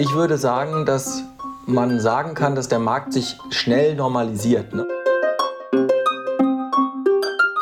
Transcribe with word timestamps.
Ich 0.00 0.14
würde 0.14 0.38
sagen, 0.38 0.86
dass 0.86 1.24
man 1.66 1.98
sagen 1.98 2.34
kann, 2.34 2.54
dass 2.54 2.68
der 2.68 2.78
Markt 2.78 3.12
sich 3.12 3.36
schnell 3.50 3.96
normalisiert. 3.96 4.72
Ne? 4.72 4.86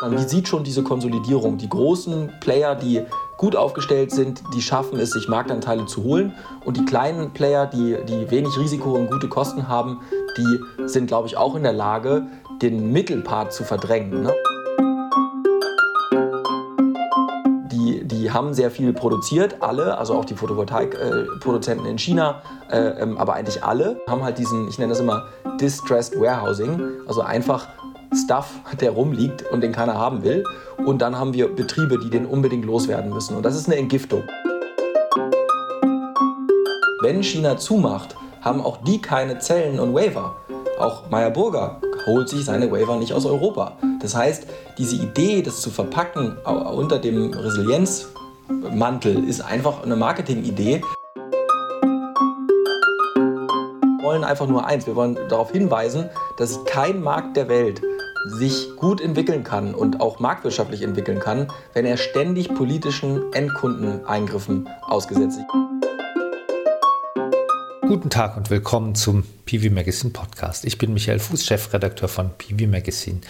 Man 0.01 0.27
sieht 0.27 0.47
schon 0.47 0.63
diese 0.63 0.83
Konsolidierung. 0.83 1.57
Die 1.57 1.67
großen 1.67 2.31
Player, 2.39 2.75
die 2.75 3.01
gut 3.37 3.55
aufgestellt 3.55 4.11
sind, 4.11 4.43
die 4.53 4.61
schaffen 4.61 4.99
es, 4.99 5.13
sich 5.13 5.27
Marktanteile 5.27 5.87
zu 5.87 6.03
holen. 6.03 6.31
Und 6.63 6.77
die 6.77 6.85
kleinen 6.85 7.31
Player, 7.33 7.65
die, 7.65 7.97
die 8.07 8.29
wenig 8.29 8.55
Risiko 8.59 8.91
und 8.91 9.09
gute 9.09 9.29
Kosten 9.29 9.67
haben, 9.67 10.01
die 10.37 10.87
sind, 10.87 11.07
glaube 11.07 11.27
ich, 11.27 11.37
auch 11.37 11.55
in 11.55 11.63
der 11.63 11.73
Lage, 11.73 12.27
den 12.61 12.91
Mittelpart 12.91 13.51
zu 13.51 13.63
verdrängen. 13.63 14.21
Ne? 14.21 14.33
Die, 18.27 18.33
haben 18.33 18.53
sehr 18.53 18.69
viel 18.69 18.91
produziert, 18.91 19.55
alle, 19.61 19.97
also 19.97 20.13
auch 20.13 20.25
die 20.25 20.35
Photovoltaikproduzenten 20.35 21.87
in 21.87 21.97
China, 21.97 22.41
äh, 22.69 22.77
ähm, 23.01 23.17
aber 23.17 23.35
eigentlich 23.35 23.63
alle, 23.63 24.01
haben 24.05 24.21
halt 24.21 24.37
diesen, 24.37 24.67
ich 24.67 24.77
nenne 24.77 24.89
das 24.89 24.99
immer 24.99 25.27
Distressed 25.61 26.19
Warehousing, 26.19 26.77
also 27.07 27.21
einfach 27.21 27.69
Stuff, 28.13 28.49
der 28.81 28.91
rumliegt 28.91 29.49
und 29.49 29.61
den 29.61 29.71
keiner 29.71 29.93
haben 29.93 30.23
will. 30.23 30.43
Und 30.85 31.01
dann 31.01 31.17
haben 31.17 31.33
wir 31.33 31.47
Betriebe, 31.47 31.99
die 31.99 32.09
den 32.09 32.25
unbedingt 32.25 32.65
loswerden 32.65 33.13
müssen. 33.13 33.37
Und 33.37 33.43
das 33.43 33.55
ist 33.55 33.67
eine 33.67 33.77
Entgiftung. 33.77 34.23
Wenn 37.01 37.23
China 37.23 37.55
zumacht, 37.55 38.17
haben 38.41 38.59
auch 38.59 38.83
die 38.83 38.99
keine 38.99 39.39
Zellen 39.39 39.79
und 39.79 39.93
Waiver. 39.93 40.35
Auch 40.79 41.09
Meyer 41.09 41.31
Burger 41.31 41.79
holt 42.05 42.27
sich 42.27 42.43
seine 42.43 42.69
Waiver 42.69 42.97
nicht 42.97 43.13
aus 43.13 43.25
Europa. 43.25 43.77
Das 44.01 44.13
heißt, 44.15 44.47
diese 44.77 44.97
Idee, 44.97 45.41
das 45.41 45.61
zu 45.61 45.69
verpacken 45.69 46.37
unter 46.45 46.99
dem 46.99 47.31
Resilienzmantel, 48.49 49.27
ist 49.27 49.41
einfach 49.41 49.83
eine 49.83 49.95
Marketingidee. 49.95 50.81
Wir 53.15 54.03
wollen 54.03 54.23
einfach 54.23 54.47
nur 54.47 54.65
eins, 54.65 54.87
wir 54.87 54.95
wollen 54.95 55.17
darauf 55.29 55.51
hinweisen, 55.51 56.09
dass 56.37 56.63
kein 56.65 57.01
Markt 57.01 57.35
der 57.35 57.49
Welt 57.49 57.81
sich 58.27 58.75
gut 58.75 59.01
entwickeln 59.01 59.43
kann 59.43 59.73
und 59.73 60.01
auch 60.01 60.19
marktwirtschaftlich 60.19 60.81
entwickeln 60.81 61.19
kann, 61.19 61.47
wenn 61.73 61.85
er 61.85 61.97
ständig 61.97 62.53
politischen 62.53 63.33
Endkundeneingriffen 63.33 64.69
ausgesetzt 64.81 65.39
ist. 65.39 65.45
Guten 67.81 68.09
Tag 68.09 68.35
und 68.37 68.49
willkommen 68.49 68.95
zum 68.95 69.23
PV 69.45 69.73
Magazine 69.73 70.11
Podcast. 70.11 70.65
Ich 70.65 70.77
bin 70.77 70.93
Michael 70.93 71.19
Fuß, 71.19 71.45
Chefredakteur 71.45 72.09
von 72.09 72.31
PV 72.37 72.67
Magazine. 72.67 73.21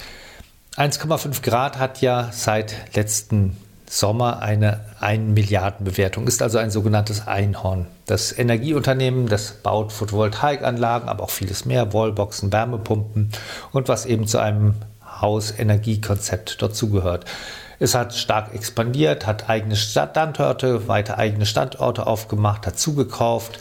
1,5 0.75 1.43
Grad 1.43 1.77
hat 1.77 2.01
ja 2.01 2.31
seit 2.31 2.95
letzten 2.95 3.55
Sommer 3.89 4.41
eine 4.41 4.81
1 4.99 5.33
Milliarden 5.33 5.85
Bewertung, 5.85 6.27
ist 6.27 6.41
also 6.41 6.57
ein 6.57 6.71
sogenanntes 6.71 7.27
Einhorn. 7.27 7.87
Das 8.05 8.37
Energieunternehmen, 8.37 9.27
das 9.27 9.51
baut 9.51 9.93
Photovoltaikanlagen, 9.93 11.07
aber 11.07 11.23
auch 11.23 11.29
vieles 11.29 11.65
mehr, 11.65 11.93
Wallboxen, 11.93 12.51
Wärmepumpen 12.51 13.31
und 13.71 13.87
was 13.87 14.05
eben 14.05 14.27
zu 14.27 14.39
einem 14.39 14.75
Hausenergiekonzept 15.21 16.61
dazugehört. 16.61 17.25
Es 17.79 17.95
hat 17.95 18.13
stark 18.13 18.53
expandiert, 18.53 19.25
hat 19.25 19.49
eigene 19.49 19.75
Standorte, 19.75 20.87
weiter 20.87 21.17
eigene 21.17 21.45
Standorte 21.45 22.07
aufgemacht, 22.07 22.67
hat 22.67 22.77
zugekauft, 22.77 23.59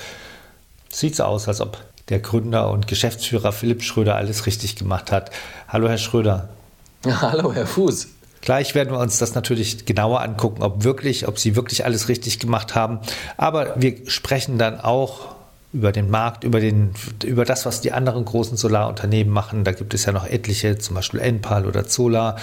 Sieht 0.96 1.14
so 1.14 1.24
aus, 1.24 1.46
als 1.46 1.60
ob 1.60 1.76
der 2.08 2.20
Gründer 2.20 2.70
und 2.70 2.86
Geschäftsführer 2.86 3.52
Philipp 3.52 3.82
Schröder 3.82 4.16
alles 4.16 4.46
richtig 4.46 4.76
gemacht 4.76 5.12
hat. 5.12 5.30
Hallo, 5.68 5.88
Herr 5.90 5.98
Schröder. 5.98 6.48
Hallo, 7.04 7.52
Herr 7.52 7.66
Fuß. 7.66 8.08
Gleich 8.46 8.76
werden 8.76 8.92
wir 8.92 9.00
uns 9.00 9.18
das 9.18 9.34
natürlich 9.34 9.86
genauer 9.86 10.20
angucken, 10.20 10.62
ob 10.62 10.84
wirklich, 10.84 11.26
ob 11.26 11.36
Sie 11.36 11.56
wirklich 11.56 11.84
alles 11.84 12.08
richtig 12.08 12.38
gemacht 12.38 12.76
haben. 12.76 13.00
Aber 13.36 13.74
wir 13.74 14.08
sprechen 14.08 14.56
dann 14.56 14.78
auch 14.78 15.34
über 15.72 15.90
den 15.90 16.08
Markt, 16.10 16.44
über, 16.44 16.60
den, 16.60 16.92
über 17.24 17.44
das, 17.44 17.66
was 17.66 17.80
die 17.80 17.90
anderen 17.90 18.24
großen 18.24 18.56
Solarunternehmen 18.56 19.32
machen. 19.32 19.64
Da 19.64 19.72
gibt 19.72 19.94
es 19.94 20.04
ja 20.04 20.12
noch 20.12 20.28
etliche, 20.28 20.78
zum 20.78 20.94
Beispiel 20.94 21.18
Enpal 21.18 21.66
oder 21.66 21.88
Zola. 21.88 22.36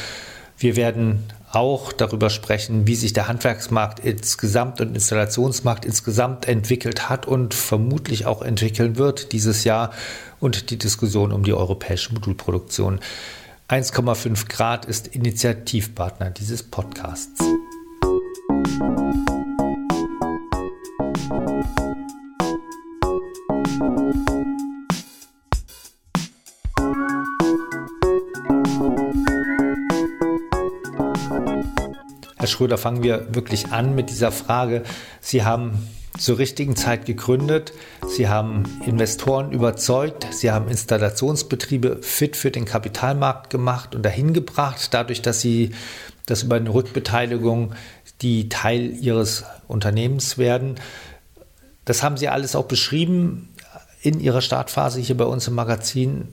Wir 0.58 0.76
werden 0.76 1.24
auch 1.54 1.94
darüber 1.94 2.30
sprechen, 2.30 2.86
wie 2.86 2.96
sich 2.96 3.14
der 3.14 3.30
Handwerksmarkt 3.30 4.02
insgesamt 4.02 4.82
und 4.82 4.96
Installationsmarkt 4.96 5.86
insgesamt 5.86 6.50
entwickelt 6.50 7.08
hat 7.08 7.28
und 7.28 7.54
vermutlich 7.54 8.26
auch 8.26 8.42
entwickeln 8.42 8.98
wird 8.98 9.32
dieses 9.32 9.64
Jahr 9.64 9.92
und 10.42 10.70
die 10.70 10.78
Diskussion 10.78 11.32
um 11.32 11.46
die 11.46 11.54
europäische 11.54 12.14
Modulproduktion. 12.14 13.00
1,5 13.74 14.50
Grad 14.50 14.86
ist 14.86 15.08
Initiativpartner 15.08 16.30
dieses 16.30 16.62
Podcasts. 16.62 17.44
Herr 32.38 32.48
Schröder, 32.48 32.78
fangen 32.78 33.02
wir 33.02 33.34
wirklich 33.34 33.72
an 33.72 33.96
mit 33.96 34.12
dieser 34.12 34.32
Frage. 34.32 34.84
Sie 35.20 35.44
haben 35.44 35.88
zur 36.18 36.38
richtigen 36.38 36.76
Zeit 36.76 37.06
gegründet. 37.06 37.74
Sie 38.08 38.28
haben 38.28 38.64
Investoren 38.86 39.52
überzeugt. 39.52 40.28
Sie 40.32 40.52
haben 40.52 40.68
Installationsbetriebe 40.68 42.00
fit 42.02 42.36
für 42.36 42.52
den 42.52 42.66
Kapitalmarkt 42.66 43.50
gemacht 43.50 43.96
und 43.96 44.04
dahin 44.04 44.34
gebracht, 44.34 44.90
dadurch, 44.92 45.22
dass 45.22 45.42
Sie 45.42 45.72
das 46.26 46.44
über 46.44 46.56
eine 46.56 46.74
Rückbeteiligung 46.74 47.74
die 48.22 48.48
Teil 48.50 48.96
Ihres 48.96 49.44
Unternehmens 49.68 50.38
werden. 50.38 50.76
Das 51.86 52.04
haben 52.04 52.18
Sie 52.18 52.30
alles 52.30 52.56
auch 52.56 52.66
beschrieben 52.66 53.50
in 54.02 54.20
Ihrer 54.20 54.42
Startphase 54.42 55.00
hier 55.00 55.18
bei 55.18 55.26
uns 55.26 55.48
im 55.48 55.56
Magazin. 55.56 56.28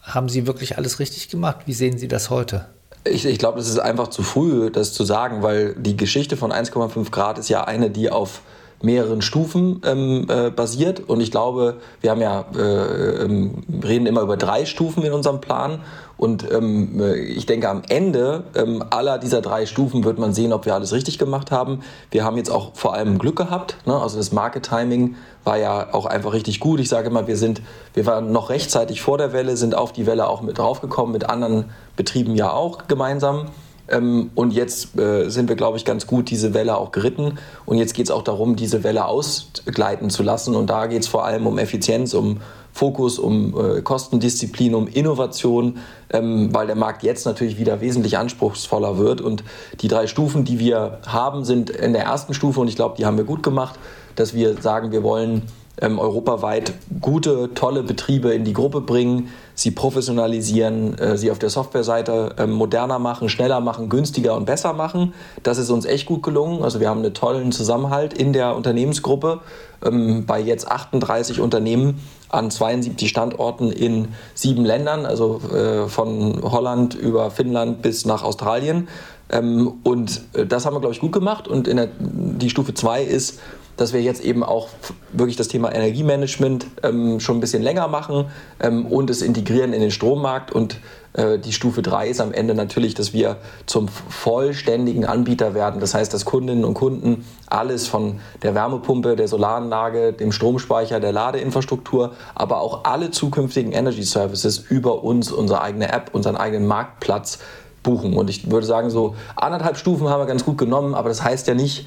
Haben 0.00 0.28
Sie 0.28 0.46
wirklich 0.46 0.78
alles 0.78 0.98
richtig 0.98 1.28
gemacht? 1.28 1.62
Wie 1.66 1.72
sehen 1.72 1.98
Sie 1.98 2.08
das 2.08 2.30
heute? 2.30 2.66
Ich, 3.04 3.24
ich 3.26 3.38
glaube, 3.38 3.58
es 3.58 3.68
ist 3.68 3.78
einfach 3.78 4.08
zu 4.08 4.22
früh, 4.22 4.70
das 4.70 4.92
zu 4.92 5.04
sagen, 5.04 5.42
weil 5.42 5.74
die 5.74 5.96
Geschichte 5.96 6.36
von 6.36 6.52
1,5 6.52 7.10
Grad 7.10 7.38
ist 7.38 7.48
ja 7.48 7.64
eine, 7.64 7.90
die 7.90 8.10
auf 8.10 8.42
mehreren 8.82 9.22
Stufen 9.22 9.80
ähm, 9.84 10.26
äh, 10.28 10.50
basiert. 10.50 11.00
Und 11.00 11.20
ich 11.20 11.30
glaube, 11.30 11.76
wir 12.00 12.10
haben 12.10 12.20
ja, 12.20 12.44
äh, 12.56 13.24
ähm, 13.24 13.62
reden 13.82 14.06
immer 14.06 14.22
über 14.22 14.36
drei 14.36 14.64
Stufen 14.64 15.02
in 15.02 15.12
unserem 15.12 15.40
Plan. 15.40 15.80
Und 16.16 16.50
ähm, 16.52 17.00
äh, 17.00 17.16
ich 17.16 17.46
denke, 17.46 17.68
am 17.68 17.82
Ende 17.88 18.44
ähm, 18.54 18.84
aller 18.90 19.18
dieser 19.18 19.40
drei 19.40 19.66
Stufen 19.66 20.04
wird 20.04 20.18
man 20.18 20.32
sehen, 20.32 20.52
ob 20.52 20.66
wir 20.66 20.74
alles 20.74 20.92
richtig 20.92 21.18
gemacht 21.18 21.50
haben. 21.50 21.80
Wir 22.10 22.24
haben 22.24 22.36
jetzt 22.36 22.50
auch 22.50 22.74
vor 22.74 22.94
allem 22.94 23.18
Glück 23.18 23.36
gehabt. 23.36 23.76
Ne? 23.86 24.00
Also 24.00 24.18
das 24.18 24.30
Market 24.30 24.64
Timing 24.64 25.16
war 25.42 25.56
ja 25.58 25.92
auch 25.92 26.06
einfach 26.06 26.32
richtig 26.32 26.60
gut. 26.60 26.78
Ich 26.78 26.88
sage 26.88 27.08
immer, 27.08 27.26
wir 27.26 27.36
sind, 27.36 27.60
wir 27.94 28.06
waren 28.06 28.30
noch 28.30 28.50
rechtzeitig 28.50 29.02
vor 29.02 29.18
der 29.18 29.32
Welle, 29.32 29.56
sind 29.56 29.74
auf 29.74 29.92
die 29.92 30.06
Welle 30.06 30.28
auch 30.28 30.42
mit 30.42 30.58
draufgekommen, 30.58 31.12
mit 31.12 31.28
anderen 31.28 31.70
Betrieben 31.96 32.36
ja 32.36 32.52
auch 32.52 32.86
gemeinsam. 32.86 33.46
Ähm, 33.88 34.30
und 34.34 34.52
jetzt 34.52 34.98
äh, 34.98 35.28
sind 35.28 35.48
wir, 35.48 35.56
glaube 35.56 35.76
ich, 35.76 35.84
ganz 35.84 36.06
gut 36.06 36.30
diese 36.30 36.54
Welle 36.54 36.76
auch 36.76 36.92
geritten. 36.92 37.38
Und 37.66 37.78
jetzt 37.78 37.94
geht 37.94 38.06
es 38.06 38.10
auch 38.10 38.22
darum, 38.22 38.56
diese 38.56 38.84
Welle 38.84 39.04
ausgleiten 39.06 40.10
zu 40.10 40.22
lassen. 40.22 40.54
Und 40.54 40.70
da 40.70 40.86
geht 40.86 41.02
es 41.02 41.08
vor 41.08 41.24
allem 41.24 41.46
um 41.46 41.58
Effizienz, 41.58 42.14
um 42.14 42.40
Fokus, 42.72 43.18
um 43.18 43.54
äh, 43.58 43.82
Kostendisziplin, 43.82 44.74
um 44.74 44.88
Innovation, 44.88 45.78
ähm, 46.10 46.54
weil 46.54 46.66
der 46.66 46.76
Markt 46.76 47.02
jetzt 47.02 47.26
natürlich 47.26 47.58
wieder 47.58 47.80
wesentlich 47.80 48.16
anspruchsvoller 48.16 48.98
wird. 48.98 49.20
Und 49.20 49.44
die 49.80 49.88
drei 49.88 50.06
Stufen, 50.06 50.44
die 50.44 50.58
wir 50.58 51.00
haben, 51.06 51.44
sind 51.44 51.68
in 51.70 51.92
der 51.92 52.04
ersten 52.04 52.32
Stufe, 52.32 52.60
und 52.60 52.68
ich 52.68 52.76
glaube, 52.76 52.96
die 52.96 53.04
haben 53.04 53.18
wir 53.18 53.24
gut 53.24 53.42
gemacht, 53.42 53.78
dass 54.16 54.34
wir 54.34 54.60
sagen, 54.60 54.90
wir 54.90 55.02
wollen 55.02 55.42
ähm, 55.80 55.98
europaweit 55.98 56.74
gute, 57.00 57.54
tolle 57.54 57.82
Betriebe 57.82 58.32
in 58.32 58.44
die 58.44 58.52
Gruppe 58.52 58.80
bringen, 58.80 59.28
sie 59.54 59.70
professionalisieren, 59.70 60.98
äh, 60.98 61.16
sie 61.16 61.30
auf 61.30 61.38
der 61.38 61.50
Softwareseite 61.50 62.34
äh, 62.38 62.46
moderner 62.46 62.98
machen, 62.98 63.28
schneller 63.28 63.60
machen, 63.60 63.88
günstiger 63.88 64.36
und 64.36 64.44
besser 64.44 64.74
machen. 64.74 65.14
Das 65.42 65.58
ist 65.58 65.70
uns 65.70 65.86
echt 65.86 66.06
gut 66.06 66.22
gelungen. 66.22 66.62
Also 66.62 66.78
wir 66.80 66.88
haben 66.88 67.02
einen 67.02 67.14
tollen 67.14 67.52
Zusammenhalt 67.52 68.12
in 68.12 68.32
der 68.32 68.54
Unternehmensgruppe 68.54 69.40
ähm, 69.84 70.26
bei 70.26 70.40
jetzt 70.40 70.68
38 70.68 71.40
Unternehmen 71.40 72.00
an 72.28 72.50
72 72.50 73.08
Standorten 73.08 73.70
in 73.72 74.08
sieben 74.34 74.64
Ländern, 74.64 75.06
also 75.06 75.40
äh, 75.54 75.88
von 75.88 76.40
Holland 76.42 76.94
über 76.94 77.30
Finnland 77.30 77.82
bis 77.82 78.04
nach 78.04 78.22
Australien. 78.22 78.88
Ähm, 79.30 79.80
und 79.82 80.22
äh, 80.34 80.46
das 80.46 80.66
haben 80.66 80.74
wir, 80.74 80.80
glaube 80.80 80.94
ich, 80.94 81.00
gut 81.00 81.12
gemacht. 81.12 81.48
Und 81.48 81.66
der, 81.66 81.88
die 81.98 82.50
Stufe 82.50 82.74
2 82.74 83.02
ist, 83.02 83.40
dass 83.76 83.92
wir 83.92 84.02
jetzt 84.02 84.22
eben 84.22 84.44
auch 84.44 84.68
wirklich 85.12 85.36
das 85.36 85.48
Thema 85.48 85.74
Energiemanagement 85.74 86.66
ähm, 86.82 87.20
schon 87.20 87.38
ein 87.38 87.40
bisschen 87.40 87.62
länger 87.62 87.88
machen 87.88 88.26
ähm, 88.60 88.86
und 88.86 89.10
es 89.10 89.22
integrieren 89.22 89.72
in 89.72 89.80
den 89.80 89.90
Strommarkt. 89.90 90.52
Und 90.52 90.78
äh, 91.14 91.38
die 91.38 91.52
Stufe 91.52 91.82
3 91.82 92.08
ist 92.08 92.20
am 92.20 92.32
Ende 92.32 92.54
natürlich, 92.54 92.94
dass 92.94 93.12
wir 93.12 93.38
zum 93.66 93.88
vollständigen 93.88 95.04
Anbieter 95.04 95.54
werden. 95.54 95.80
Das 95.80 95.94
heißt, 95.94 96.12
dass 96.12 96.24
Kundinnen 96.24 96.64
und 96.64 96.74
Kunden 96.74 97.24
alles 97.46 97.86
von 97.86 98.20
der 98.42 98.54
Wärmepumpe, 98.54 99.16
der 99.16 99.28
Solaranlage, 99.28 100.12
dem 100.12 100.32
Stromspeicher, 100.32 101.00
der 101.00 101.12
Ladeinfrastruktur, 101.12 102.12
aber 102.34 102.60
auch 102.60 102.84
alle 102.84 103.10
zukünftigen 103.10 103.72
Energy 103.72 104.02
Services 104.02 104.58
über 104.58 105.02
uns, 105.02 105.32
unsere 105.32 105.62
eigene 105.62 105.92
App, 105.92 106.10
unseren 106.12 106.36
eigenen 106.36 106.66
Marktplatz 106.66 107.38
buchen. 107.82 108.14
Und 108.16 108.30
ich 108.30 108.50
würde 108.50 108.66
sagen, 108.66 108.90
so 108.90 109.16
anderthalb 109.36 109.76
Stufen 109.76 110.08
haben 110.08 110.20
wir 110.20 110.26
ganz 110.26 110.44
gut 110.44 110.58
genommen, 110.58 110.94
aber 110.94 111.08
das 111.08 111.22
heißt 111.22 111.48
ja 111.48 111.54
nicht, 111.54 111.86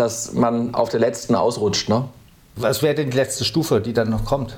dass 0.00 0.32
man 0.32 0.74
auf 0.74 0.88
der 0.88 1.00
letzten 1.00 1.34
ausrutscht. 1.34 1.88
Ne? 1.88 2.04
Was 2.56 2.82
wäre 2.82 2.94
denn 2.94 3.10
die 3.10 3.16
letzte 3.16 3.44
Stufe, 3.44 3.80
die 3.80 3.92
dann 3.92 4.08
noch 4.08 4.24
kommt? 4.24 4.56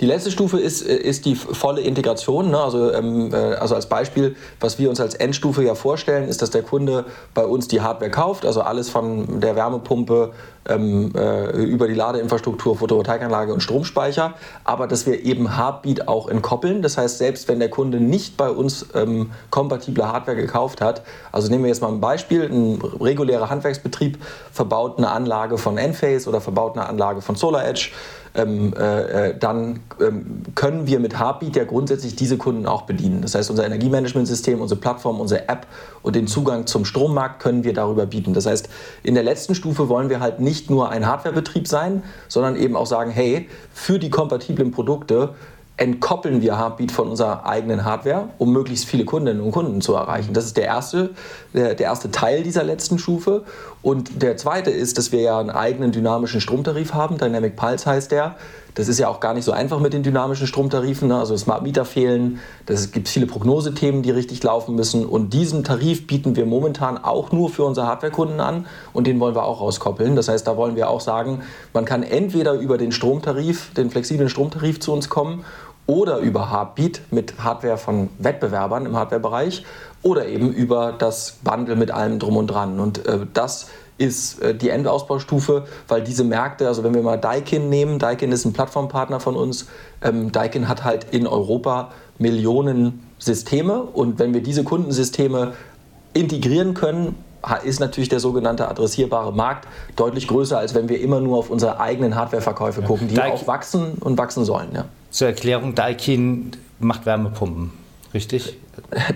Die 0.00 0.06
letzte 0.06 0.30
Stufe 0.30 0.58
ist, 0.58 0.82
äh, 0.82 0.96
ist 0.96 1.26
die 1.26 1.34
volle 1.34 1.82
Integration. 1.82 2.50
Ne? 2.50 2.58
Also, 2.58 2.92
ähm, 2.92 3.32
äh, 3.32 3.36
also 3.36 3.74
als 3.74 3.86
Beispiel, 3.86 4.34
was 4.58 4.78
wir 4.78 4.88
uns 4.88 4.98
als 5.00 5.14
Endstufe 5.14 5.62
ja 5.62 5.74
vorstellen, 5.74 6.28
ist, 6.28 6.40
dass 6.40 6.50
der 6.50 6.62
Kunde 6.62 7.04
bei 7.34 7.44
uns 7.44 7.68
die 7.68 7.82
Hardware 7.82 8.10
kauft, 8.10 8.46
also 8.46 8.62
alles 8.62 8.88
von 8.88 9.40
der 9.40 9.56
Wärmepumpe 9.56 10.32
ähm, 10.68 11.12
äh, 11.14 11.50
über 11.62 11.88
die 11.88 11.94
Ladeinfrastruktur, 11.94 12.76
Photovoltaikanlage 12.76 13.52
und 13.52 13.62
Stromspeicher, 13.62 14.34
aber 14.64 14.86
dass 14.86 15.06
wir 15.06 15.24
eben 15.24 15.56
Heartbeat 15.56 16.08
auch 16.08 16.28
entkoppeln. 16.28 16.82
Das 16.82 16.96
heißt, 16.96 17.18
selbst 17.18 17.48
wenn 17.48 17.58
der 17.58 17.70
Kunde 17.70 17.98
nicht 17.98 18.36
bei 18.36 18.50
uns 18.50 18.86
ähm, 18.94 19.30
kompatible 19.50 20.10
Hardware 20.10 20.36
gekauft 20.36 20.80
hat, 20.80 21.02
also 21.32 21.50
nehmen 21.50 21.64
wir 21.64 21.68
jetzt 21.68 21.82
mal 21.82 21.88
ein 21.88 22.00
Beispiel, 22.00 22.44
ein 22.44 22.80
regulärer 23.00 23.50
Handwerksbetrieb 23.50 24.18
verbaut 24.52 24.98
eine 24.98 25.10
Anlage 25.10 25.58
von 25.58 25.78
Enphase 25.78 26.28
oder 26.28 26.40
verbaut 26.40 26.76
eine 26.76 26.86
Anlage 26.86 27.20
von 27.22 27.36
SolarEdge, 27.36 27.90
ähm, 28.34 28.72
äh, 28.78 29.30
äh, 29.30 29.38
dann 29.38 29.80
ähm, 30.00 30.42
können 30.54 30.86
wir 30.86 31.00
mit 31.00 31.18
Heartbeat 31.18 31.56
ja 31.56 31.64
grundsätzlich 31.64 32.14
diese 32.16 32.36
Kunden 32.36 32.66
auch 32.66 32.82
bedienen. 32.82 33.22
Das 33.22 33.34
heißt, 33.34 33.50
unser 33.50 33.66
Energiemanagementsystem, 33.66 34.60
unsere 34.60 34.80
Plattform, 34.80 35.20
unsere 35.20 35.48
App 35.48 35.66
und 36.02 36.16
den 36.16 36.26
Zugang 36.26 36.66
zum 36.66 36.84
Strommarkt 36.84 37.42
können 37.42 37.64
wir 37.64 37.72
darüber 37.72 38.06
bieten. 38.06 38.32
Das 38.32 38.46
heißt, 38.46 38.68
in 39.02 39.14
der 39.14 39.24
letzten 39.24 39.54
Stufe 39.54 39.88
wollen 39.88 40.10
wir 40.10 40.20
halt 40.20 40.40
nicht 40.40 40.70
nur 40.70 40.90
ein 40.90 41.06
Hardwarebetrieb 41.06 41.66
sein, 41.66 42.02
sondern 42.28 42.56
eben 42.56 42.76
auch 42.76 42.86
sagen, 42.86 43.10
hey, 43.10 43.48
für 43.72 43.98
die 43.98 44.10
kompatiblen 44.10 44.70
Produkte 44.70 45.34
entkoppeln 45.80 46.42
wir 46.42 46.58
Heartbeat 46.58 46.92
von 46.92 47.08
unserer 47.08 47.46
eigenen 47.46 47.86
Hardware, 47.86 48.28
um 48.36 48.52
möglichst 48.52 48.84
viele 48.84 49.06
Kundinnen 49.06 49.40
und 49.40 49.50
Kunden 49.50 49.80
zu 49.80 49.94
erreichen. 49.94 50.34
Das 50.34 50.44
ist 50.44 50.58
der 50.58 50.66
erste, 50.66 51.10
der, 51.54 51.74
der, 51.74 51.86
erste 51.86 52.10
Teil 52.10 52.42
dieser 52.42 52.62
letzten 52.62 52.98
Stufe. 52.98 53.44
Und 53.80 54.22
der 54.22 54.36
zweite 54.36 54.70
ist, 54.70 54.98
dass 54.98 55.10
wir 55.10 55.22
ja 55.22 55.40
einen 55.40 55.48
eigenen 55.48 55.90
dynamischen 55.90 56.42
Stromtarif 56.42 56.92
haben. 56.92 57.16
Dynamic 57.16 57.56
Pulse 57.56 57.86
heißt 57.86 58.12
der. 58.12 58.36
Das 58.74 58.88
ist 58.88 58.98
ja 58.98 59.08
auch 59.08 59.20
gar 59.20 59.34
nicht 59.34 59.44
so 59.44 59.52
einfach 59.52 59.80
mit 59.80 59.92
den 59.92 60.02
dynamischen 60.02 60.46
Stromtarifen. 60.46 61.08
Ne? 61.08 61.18
Also 61.18 61.36
Smart 61.36 61.62
Meter 61.62 61.84
fehlen, 61.84 62.38
es 62.66 62.92
gibt 62.92 63.08
viele 63.08 63.26
Prognosethemen, 63.26 64.02
die 64.02 64.10
richtig 64.10 64.42
laufen 64.42 64.76
müssen. 64.76 65.06
Und 65.06 65.32
diesen 65.32 65.64
Tarif 65.64 66.06
bieten 66.06 66.36
wir 66.36 66.46
momentan 66.46 66.98
auch 66.98 67.32
nur 67.32 67.50
für 67.50 67.64
unsere 67.64 67.86
Hardwarekunden 67.86 68.38
an 68.38 68.66
und 68.92 69.06
den 69.06 69.18
wollen 69.18 69.34
wir 69.34 69.44
auch 69.44 69.60
rauskoppeln. 69.60 70.14
Das 70.14 70.28
heißt, 70.28 70.46
da 70.46 70.56
wollen 70.56 70.76
wir 70.76 70.88
auch 70.88 71.00
sagen, 71.00 71.40
man 71.72 71.84
kann 71.84 72.02
entweder 72.02 72.52
über 72.52 72.78
den 72.78 72.92
Stromtarif, 72.92 73.72
den 73.74 73.90
flexiblen 73.90 74.28
Stromtarif 74.28 74.78
zu 74.78 74.92
uns 74.92 75.08
kommen 75.08 75.44
oder 75.90 76.18
über 76.18 76.52
Heartbeat 76.52 77.00
mit 77.10 77.42
Hardware 77.42 77.76
von 77.76 78.10
Wettbewerbern 78.20 78.86
im 78.86 78.96
Hardwarebereich 78.96 79.64
oder 80.02 80.26
eben 80.26 80.52
über 80.52 80.94
das 80.96 81.38
Bundle 81.42 81.74
mit 81.74 81.90
allem 81.90 82.20
drum 82.20 82.36
und 82.36 82.46
dran. 82.46 82.78
Und 82.78 83.04
äh, 83.06 83.26
das 83.34 83.66
ist 83.98 84.40
äh, 84.40 84.54
die 84.54 84.68
Endausbaustufe, 84.68 85.64
weil 85.88 86.02
diese 86.02 86.22
Märkte, 86.22 86.68
also 86.68 86.84
wenn 86.84 86.94
wir 86.94 87.02
mal 87.02 87.18
Daikin 87.18 87.68
nehmen, 87.68 87.98
Daikin 87.98 88.30
ist 88.30 88.44
ein 88.44 88.52
Plattformpartner 88.52 89.18
von 89.18 89.34
uns, 89.34 89.66
ähm, 90.00 90.30
Daikin 90.30 90.68
hat 90.68 90.84
halt 90.84 91.06
in 91.10 91.26
Europa 91.26 91.90
Millionen 92.18 93.04
Systeme 93.18 93.82
und 93.82 94.20
wenn 94.20 94.32
wir 94.32 94.44
diese 94.44 94.62
Kundensysteme 94.62 95.54
integrieren 96.14 96.74
können, 96.74 97.16
ist 97.64 97.80
natürlich 97.80 98.08
der 98.10 98.20
sogenannte 98.20 98.68
adressierbare 98.68 99.32
Markt 99.32 99.66
deutlich 99.96 100.28
größer, 100.28 100.56
als 100.56 100.74
wenn 100.74 100.88
wir 100.88 101.00
immer 101.00 101.20
nur 101.20 101.38
auf 101.38 101.50
unsere 101.50 101.80
eigenen 101.80 102.14
Hardwareverkäufe 102.14 102.82
gucken, 102.82 103.08
die 103.08 103.14
Daikin, 103.14 103.40
auch 103.40 103.46
wachsen 103.48 103.94
und 103.98 104.18
wachsen 104.18 104.44
sollen. 104.44 104.68
Ja. 104.72 104.84
Zur 105.10 105.28
Erklärung, 105.28 105.74
Daikin 105.74 106.52
macht 106.78 107.04
Wärmepumpen, 107.06 107.72
richtig? 108.14 108.56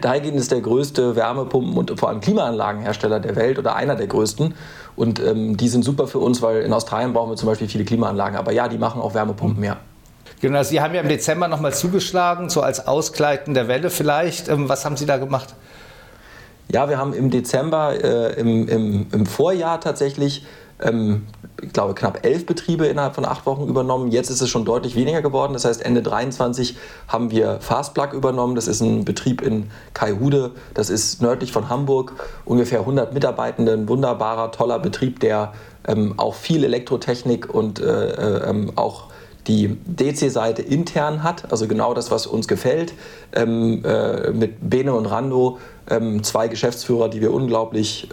Daikin 0.01 0.35
ist 0.35 0.51
der 0.51 0.61
größte 0.61 1.17
Wärmepumpen- 1.17 1.77
und 1.77 1.99
vor 1.99 2.09
allem 2.09 2.21
Klimaanlagenhersteller 2.21 3.21
der 3.21 3.37
Welt 3.37 3.59
oder 3.59 3.77
einer 3.77 3.95
der 3.95 4.07
größten. 4.07 4.55
Und 4.97 5.21
ähm, 5.21 5.57
die 5.57 5.69
sind 5.69 5.85
super 5.85 6.07
für 6.07 6.19
uns, 6.19 6.43
weil 6.43 6.63
in 6.63 6.73
Australien 6.73 7.13
brauchen 7.13 7.31
wir 7.31 7.37
zum 7.37 7.49
Beispiel 7.49 7.69
viele 7.69 7.85
Klimaanlagen. 7.85 8.37
Aber 8.37 8.53
ja, 8.53 8.69
die 8.69 8.79
machen 8.79 9.01
auch 9.01 9.15
Wärmepumpen, 9.15 9.59
mhm. 9.59 9.65
ja. 9.65 9.77
Genau, 10.41 10.63
Sie 10.63 10.81
haben 10.81 10.95
ja 10.95 11.01
im 11.01 11.09
Dezember 11.09 11.49
nochmal 11.49 11.73
zugeschlagen, 11.73 12.51
so 12.51 12.61
als 12.61 12.87
Ausgleiten 12.87 13.55
der 13.55 13.69
Welle 13.69 13.91
vielleicht. 13.91 14.49
Ähm, 14.49 14.69
was 14.69 14.85
haben 14.85 14.97
Sie 14.97 15.07
da 15.07 15.17
gemacht? 15.17 15.55
Ja, 16.71 16.89
wir 16.89 16.99
haben 16.99 17.13
im 17.15 17.31
Dezember, 17.31 17.95
äh, 18.03 18.41
im, 18.41 18.69
im, 18.69 19.07
im 19.13 19.27
Vorjahr 19.27 19.81
tatsächlich 19.81 20.45
ähm, 20.83 21.27
ich 21.63 21.73
glaube, 21.73 21.95
knapp 21.95 22.25
elf 22.27 22.47
Betriebe 22.47 22.87
innerhalb 22.87 23.15
von 23.15 23.25
acht 23.25 23.47
Wochen 23.47 23.69
übernommen. 23.69 24.11
Jetzt 24.11 24.31
ist 24.31 24.41
es 24.41 24.51
schon 24.51 24.65
deutlich 24.65 24.97
weniger 24.97 25.23
geworden. 25.23 25.53
Das 25.53 25.65
heißt, 25.65 25.85
Ende 25.85 26.03
23 26.03 26.77
haben 27.09 27.31
wir 27.31 27.61
Fastplug 27.61 28.13
übernommen. 28.13 28.55
Das 28.55 28.67
ist 28.67 28.81
ein 28.81 29.05
Betrieb 29.05 29.41
in 29.41 29.71
Kaihude. 29.95 30.51
Das 30.75 30.91
ist 30.91 31.23
nördlich 31.23 31.53
von 31.53 31.69
Hamburg. 31.69 32.13
Ungefähr 32.45 32.81
100 32.81 33.15
Mitarbeitende. 33.15 33.73
Ein 33.73 33.89
wunderbarer, 33.89 34.51
toller 34.51 34.79
Betrieb, 34.79 35.21
der 35.21 35.53
ähm, 35.87 36.15
auch 36.17 36.35
viel 36.35 36.65
Elektrotechnik 36.65 37.53
und 37.53 37.81
äh, 37.81 38.11
äh, 38.11 38.51
ähm, 38.51 38.73
auch 38.77 39.09
die 39.47 39.77
DC-Seite 39.87 40.63
intern 40.63 41.23
hat, 41.23 41.51
also 41.53 41.69
genau 41.69 41.93
das, 41.93 42.11
was 42.11 42.27
uns 42.27 42.49
gefällt, 42.49 42.95
ähm, 43.35 43.85
äh, 43.85 44.31
mit 44.31 44.71
Bene 44.71 44.95
und 44.95 45.07
Rando, 45.07 45.59
ähm, 45.91 46.23
zwei 46.23 46.49
Geschäftsführer, 46.49 47.11
die 47.11 47.21
wir 47.21 47.33
unglaublich 47.33 48.09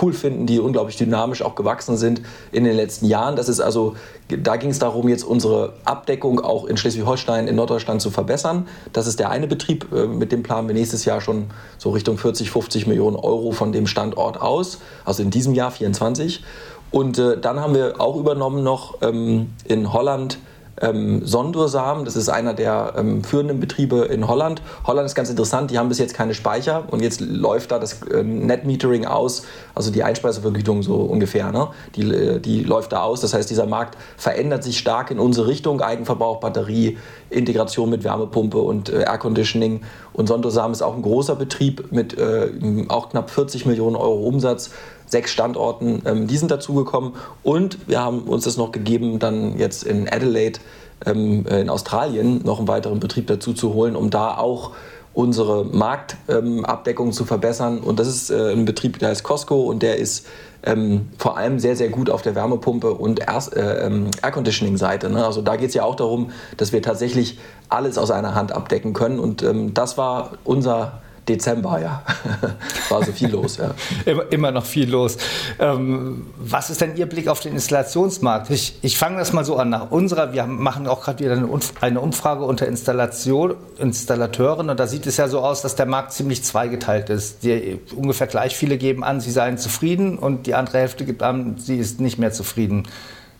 cool 0.00 0.12
finden, 0.12 0.46
die 0.46 0.58
unglaublich 0.58 0.96
dynamisch 0.96 1.42
auch 1.42 1.54
gewachsen 1.54 1.96
sind 1.96 2.22
in 2.52 2.64
den 2.64 2.76
letzten 2.76 3.06
Jahren. 3.06 3.36
Das 3.36 3.48
ist 3.48 3.60
also, 3.60 3.94
da 4.28 4.56
ging 4.56 4.70
es 4.70 4.78
darum, 4.78 5.08
jetzt 5.08 5.24
unsere 5.24 5.74
Abdeckung 5.84 6.40
auch 6.40 6.64
in 6.66 6.76
Schleswig-Holstein, 6.76 7.48
in 7.48 7.56
Norddeutschland 7.56 8.02
zu 8.02 8.10
verbessern. 8.10 8.66
Das 8.92 9.06
ist 9.06 9.18
der 9.18 9.30
eine 9.30 9.46
Betrieb, 9.46 9.92
äh, 9.92 10.06
mit 10.06 10.32
dem 10.32 10.42
planen 10.42 10.68
wir 10.68 10.74
nächstes 10.74 11.04
Jahr 11.04 11.20
schon 11.20 11.46
so 11.78 11.90
Richtung 11.90 12.18
40, 12.18 12.50
50 12.50 12.86
Millionen 12.86 13.16
Euro 13.16 13.52
von 13.52 13.72
dem 13.72 13.86
Standort 13.86 14.40
aus, 14.40 14.78
also 15.04 15.22
in 15.22 15.30
diesem 15.30 15.54
Jahr 15.54 15.70
24. 15.70 16.42
Und 16.90 17.18
äh, 17.18 17.38
dann 17.38 17.60
haben 17.60 17.74
wir 17.74 18.00
auch 18.00 18.16
übernommen 18.16 18.62
noch 18.62 19.02
ähm, 19.02 19.50
in 19.64 19.92
Holland 19.92 20.38
ähm, 20.80 21.24
Sondursamen. 21.24 22.04
Das 22.04 22.16
ist 22.16 22.28
einer 22.28 22.54
der 22.54 22.94
ähm, 22.96 23.24
führenden 23.24 23.60
Betriebe 23.60 24.04
in 24.04 24.28
Holland. 24.28 24.62
Holland 24.86 25.06
ist 25.06 25.14
ganz 25.14 25.30
interessant, 25.30 25.70
die 25.70 25.78
haben 25.78 25.88
bis 25.88 25.98
jetzt 25.98 26.14
keine 26.14 26.34
Speicher 26.34 26.84
und 26.90 27.02
jetzt 27.02 27.20
läuft 27.20 27.72
da 27.72 27.78
das 27.78 28.02
äh, 28.02 28.22
Net-Metering 28.22 29.06
aus, 29.06 29.44
also 29.74 29.90
die 29.90 30.02
Einspeisevergütung 30.02 30.82
so 30.82 30.96
ungefähr. 30.96 31.52
Ne? 31.52 31.68
Die, 31.94 32.02
äh, 32.02 32.40
die 32.40 32.62
läuft 32.62 32.92
da 32.92 33.02
aus. 33.02 33.20
Das 33.20 33.34
heißt, 33.34 33.48
dieser 33.48 33.66
Markt 33.66 33.96
verändert 34.16 34.64
sich 34.64 34.78
stark 34.78 35.10
in 35.10 35.18
unsere 35.18 35.46
Richtung. 35.46 35.80
Eigenverbrauch, 35.80 36.40
Batterie, 36.40 36.98
Integration 37.30 37.90
mit 37.90 38.04
Wärmepumpe 38.04 38.58
und 38.58 38.88
äh, 38.88 39.02
Air 39.02 39.18
Conditioning. 39.18 39.82
Und 40.12 40.28
Sondursamen 40.28 40.72
ist 40.72 40.82
auch 40.82 40.94
ein 40.94 41.02
großer 41.02 41.36
Betrieb 41.36 41.92
mit 41.92 42.16
äh, 42.18 42.50
auch 42.88 43.10
knapp 43.10 43.30
40 43.30 43.66
Millionen 43.66 43.96
Euro 43.96 44.26
Umsatz 44.26 44.70
sechs 45.06 45.30
Standorten, 45.30 46.02
ähm, 46.04 46.26
die 46.26 46.36
sind 46.36 46.50
dazugekommen. 46.50 47.12
Und 47.42 47.78
wir 47.88 48.00
haben 48.00 48.22
uns 48.22 48.44
das 48.44 48.56
noch 48.56 48.72
gegeben, 48.72 49.18
dann 49.18 49.58
jetzt 49.58 49.84
in 49.84 50.08
Adelaide 50.08 50.60
ähm, 51.04 51.46
äh, 51.46 51.60
in 51.60 51.70
Australien 51.70 52.42
noch 52.44 52.58
einen 52.58 52.68
weiteren 52.68 53.00
Betrieb 53.00 53.26
dazu 53.26 53.52
zu 53.52 53.74
holen, 53.74 53.96
um 53.96 54.10
da 54.10 54.36
auch 54.36 54.72
unsere 55.14 55.64
Marktabdeckung 55.64 57.06
ähm, 57.06 57.12
zu 57.12 57.24
verbessern. 57.24 57.78
Und 57.78 57.98
das 57.98 58.06
ist 58.06 58.30
äh, 58.30 58.52
ein 58.52 58.66
Betrieb, 58.66 58.98
der 58.98 59.08
heißt 59.08 59.24
Costco 59.24 59.62
und 59.62 59.82
der 59.82 59.96
ist 59.96 60.26
ähm, 60.62 61.08
vor 61.16 61.38
allem 61.38 61.58
sehr, 61.58 61.74
sehr 61.74 61.88
gut 61.88 62.10
auf 62.10 62.22
der 62.22 62.34
Wärmepumpe 62.34 62.92
und 62.92 63.20
äh, 63.20 63.86
ähm, 63.86 64.10
Air-Conditioning-Seite. 64.22 65.08
Ne? 65.08 65.24
Also 65.24 65.40
da 65.40 65.56
geht 65.56 65.68
es 65.68 65.74
ja 65.74 65.84
auch 65.84 65.94
darum, 65.94 66.32
dass 66.56 66.72
wir 66.72 66.82
tatsächlich 66.82 67.38
alles 67.68 67.96
aus 67.96 68.10
einer 68.10 68.34
Hand 68.34 68.52
abdecken 68.52 68.92
können. 68.92 69.18
Und 69.18 69.42
ähm, 69.42 69.72
das 69.72 69.96
war 69.96 70.32
unser 70.44 71.00
Dezember, 71.28 71.80
ja. 71.80 72.02
War 72.88 73.04
so 73.04 73.12
viel 73.12 73.28
los, 73.28 73.56
ja. 73.56 73.74
immer, 74.04 74.30
immer, 74.30 74.50
noch 74.52 74.64
viel 74.64 74.88
los. 74.88 75.16
Ähm, 75.58 76.26
was 76.36 76.70
ist 76.70 76.80
denn 76.80 76.96
Ihr 76.96 77.06
Blick 77.06 77.28
auf 77.28 77.40
den 77.40 77.52
Installationsmarkt? 77.52 78.50
Ich, 78.50 78.78
ich 78.82 78.96
fange 78.96 79.18
das 79.18 79.32
mal 79.32 79.44
so 79.44 79.56
an. 79.56 79.70
Nach 79.70 79.90
unserer, 79.90 80.32
wir 80.32 80.46
machen 80.46 80.86
auch 80.86 81.02
gerade 81.02 81.24
wieder 81.24 81.32
eine 81.80 82.00
Umfrage 82.00 82.44
unter 82.44 82.66
Installation, 82.66 83.54
Installateuren 83.78 84.70
und 84.70 84.78
da 84.78 84.86
sieht 84.86 85.06
es 85.06 85.16
ja 85.16 85.28
so 85.28 85.40
aus, 85.40 85.62
dass 85.62 85.74
der 85.74 85.86
Markt 85.86 86.12
ziemlich 86.12 86.44
zweigeteilt 86.44 87.10
ist. 87.10 87.42
Die, 87.42 87.80
ungefähr 87.94 88.28
gleich 88.28 88.56
viele 88.56 88.78
geben 88.78 89.02
an, 89.02 89.20
sie 89.20 89.32
seien 89.32 89.58
zufrieden 89.58 90.18
und 90.18 90.46
die 90.46 90.54
andere 90.54 90.78
Hälfte 90.78 91.04
gibt 91.04 91.22
an, 91.22 91.56
sie 91.58 91.76
ist 91.76 92.00
nicht 92.00 92.18
mehr 92.18 92.32
zufrieden. 92.32 92.84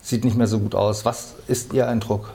Sieht 0.01 0.23
nicht 0.23 0.37
mehr 0.37 0.47
so 0.47 0.59
gut 0.59 0.75
aus. 0.75 1.05
Was 1.05 1.35
ist 1.47 1.73
Ihr 1.73 1.87
Eindruck? 1.87 2.31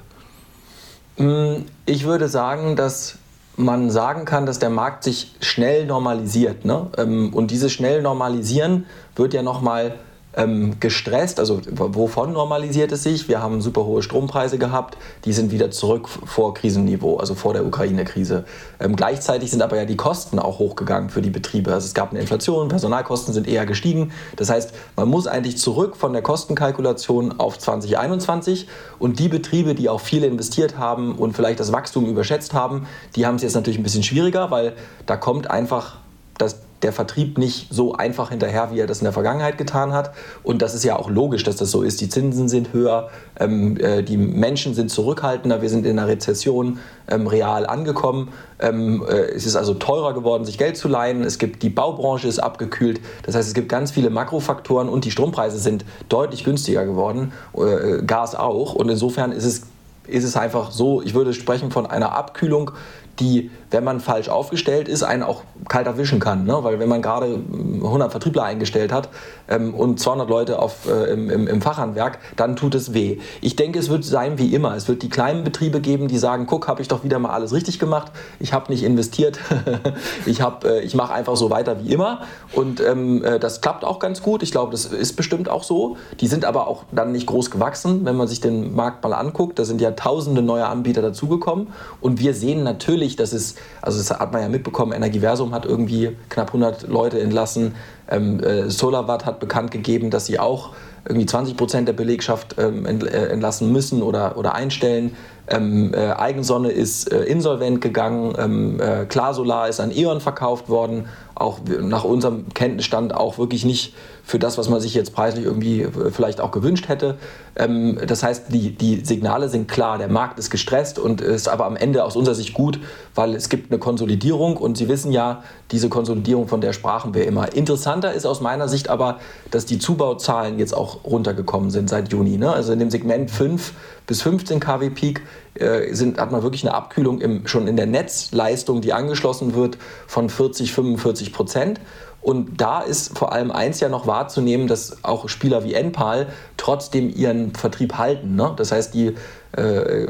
Mm, 1.17 1.63
ich 1.87 2.05
würde 2.05 2.29
sagen, 2.29 2.77
dass 2.77 3.17
man 3.63 3.91
sagen 3.91 4.25
kann, 4.25 4.47
dass 4.47 4.59
der 4.59 4.71
Markt 4.71 5.05
sich 5.05 5.35
schnell 5.41 5.87
normalisiert. 5.87 6.65
Ne? 6.65 6.89
Ähm, 6.97 7.33
und 7.35 7.51
dieses 7.51 7.73
schnell 7.73 8.03
Normalisieren 8.03 8.87
wird 9.17 9.35
ja 9.35 9.43
nochmal 9.43 9.95
ähm, 10.35 10.79
gestresst. 10.81 11.39
Also 11.39 11.61
wovon 11.71 12.33
normalisiert 12.33 12.93
es 12.93 13.03
sich? 13.03 13.29
Wir 13.29 13.43
haben 13.43 13.61
super 13.61 13.85
hohe 13.85 14.03
Strompreise 14.03 14.59
gehabt, 14.59 14.97
die 15.25 15.33
sind 15.33 15.51
wieder 15.51 15.71
zurück 15.71 16.09
vor 16.09 16.55
Krisenniveau, 16.55 17.19
also 17.19 17.35
vor 17.35 17.53
der 17.53 17.67
Ukraine-Krise. 17.67 18.45
Ähm, 18.81 18.97
gleichzeitig 18.97 19.51
sind 19.51 19.63
aber 19.63 19.77
ja 19.77 19.85
die 19.85 19.97
Kosten 19.97 20.39
auch 20.39 20.59
hochgegangen 20.59 21.11
für 21.11 21.23
die 21.23 21.31
Betriebe. 21.31 21.73
Also 21.73 21.87
es 21.87 21.95
gab 21.95 22.11
eine 22.11 22.21
Inflation, 22.21 22.69
Personalkosten 22.69 23.35
sind 23.35 23.47
eher 23.47 23.67
gestiegen. 23.67 24.13
Das 24.37 24.51
heißt, 24.51 24.73
man 24.97 25.09
muss 25.09 25.27
eigentlich 25.27 25.59
zurück 25.59 25.97
von 25.97 26.13
der 26.13 26.23
Kostenkalkulation 26.23 27.39
auf 27.39 27.59
2021 27.59 28.69
und 28.99 29.19
die 29.19 29.29
Betriebe, 29.29 29.75
die 29.75 29.89
auch 29.89 30.01
viel 30.01 30.25
investiert 30.25 30.79
haben 30.79 31.17
und 31.17 31.35
vielleicht 31.35 31.61
das 31.61 31.73
Wachstum 31.73 32.07
überschätzt 32.07 32.55
haben, 32.55 32.87
die 33.17 33.27
haben 33.27 33.37
es 33.37 33.43
jetzt 33.43 33.55
natürlich 33.55 33.79
ein 33.79 33.83
bisschen 33.83 34.03
schwieriger, 34.03 34.51
weil 34.51 34.75
da 35.07 35.17
kommt 35.17 35.51
einfach 35.51 35.97
das 36.39 36.57
der 36.83 36.93
Vertrieb 36.93 37.39
nicht 37.39 37.69
so 37.71 37.95
einfach 37.95 38.31
hinterher, 38.31 38.71
wie 38.73 38.81
er 38.81 38.87
das 38.87 38.99
in 38.99 39.05
der 39.05 39.13
Vergangenheit 39.13 39.59
getan 39.59 39.93
hat. 39.93 40.13
Und 40.43 40.63
das 40.63 40.75
ist 40.75 40.85
ja 40.85 40.97
auch 40.97 41.09
logisch, 41.09 41.45
dass 41.45 41.57
das 41.57 41.71
so 41.71 41.83
ist. 41.83 42.01
Die 42.01 42.09
Zinsen 42.09 42.49
sind 42.49 42.73
höher, 42.73 43.11
ähm, 43.39 43.77
äh, 43.79 44.03
die 44.03 44.17
Menschen 44.17 44.75
sind 44.75 44.91
zurückhaltender, 44.91 45.63
wir 45.63 45.69
sind 45.69 45.87
in 45.87 45.99
einer 45.99 46.09
Rezession 46.09 46.79
ähm, 47.09 47.27
real 47.27 47.67
angekommen. 47.67 48.29
Ähm, 48.59 49.05
äh, 49.09 49.13
es 49.35 49.47
ist 49.47 49.57
also 49.57 49.75
teurer 49.75 50.15
geworden, 50.15 50.45
sich 50.45 50.59
Geld 50.59 50.77
zu 50.77 50.89
leihen. 50.89 51.23
Es 51.23 51.39
gibt 51.39 51.63
die 51.63 51.71
Baubranche 51.71 52.29
ist 52.29 52.39
abgekühlt. 52.39 53.01
Das 53.25 53.35
heißt, 53.35 53.49
es 53.49 53.55
gibt 53.55 53.69
ganz 53.69 53.91
viele 53.91 54.11
Makrofaktoren 54.11 54.89
und 54.89 55.05
die 55.05 55.11
Strompreise 55.11 55.59
sind 55.59 55.85
deutlich 56.09 56.45
günstiger 56.45 56.85
geworden, 56.85 57.33
äh, 57.57 58.03
Gas 58.03 58.35
auch. 58.35 58.75
Und 58.75 58.89
insofern 58.89 59.33
ist 59.33 59.45
es 59.45 59.63
ist 60.07 60.25
es 60.25 60.37
einfach 60.37 60.71
so, 60.71 61.01
ich 61.03 61.15
würde 61.15 61.33
sprechen 61.33 61.71
von 61.71 61.87
einer 61.87 62.13
Abkühlung 62.13 62.73
die, 63.21 63.51
wenn 63.71 63.85
man 63.85 64.01
falsch 64.01 64.29
aufgestellt 64.29 64.89
ist, 64.89 65.03
einen 65.03 65.23
auch 65.23 65.43
kalt 65.69 65.87
erwischen 65.87 66.19
kann. 66.19 66.45
Ne? 66.45 66.59
Weil 66.63 66.79
wenn 66.79 66.89
man 66.89 67.03
gerade 67.03 67.27
100 67.27 68.11
Vertriebler 68.11 68.45
eingestellt 68.45 68.93
hat 68.93 69.09
ähm, 69.49 69.75
und 69.75 70.01
200 70.01 70.29
Leute 70.29 70.59
auf, 70.59 70.89
äh, 70.89 71.13
im, 71.13 71.31
im, 71.31 71.47
im, 71.47 71.63
Fachhandwerk, 71.63 72.19
dann 72.37 72.57
tut 72.57 72.75
es 72.75 72.95
weh. 72.95 73.19
Ich 73.41 73.57
denke, 73.57 73.79
es 73.79 73.91
wird 73.91 74.05
sein 74.05 74.39
wie 74.39 74.55
immer. 74.55 74.75
Es 74.75 74.89
wird 74.89 75.03
die 75.03 75.09
kleinen 75.09 75.45
Betriebe 75.45 75.81
geben, 75.81 76.09
die 76.09 76.19
sagen, 76.19 76.47
guck, 76.47 76.69
habe 76.69 76.81
ich 76.83 76.89
doch 76.89 77.05
wieder 77.05 77.19
mal 77.19 77.31
alles 77.31 77.53
richtig 77.53 77.79
gemacht. 77.79 78.11
Ich 78.41 78.53
habe 78.53 78.71
nicht 78.73 78.83
investiert. 78.83 79.39
ich 80.27 80.41
äh, 80.41 80.81
ich 80.81 80.95
mache 80.95 81.13
einfach 81.13 81.37
so 81.37 81.51
weiter 81.51 81.83
wie 81.85 81.93
immer. 81.93 82.23
Und 82.53 82.81
ähm, 82.81 83.23
äh, 83.25 83.39
das 83.39 83.61
klappt 83.61 83.85
auch 83.85 83.99
ganz 83.99 84.23
gut. 84.23 84.43
Ich 84.43 84.51
glaube, 84.51 84.73
das 84.73 84.87
ist 84.87 85.17
bestimmt 85.17 85.49
auch 85.49 85.63
so. 85.63 85.97
Die 86.21 86.27
sind 86.27 86.45
aber 86.45 86.67
auch 86.67 86.85
dann 86.93 87.13
nicht 87.13 87.27
groß 87.27 87.51
gewachsen, 87.51 88.05
wenn 88.05 88.17
man 88.17 88.27
sich 88.27 88.41
den 88.41 88.75
Markt 88.75 89.05
mal 89.05 89.13
anguckt. 89.13 89.59
Da 89.59 89.65
sind 89.65 89.81
ja 89.81 89.93
tausende 89.93 90.43
neue 90.43 90.67
Anbieter 90.67 91.03
dazugekommen. 91.03 91.69
Und 92.01 92.21
wir 92.21 92.35
sehen 92.35 92.63
natürlich, 92.63 93.02
natürlich, 93.03 93.17
das 93.17 93.33
ist, 93.33 93.59
also 93.81 93.99
das 93.99 94.11
hat 94.11 94.33
man 94.33 94.43
ja 94.43 94.49
mitbekommen, 94.49 94.93
Energiversum 94.93 95.53
hat 95.53 95.67
irgendwie 95.67 96.17
knapp 96.29 96.49
100 96.49 96.89
Leute 96.89 97.21
entlassen. 97.21 97.75
Ähm, 98.09 98.41
äh, 98.41 98.71
SolarWatt 98.71 99.27
hat 99.27 99.41
bekannt 99.41 99.71
gegeben, 99.71 100.11
dass 100.11 100.27
sie 100.27 100.39
auch 100.39 100.71
irgendwie 101.05 101.27
20 101.27 101.57
Prozent 101.57 101.89
der 101.89 101.95
Belegschaft 101.95 102.57
ähm, 102.59 102.87
äh, 102.87 103.27
entlassen 103.33 103.73
müssen 103.73 104.03
oder, 104.03 104.37
oder 104.37 104.55
einstellen. 104.55 105.17
Ähm, 105.49 105.93
äh, 105.93 106.13
Eigensonne 106.13 106.71
ist 106.71 107.11
äh, 107.11 107.25
insolvent 107.25 107.81
gegangen. 107.81 108.35
Ähm, 108.39 108.81
äh, 108.81 109.05
Klarsolar 109.07 109.69
ist 109.69 109.81
an 109.81 109.91
E.ON 109.91 110.21
verkauft 110.21 110.69
worden. 110.69 111.07
Auch 111.43 111.59
nach 111.81 112.05
unserem 112.05 112.49
Kenntnisstand 112.55 113.15
auch 113.15 113.39
wirklich 113.39 113.65
nicht 113.65 113.95
für 114.25 114.39
das, 114.39 114.57
was 114.57 114.69
man 114.69 114.81
sich 114.81 114.95
jetzt 114.95 115.13
preislich 115.13 115.45
irgendwie 115.45 115.83
äh, 115.83 116.11
vielleicht 116.11 116.41
auch 116.41 116.53
gewünscht 116.53 116.89
hätte. 116.89 117.19
Ähm, 117.57 117.99
das 118.07 118.23
heißt, 118.23 118.45
die, 118.51 118.71
die 118.71 119.05
Signale 119.05 119.49
sind 119.49 119.69
klar, 119.69 119.99
der 119.99 120.09
Markt 120.09 120.39
ist 120.39 120.51
gestresst 120.51 120.99
und 120.99 121.21
ist 121.21 121.49
aber 121.49 121.67
am 121.67 121.77
Ende 121.77 122.05
aus 122.05 122.17
unserer 122.17 122.35
Sicht 122.35 122.55
gut, 122.55 122.79
weil 123.15 123.35
es 123.35 123.49
gibt 123.49 123.71
eine 123.71 123.79
Konsolidierung 123.79 124.57
und 124.57 124.79
Sie 124.79 124.89
wissen 124.89 125.13
ja, 125.13 125.43
diese 125.71 125.89
Konsolidierung, 125.89 126.49
von 126.49 126.61
der 126.61 126.73
sprachen 126.73 127.15
wir 127.15 127.27
immer. 127.27 127.53
Interessanter 127.55 128.13
ist 128.13 128.27
aus 128.27 128.41
meiner 128.41 128.69
Sicht 128.69 128.89
aber, 128.89 129.19
dass 129.51 129.67
die 129.67 129.79
Zubauzahlen 129.79 130.59
jetzt 130.59 130.75
auch 130.75 131.05
runtergekommen 131.05 131.71
sind 131.71 131.89
seit 131.89 132.13
Juni. 132.13 132.39
Ne? 132.39 132.53
Also 132.53 132.73
in 132.73 132.79
dem 132.79 132.91
Segment 132.91 133.31
5 133.31 133.73
bis 134.07 134.23
15 134.23 134.61
kW 134.61 134.91
Peak 134.91 135.23
äh, 135.55 135.93
sind, 135.95 136.19
hat 136.19 136.33
man 136.33 136.43
wirklich 136.43 136.65
eine 136.65 136.75
Abkühlung 136.75 137.21
im, 137.21 137.47
schon 137.47 137.67
in 137.67 137.77
der 137.77 137.87
Netzleistung, 137.87 138.81
die 138.81 138.93
angeschlossen 138.93 139.55
wird, 139.55 139.79
von 140.07 140.29
40, 140.29 140.73
45 140.73 141.33
Prozent. 141.33 141.81
Und 142.23 142.61
da 142.61 142.81
ist 142.81 143.19
vor 143.19 143.33
allem 143.33 143.51
eins 143.51 143.81
ja 143.81 143.89
noch 143.89 144.07
wahrzunehmen, 144.07 144.69
dass 144.69 145.03
auch 145.03 145.29
Spieler 145.29 145.65
wie 145.65 145.75
Enpal 145.75 146.29
trotzdem 146.57 147.11
ihren 147.11 147.53
Vertrieb 147.53 147.99
halten. 147.99 148.37
Ne? 148.37 148.53
Das 148.57 148.71
heißt, 148.71 148.95
die 148.95 149.17
äh, 149.57 150.07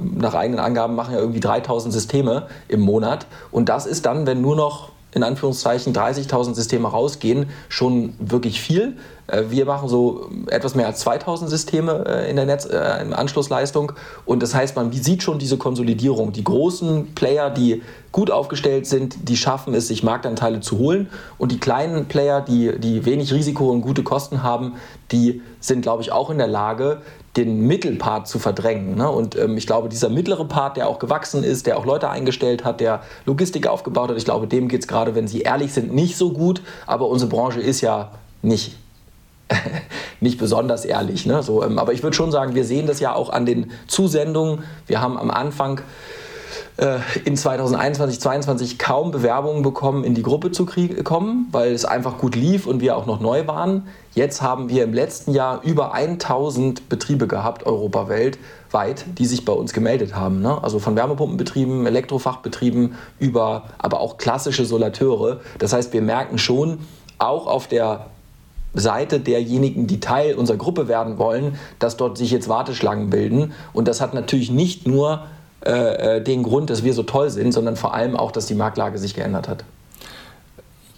nach 0.00 0.34
eigenen 0.34 0.60
Angaben 0.60 0.94
machen 0.94 1.14
ja 1.14 1.20
irgendwie 1.20 1.40
3000 1.40 1.92
Systeme 1.92 2.46
im 2.68 2.80
Monat. 2.80 3.26
Und 3.50 3.68
das 3.68 3.84
ist 3.84 4.06
dann, 4.06 4.26
wenn 4.28 4.40
nur 4.40 4.54
noch 4.54 4.92
in 5.12 5.22
Anführungszeichen 5.22 5.94
30.000 5.94 6.54
Systeme 6.54 6.88
rausgehen, 6.88 7.48
schon 7.68 8.14
wirklich 8.18 8.60
viel. 8.60 8.96
Äh, 9.26 9.44
wir 9.48 9.64
machen 9.64 9.88
so 9.88 10.28
etwas 10.48 10.74
mehr 10.74 10.86
als 10.86 11.00
2000 11.00 11.48
Systeme 11.48 12.04
äh, 12.06 12.30
in 12.30 12.36
der 12.36 12.44
Netz, 12.44 12.66
äh, 12.66 13.02
in 13.02 13.12
Anschlussleistung. 13.12 13.92
Und 14.24 14.42
das 14.42 14.54
heißt, 14.54 14.76
man 14.76 14.92
sieht 14.92 15.22
schon 15.22 15.38
diese 15.38 15.56
Konsolidierung. 15.56 16.32
Die 16.32 16.44
großen 16.44 17.14
Player, 17.14 17.50
die 17.50 17.82
gut 18.12 18.30
aufgestellt 18.30 18.86
sind, 18.86 19.28
die 19.28 19.36
schaffen 19.36 19.74
es, 19.74 19.88
sich 19.88 20.02
Marktanteile 20.02 20.60
zu 20.60 20.78
holen. 20.78 21.08
Und 21.38 21.52
die 21.52 21.58
kleinen 21.58 22.06
Player, 22.06 22.40
die, 22.40 22.78
die 22.78 23.04
wenig 23.04 23.32
Risiko 23.32 23.70
und 23.70 23.82
gute 23.82 24.02
Kosten 24.02 24.42
haben, 24.42 24.74
die 25.12 25.42
sind, 25.60 25.82
glaube 25.82 26.02
ich, 26.02 26.12
auch 26.12 26.30
in 26.30 26.38
der 26.38 26.46
Lage, 26.46 27.02
den 27.36 27.66
Mittelpart 27.66 28.26
zu 28.26 28.38
verdrängen. 28.38 28.96
Ne? 28.96 29.10
Und 29.10 29.36
ähm, 29.36 29.56
ich 29.56 29.66
glaube, 29.66 29.88
dieser 29.88 30.08
mittlere 30.08 30.44
Part, 30.44 30.76
der 30.76 30.88
auch 30.88 30.98
gewachsen 30.98 31.44
ist, 31.44 31.66
der 31.66 31.78
auch 31.78 31.84
Leute 31.84 32.08
eingestellt 32.08 32.64
hat, 32.64 32.80
der 32.80 33.02
Logistik 33.24 33.66
aufgebaut 33.66 34.10
hat, 34.10 34.16
ich 34.16 34.24
glaube, 34.24 34.46
dem 34.46 34.68
geht 34.68 34.80
es 34.80 34.88
gerade, 34.88 35.14
wenn 35.14 35.28
Sie 35.28 35.42
ehrlich 35.42 35.72
sind, 35.72 35.94
nicht 35.94 36.16
so 36.16 36.32
gut. 36.32 36.62
Aber 36.86 37.08
unsere 37.08 37.30
Branche 37.30 37.60
ist 37.60 37.80
ja 37.80 38.12
nicht 38.42 38.76
nicht 40.20 40.38
besonders 40.38 40.84
ehrlich. 40.84 41.26
Ne? 41.26 41.42
So, 41.42 41.62
ähm, 41.62 41.78
aber 41.78 41.92
ich 41.92 42.02
würde 42.02 42.16
schon 42.16 42.32
sagen, 42.32 42.54
wir 42.54 42.64
sehen 42.64 42.86
das 42.86 43.00
ja 43.00 43.14
auch 43.14 43.30
an 43.30 43.46
den 43.46 43.70
Zusendungen. 43.86 44.64
Wir 44.86 45.00
haben 45.00 45.16
am 45.16 45.30
Anfang 45.30 45.80
äh, 46.76 46.98
in 47.24 47.36
2021, 47.36 48.20
2022 48.20 48.78
kaum 48.78 49.10
Bewerbungen 49.10 49.62
bekommen, 49.62 50.04
in 50.04 50.14
die 50.14 50.22
Gruppe 50.22 50.50
zu 50.50 50.66
kommen, 50.66 51.48
weil 51.52 51.72
es 51.72 51.84
einfach 51.84 52.18
gut 52.18 52.34
lief 52.36 52.66
und 52.66 52.80
wir 52.80 52.96
auch 52.96 53.06
noch 53.06 53.20
neu 53.20 53.46
waren. 53.46 53.86
Jetzt 54.14 54.40
haben 54.40 54.68
wir 54.68 54.84
im 54.84 54.94
letzten 54.94 55.32
Jahr 55.32 55.62
über 55.62 55.92
1000 55.92 56.88
Betriebe 56.88 57.26
gehabt, 57.26 57.66
europaweit, 57.66 58.38
die 59.18 59.26
sich 59.26 59.44
bei 59.44 59.52
uns 59.52 59.72
gemeldet 59.72 60.14
haben. 60.14 60.40
Ne? 60.40 60.62
Also 60.62 60.78
von 60.78 60.96
Wärmepumpenbetrieben, 60.96 61.86
Elektrofachbetrieben 61.86 62.94
über 63.18 63.64
aber 63.78 64.00
auch 64.00 64.16
klassische 64.16 64.64
Solateure. 64.64 65.40
Das 65.58 65.72
heißt, 65.72 65.92
wir 65.92 66.02
merken 66.02 66.38
schon, 66.38 66.78
auch 67.18 67.46
auf 67.46 67.66
der 67.66 68.06
Seite 68.74 69.20
derjenigen, 69.20 69.86
die 69.86 70.00
Teil 70.00 70.34
unserer 70.34 70.58
Gruppe 70.58 70.88
werden 70.88 71.18
wollen, 71.18 71.58
dass 71.78 71.96
dort 71.96 72.18
sich 72.18 72.30
jetzt 72.30 72.48
Warteschlangen 72.48 73.10
bilden. 73.10 73.52
Und 73.72 73.88
das 73.88 74.00
hat 74.00 74.14
natürlich 74.14 74.50
nicht 74.50 74.86
nur 74.86 75.26
äh, 75.64 76.16
äh, 76.18 76.22
den 76.22 76.42
Grund, 76.42 76.70
dass 76.70 76.84
wir 76.84 76.92
so 76.92 77.02
toll 77.02 77.30
sind, 77.30 77.52
sondern 77.52 77.76
vor 77.76 77.94
allem 77.94 78.16
auch, 78.16 78.30
dass 78.30 78.46
die 78.46 78.54
Marktlage 78.54 78.98
sich 78.98 79.14
geändert 79.14 79.48
hat. 79.48 79.64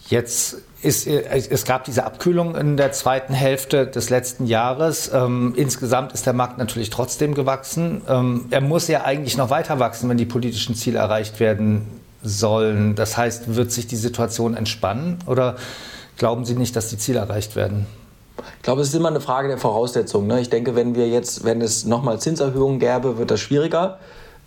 Jetzt 0.08 0.58
ist, 0.82 1.06
äh, 1.06 1.22
es 1.28 1.64
gab 1.64 1.84
diese 1.84 2.04
Abkühlung 2.04 2.56
in 2.56 2.76
der 2.76 2.92
zweiten 2.92 3.34
Hälfte 3.34 3.86
des 3.86 4.10
letzten 4.10 4.46
Jahres. 4.46 5.10
Ähm, 5.12 5.54
insgesamt 5.56 6.12
ist 6.12 6.26
der 6.26 6.32
Markt 6.32 6.58
natürlich 6.58 6.90
trotzdem 6.90 7.34
gewachsen. 7.34 8.02
Ähm, 8.08 8.46
er 8.50 8.60
muss 8.60 8.88
ja 8.88 9.04
eigentlich 9.04 9.36
noch 9.36 9.50
weiter 9.50 9.78
wachsen, 9.78 10.08
wenn 10.08 10.18
die 10.18 10.26
politischen 10.26 10.74
Ziele 10.74 10.98
erreicht 10.98 11.40
werden 11.40 11.86
sollen. 12.22 12.94
Das 12.94 13.16
heißt, 13.16 13.54
wird 13.54 13.72
sich 13.72 13.86
die 13.86 13.96
Situation 13.96 14.56
entspannen 14.56 15.18
oder 15.26 15.56
glauben 16.16 16.44
Sie 16.44 16.54
nicht, 16.54 16.74
dass 16.74 16.88
die 16.88 16.98
Ziele 16.98 17.20
erreicht 17.20 17.54
werden? 17.54 17.86
Ich 18.56 18.62
glaube, 18.62 18.82
es 18.82 18.88
ist 18.88 18.94
immer 18.94 19.08
eine 19.08 19.20
Frage 19.20 19.48
der 19.48 19.58
Voraussetzungen. 19.58 20.26
Ne? 20.26 20.40
Ich 20.40 20.50
denke, 20.50 20.74
wenn 20.76 20.94
wir 20.94 21.08
jetzt, 21.08 21.44
wenn 21.44 21.60
es 21.60 21.84
nochmal 21.84 22.20
Zinserhöhungen 22.20 22.78
gäbe, 22.78 23.18
wird 23.18 23.30
das 23.30 23.40
schwieriger. 23.40 23.98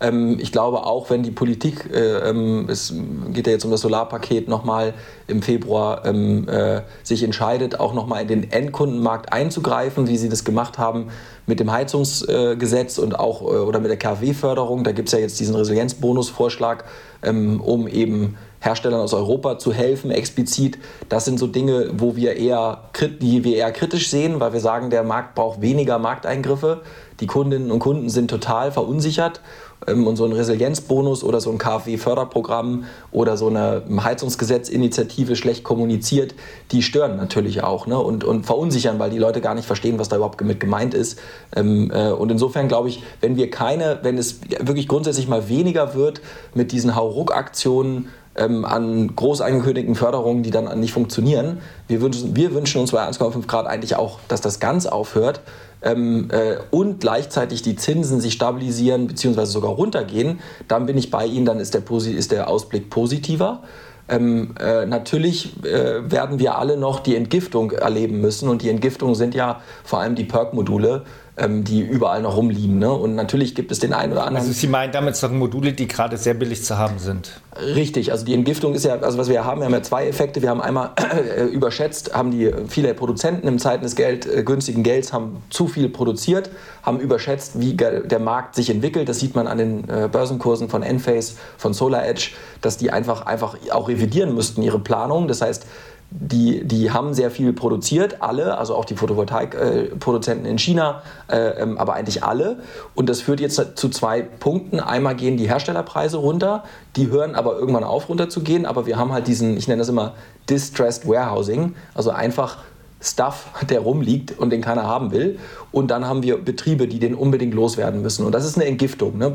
Ähm, 0.02 0.38
ich 0.40 0.52
glaube 0.52 0.84
auch, 0.84 1.08
wenn 1.10 1.22
die 1.22 1.30
Politik, 1.30 1.88
äh, 1.92 2.28
ähm, 2.28 2.66
es 2.68 2.92
geht 3.32 3.46
ja 3.46 3.52
jetzt 3.52 3.64
um 3.64 3.70
das 3.70 3.80
Solarpaket, 3.80 4.48
nochmal 4.48 4.94
im 5.28 5.42
Februar 5.42 6.04
ähm, 6.04 6.48
äh, 6.48 6.82
sich 7.04 7.22
entscheidet, 7.22 7.78
auch 7.78 7.94
nochmal 7.94 8.22
in 8.22 8.28
den 8.28 8.50
Endkundenmarkt 8.50 9.32
einzugreifen, 9.32 10.08
wie 10.08 10.16
sie 10.16 10.28
das 10.28 10.44
gemacht 10.44 10.76
haben 10.76 11.08
mit 11.46 11.60
dem 11.60 11.70
Heizungsgesetz 11.70 12.98
und 12.98 13.18
auch 13.18 13.42
äh, 13.42 13.44
oder 13.44 13.78
mit 13.78 13.90
der 13.90 13.98
KfW-Förderung. 13.98 14.82
Da 14.84 14.92
gibt 14.92 15.08
es 15.08 15.12
ja 15.12 15.20
jetzt 15.20 15.38
diesen 15.38 15.54
Resilienzbonusvorschlag, 15.54 16.84
ähm, 17.22 17.60
um 17.60 17.86
eben 17.86 18.36
Herstellern 18.62 19.00
aus 19.00 19.12
Europa 19.12 19.58
zu 19.58 19.72
helfen, 19.72 20.10
explizit. 20.10 20.78
Das 21.08 21.24
sind 21.24 21.38
so 21.38 21.48
Dinge, 21.48 21.90
wo 21.94 22.14
wir 22.16 22.36
eher, 22.36 22.90
die 23.20 23.44
wir 23.44 23.56
eher 23.56 23.72
kritisch 23.72 24.08
sehen, 24.08 24.38
weil 24.38 24.52
wir 24.52 24.60
sagen, 24.60 24.90
der 24.90 25.02
Markt 25.02 25.34
braucht 25.34 25.60
weniger 25.60 25.98
Markteingriffe. 25.98 26.82
Die 27.22 27.28
Kundinnen 27.28 27.70
und 27.70 27.78
Kunden 27.78 28.08
sind 28.08 28.28
total 28.28 28.72
verunsichert 28.72 29.40
ähm, 29.86 30.08
und 30.08 30.16
so 30.16 30.24
ein 30.24 30.32
Resilienzbonus 30.32 31.22
oder 31.22 31.40
so 31.40 31.52
ein 31.52 31.58
KfW-Förderprogramm 31.58 32.82
oder 33.12 33.36
so 33.36 33.46
eine 33.46 33.84
Heizungsgesetzinitiative 34.02 35.36
schlecht 35.36 35.62
kommuniziert, 35.62 36.34
die 36.72 36.82
stören 36.82 37.16
natürlich 37.16 37.62
auch 37.62 37.86
ne? 37.86 37.96
und, 37.96 38.24
und 38.24 38.44
verunsichern, 38.44 38.98
weil 38.98 39.10
die 39.10 39.18
Leute 39.18 39.40
gar 39.40 39.54
nicht 39.54 39.66
verstehen, 39.66 40.00
was 40.00 40.08
da 40.08 40.16
überhaupt 40.16 40.40
mit 40.42 40.58
gemeint 40.58 40.94
ist. 40.94 41.20
Ähm, 41.54 41.92
äh, 41.94 42.10
und 42.10 42.32
insofern 42.32 42.66
glaube 42.66 42.88
ich, 42.88 43.04
wenn 43.20 43.36
wir 43.36 43.50
keine, 43.50 44.00
wenn 44.02 44.18
es 44.18 44.40
wirklich 44.58 44.88
grundsätzlich 44.88 45.28
mal 45.28 45.48
weniger 45.48 45.94
wird 45.94 46.22
mit 46.54 46.72
diesen 46.72 46.96
Hauruck-Aktionen, 46.96 48.08
ähm, 48.36 48.64
an 48.64 49.14
groß 49.14 49.40
angekündigten 49.40 49.94
Förderungen, 49.94 50.42
die 50.42 50.50
dann 50.50 50.78
nicht 50.80 50.92
funktionieren. 50.92 51.58
Wir 51.88 52.00
wünschen, 52.00 52.34
wir 52.34 52.54
wünschen 52.54 52.80
uns 52.80 52.92
bei 52.92 53.06
1,5 53.06 53.46
Grad 53.46 53.66
eigentlich 53.66 53.96
auch, 53.96 54.18
dass 54.28 54.40
das 54.40 54.60
ganz 54.60 54.86
aufhört, 54.86 55.40
ähm, 55.82 56.28
äh, 56.30 56.56
und 56.70 57.00
gleichzeitig 57.00 57.62
die 57.62 57.76
Zinsen 57.76 58.20
sich 58.20 58.34
stabilisieren 58.34 59.08
bzw. 59.08 59.44
sogar 59.46 59.72
runtergehen, 59.72 60.40
dann 60.68 60.86
bin 60.86 60.96
ich 60.96 61.10
bei 61.10 61.26
Ihnen, 61.26 61.44
dann 61.44 61.58
ist 61.58 61.74
der, 61.74 61.82
ist 61.90 62.32
der 62.32 62.48
Ausblick 62.48 62.88
positiver. 62.88 63.62
Ähm, 64.08 64.54
äh, 64.60 64.84
natürlich 64.86 65.64
äh, 65.64 66.10
werden 66.10 66.38
wir 66.38 66.58
alle 66.58 66.76
noch 66.76 67.00
die 67.00 67.16
Entgiftung 67.16 67.70
erleben 67.70 68.20
müssen 68.20 68.48
und 68.48 68.62
die 68.62 68.68
Entgiftung 68.68 69.14
sind 69.14 69.34
ja 69.34 69.60
vor 69.84 70.00
allem 70.00 70.14
die 70.14 70.24
Perk-Module, 70.24 71.02
ähm, 71.38 71.64
die 71.64 71.80
überall 71.80 72.20
noch 72.20 72.36
rumliegen. 72.36 72.78
Ne? 72.78 72.92
Und 72.92 73.14
natürlich 73.14 73.54
gibt 73.54 73.72
es 73.72 73.78
den 73.78 73.94
einen 73.94 74.12
oder 74.12 74.24
anderen. 74.24 74.46
Also 74.46 74.52
Sie 74.52 74.66
meinen 74.66 74.92
damit 74.92 75.16
sagen 75.16 75.38
Module, 75.38 75.72
die 75.72 75.88
gerade 75.88 76.18
sehr 76.18 76.34
billig 76.34 76.62
zu 76.62 76.76
haben 76.76 76.98
sind? 76.98 77.40
Richtig, 77.56 78.12
also 78.12 78.24
die 78.24 78.34
Entgiftung 78.34 78.74
ist 78.74 78.84
ja, 78.84 78.98
also 78.98 79.16
was 79.16 79.28
wir 79.28 79.44
haben, 79.44 79.60
wir 79.60 79.66
haben 79.66 79.72
ja 79.72 79.82
zwei 79.82 80.06
Effekte. 80.06 80.42
Wir 80.42 80.50
haben 80.50 80.60
einmal 80.60 80.90
äh, 81.36 81.44
überschätzt, 81.44 82.14
haben 82.14 82.32
die 82.32 82.50
viele 82.68 82.92
Produzenten 82.92 83.48
im 83.48 83.58
Zeiten 83.58 83.82
des 83.82 83.96
Geld, 83.96 84.26
äh, 84.26 84.42
günstigen 84.42 84.82
Gelds 84.82 85.12
haben 85.14 85.42
zu 85.48 85.68
viel 85.68 85.88
produziert, 85.88 86.50
haben 86.82 87.00
überschätzt, 87.00 87.58
wie 87.60 87.74
der 87.74 88.18
Markt 88.18 88.54
sich 88.54 88.68
entwickelt. 88.68 89.08
Das 89.08 89.18
sieht 89.18 89.34
man 89.34 89.46
an 89.46 89.56
den 89.56 89.88
äh, 89.88 90.08
Börsenkursen 90.12 90.68
von 90.68 90.82
Enphase, 90.82 91.36
von 91.56 91.72
SolarEdge, 91.72 92.32
dass 92.60 92.76
die 92.76 92.90
einfach, 92.90 93.24
einfach 93.24 93.56
auch 93.70 93.88
revidieren 93.88 94.34
müssten, 94.34 94.60
ihre 94.62 94.78
Planung. 94.78 95.28
Das 95.28 95.40
heißt, 95.40 95.66
die, 96.14 96.64
die 96.64 96.90
haben 96.90 97.14
sehr 97.14 97.30
viel 97.30 97.52
produziert, 97.52 98.20
alle, 98.20 98.58
also 98.58 98.74
auch 98.74 98.84
die 98.84 98.96
Photovoltaikproduzenten 98.96 100.46
in 100.46 100.58
China, 100.58 101.02
äh, 101.28 101.62
ähm, 101.62 101.78
aber 101.78 101.94
eigentlich 101.94 102.22
alle. 102.22 102.58
Und 102.94 103.08
das 103.08 103.22
führt 103.22 103.40
jetzt 103.40 103.60
zu 103.76 103.88
zwei 103.88 104.20
Punkten. 104.20 104.78
Einmal 104.78 105.16
gehen 105.16 105.36
die 105.36 105.48
Herstellerpreise 105.48 106.18
runter, 106.18 106.64
die 106.96 107.08
hören 107.08 107.34
aber 107.34 107.58
irgendwann 107.58 107.84
auf 107.84 108.08
runter 108.08 108.28
zu 108.28 108.42
gehen, 108.42 108.66
aber 108.66 108.86
wir 108.86 108.98
haben 108.98 109.12
halt 109.12 109.26
diesen, 109.26 109.56
ich 109.56 109.68
nenne 109.68 109.78
das 109.78 109.88
immer 109.88 110.14
Distressed 110.50 111.08
Warehousing, 111.08 111.74
also 111.94 112.10
einfach 112.10 112.58
Stuff, 113.00 113.46
der 113.68 113.80
rumliegt 113.80 114.38
und 114.38 114.50
den 114.50 114.60
keiner 114.60 114.84
haben 114.84 115.12
will. 115.12 115.38
Und 115.72 115.90
dann 115.90 116.06
haben 116.06 116.22
wir 116.22 116.42
Betriebe, 116.42 116.86
die 116.86 116.98
den 116.98 117.14
unbedingt 117.14 117.54
loswerden 117.54 118.02
müssen. 118.02 118.26
Und 118.26 118.32
das 118.32 118.44
ist 118.44 118.56
eine 118.56 118.66
Entgiftung. 118.66 119.18
Ne? 119.18 119.32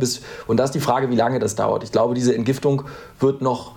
Und 0.47 0.57
da 0.57 0.63
ist 0.63 0.71
die 0.71 0.79
Frage, 0.79 1.09
wie 1.09 1.15
lange 1.15 1.39
das 1.39 1.55
dauert. 1.55 1.83
Ich 1.83 1.91
glaube, 1.91 2.13
diese 2.13 2.35
Entgiftung 2.35 2.83
wird 3.19 3.41
noch 3.41 3.76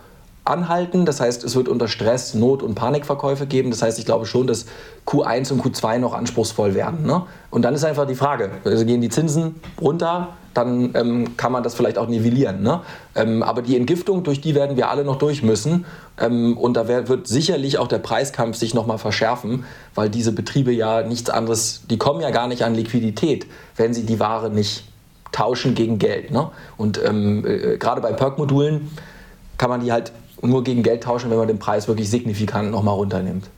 anhalten. 0.50 1.06
Das 1.06 1.20
heißt, 1.20 1.44
es 1.44 1.56
wird 1.56 1.68
unter 1.68 1.88
Stress 1.88 2.34
Not- 2.34 2.62
und 2.62 2.74
Panikverkäufe 2.74 3.46
geben. 3.46 3.70
Das 3.70 3.82
heißt, 3.82 3.98
ich 3.98 4.04
glaube 4.04 4.26
schon, 4.26 4.46
dass 4.46 4.66
Q1 5.06 5.52
und 5.52 5.64
Q2 5.64 5.98
noch 5.98 6.14
anspruchsvoll 6.14 6.74
werden. 6.74 7.06
Ne? 7.06 7.22
Und 7.50 7.62
dann 7.62 7.74
ist 7.74 7.84
einfach 7.84 8.06
die 8.06 8.14
Frage, 8.14 8.50
also 8.64 8.84
gehen 8.84 9.00
die 9.00 9.08
Zinsen 9.08 9.56
runter, 9.80 10.28
dann 10.54 10.90
ähm, 10.94 11.36
kann 11.36 11.52
man 11.52 11.62
das 11.62 11.74
vielleicht 11.74 11.96
auch 11.96 12.08
nivellieren. 12.08 12.62
Ne? 12.62 12.80
Ähm, 13.14 13.42
aber 13.42 13.62
die 13.62 13.76
Entgiftung, 13.76 14.24
durch 14.24 14.40
die 14.40 14.54
werden 14.54 14.76
wir 14.76 14.90
alle 14.90 15.04
noch 15.04 15.16
durch 15.16 15.42
müssen. 15.42 15.84
Ähm, 16.18 16.58
und 16.58 16.74
da 16.74 16.88
wird 16.88 17.26
sicherlich 17.26 17.78
auch 17.78 17.86
der 17.86 17.98
Preiskampf 17.98 18.56
sich 18.56 18.74
nochmal 18.74 18.98
verschärfen, 18.98 19.64
weil 19.94 20.10
diese 20.10 20.32
Betriebe 20.32 20.72
ja 20.72 21.02
nichts 21.02 21.30
anderes, 21.30 21.82
die 21.88 21.98
kommen 21.98 22.20
ja 22.20 22.30
gar 22.30 22.48
nicht 22.48 22.64
an 22.64 22.74
Liquidität, 22.74 23.46
wenn 23.76 23.94
sie 23.94 24.04
die 24.04 24.18
Ware 24.18 24.50
nicht 24.50 24.84
tauschen 25.32 25.74
gegen 25.74 25.98
Geld. 25.98 26.32
Ne? 26.32 26.50
Und 26.76 27.00
ähm, 27.04 27.46
äh, 27.46 27.76
gerade 27.76 28.00
bei 28.00 28.12
Perk-Modulen 28.12 28.90
kann 29.56 29.70
man 29.70 29.80
die 29.80 29.92
halt 29.92 30.12
nur 30.42 30.64
gegen 30.64 30.82
Geld 30.82 31.02
tauschen, 31.02 31.30
wenn 31.30 31.38
man 31.38 31.48
den 31.48 31.58
Preis 31.58 31.88
wirklich 31.88 32.10
signifikant 32.10 32.70
nochmal 32.70 32.94
runternimmt. 32.94 33.48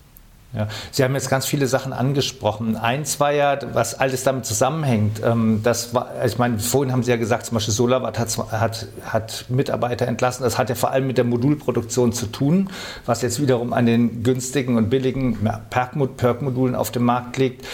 Ja. 0.55 0.69
Sie 0.91 1.03
haben 1.03 1.15
jetzt 1.15 1.31
ganz 1.31 1.47
viele 1.47 1.67
Sachen 1.67 1.95
angesprochen. 1.95 2.77
Eins 2.77 3.21
war 3.21 3.33
ja, 3.33 3.59
was 3.73 3.99
alles 3.99 4.23
damit 4.23 4.45
zusammenhängt. 4.45 5.23
Ähm, 5.25 5.61
das 5.63 5.95
war, 5.95 6.11
ich 6.27 6.37
meine, 6.37 6.59
vorhin 6.59 6.93
haben 6.93 7.03
Sie 7.03 7.11
ja 7.11 7.17
gesagt, 7.17 7.47
zum 7.47 7.55
Beispiel 7.55 7.73
Solarwatt 7.73 8.19
hat, 8.19 8.37
hat, 8.51 8.89
hat 9.05 9.47
Mitarbeiter 9.49 10.07
entlassen. 10.07 10.43
Das 10.43 10.59
hat 10.59 10.69
ja 10.69 10.75
vor 10.75 10.91
allem 10.91 11.07
mit 11.07 11.17
der 11.17 11.25
Modulproduktion 11.25 12.13
zu 12.13 12.27
tun, 12.27 12.69
was 13.07 13.23
jetzt 13.23 13.41
wiederum 13.41 13.73
an 13.73 13.87
den 13.87 14.23
günstigen 14.23 14.77
und 14.77 14.91
billigen 14.91 15.39
Perk-Modulen 15.71 16.75
auf 16.75 16.91
dem 16.91 17.05
Markt 17.05 17.39
liegt. 17.39 17.65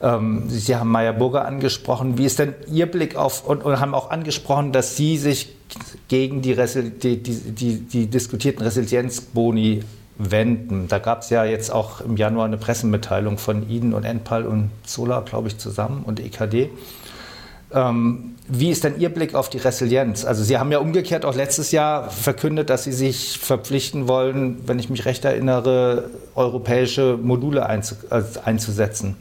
Ähm, 0.00 0.44
Sie 0.48 0.76
haben 0.76 0.90
Meyer 0.90 1.12
Burger 1.12 1.44
angesprochen. 1.44 2.18
Wie 2.18 2.24
ist 2.24 2.38
denn 2.38 2.54
Ihr 2.70 2.86
Blick 2.86 3.16
auf 3.16 3.46
und, 3.46 3.64
und 3.64 3.80
haben 3.80 3.94
auch 3.94 4.10
angesprochen, 4.10 4.72
dass 4.72 4.96
Sie 4.96 5.18
sich 5.18 5.54
gegen 6.08 6.40
die, 6.42 6.54
die, 6.54 7.18
die, 7.18 7.80
die 7.80 8.06
diskutierten 8.06 8.62
Resilienzboni 8.62 9.82
wenden. 10.18 10.88
Da 10.88 10.98
gab 10.98 11.22
es 11.22 11.30
ja 11.30 11.44
jetzt 11.44 11.70
auch 11.70 12.00
im 12.00 12.16
Januar 12.16 12.46
eine 12.46 12.56
Pressemitteilung 12.56 13.38
von 13.38 13.68
Ihnen 13.68 13.94
und 13.94 14.04
Enpal 14.04 14.46
und 14.46 14.70
Solar, 14.84 15.24
glaube 15.24 15.48
ich, 15.48 15.58
zusammen 15.58 16.02
und 16.04 16.20
EKD. 16.20 16.70
Ähm, 17.72 18.34
wie 18.48 18.70
ist 18.70 18.82
denn 18.82 18.98
Ihr 18.98 19.10
Blick 19.10 19.34
auf 19.34 19.50
die 19.50 19.58
Resilienz? 19.58 20.24
Also 20.24 20.42
Sie 20.42 20.58
haben 20.58 20.72
ja 20.72 20.78
umgekehrt 20.78 21.24
auch 21.24 21.34
letztes 21.34 21.70
Jahr 21.70 22.10
verkündet, 22.10 22.70
dass 22.70 22.84
Sie 22.84 22.92
sich 22.92 23.38
verpflichten 23.38 24.08
wollen, 24.08 24.66
wenn 24.66 24.78
ich 24.78 24.88
mich 24.90 25.04
recht 25.04 25.24
erinnere, 25.24 26.10
europäische 26.34 27.18
Module 27.22 27.60
äh, 27.60 28.22
einzusetzen. 28.44 29.16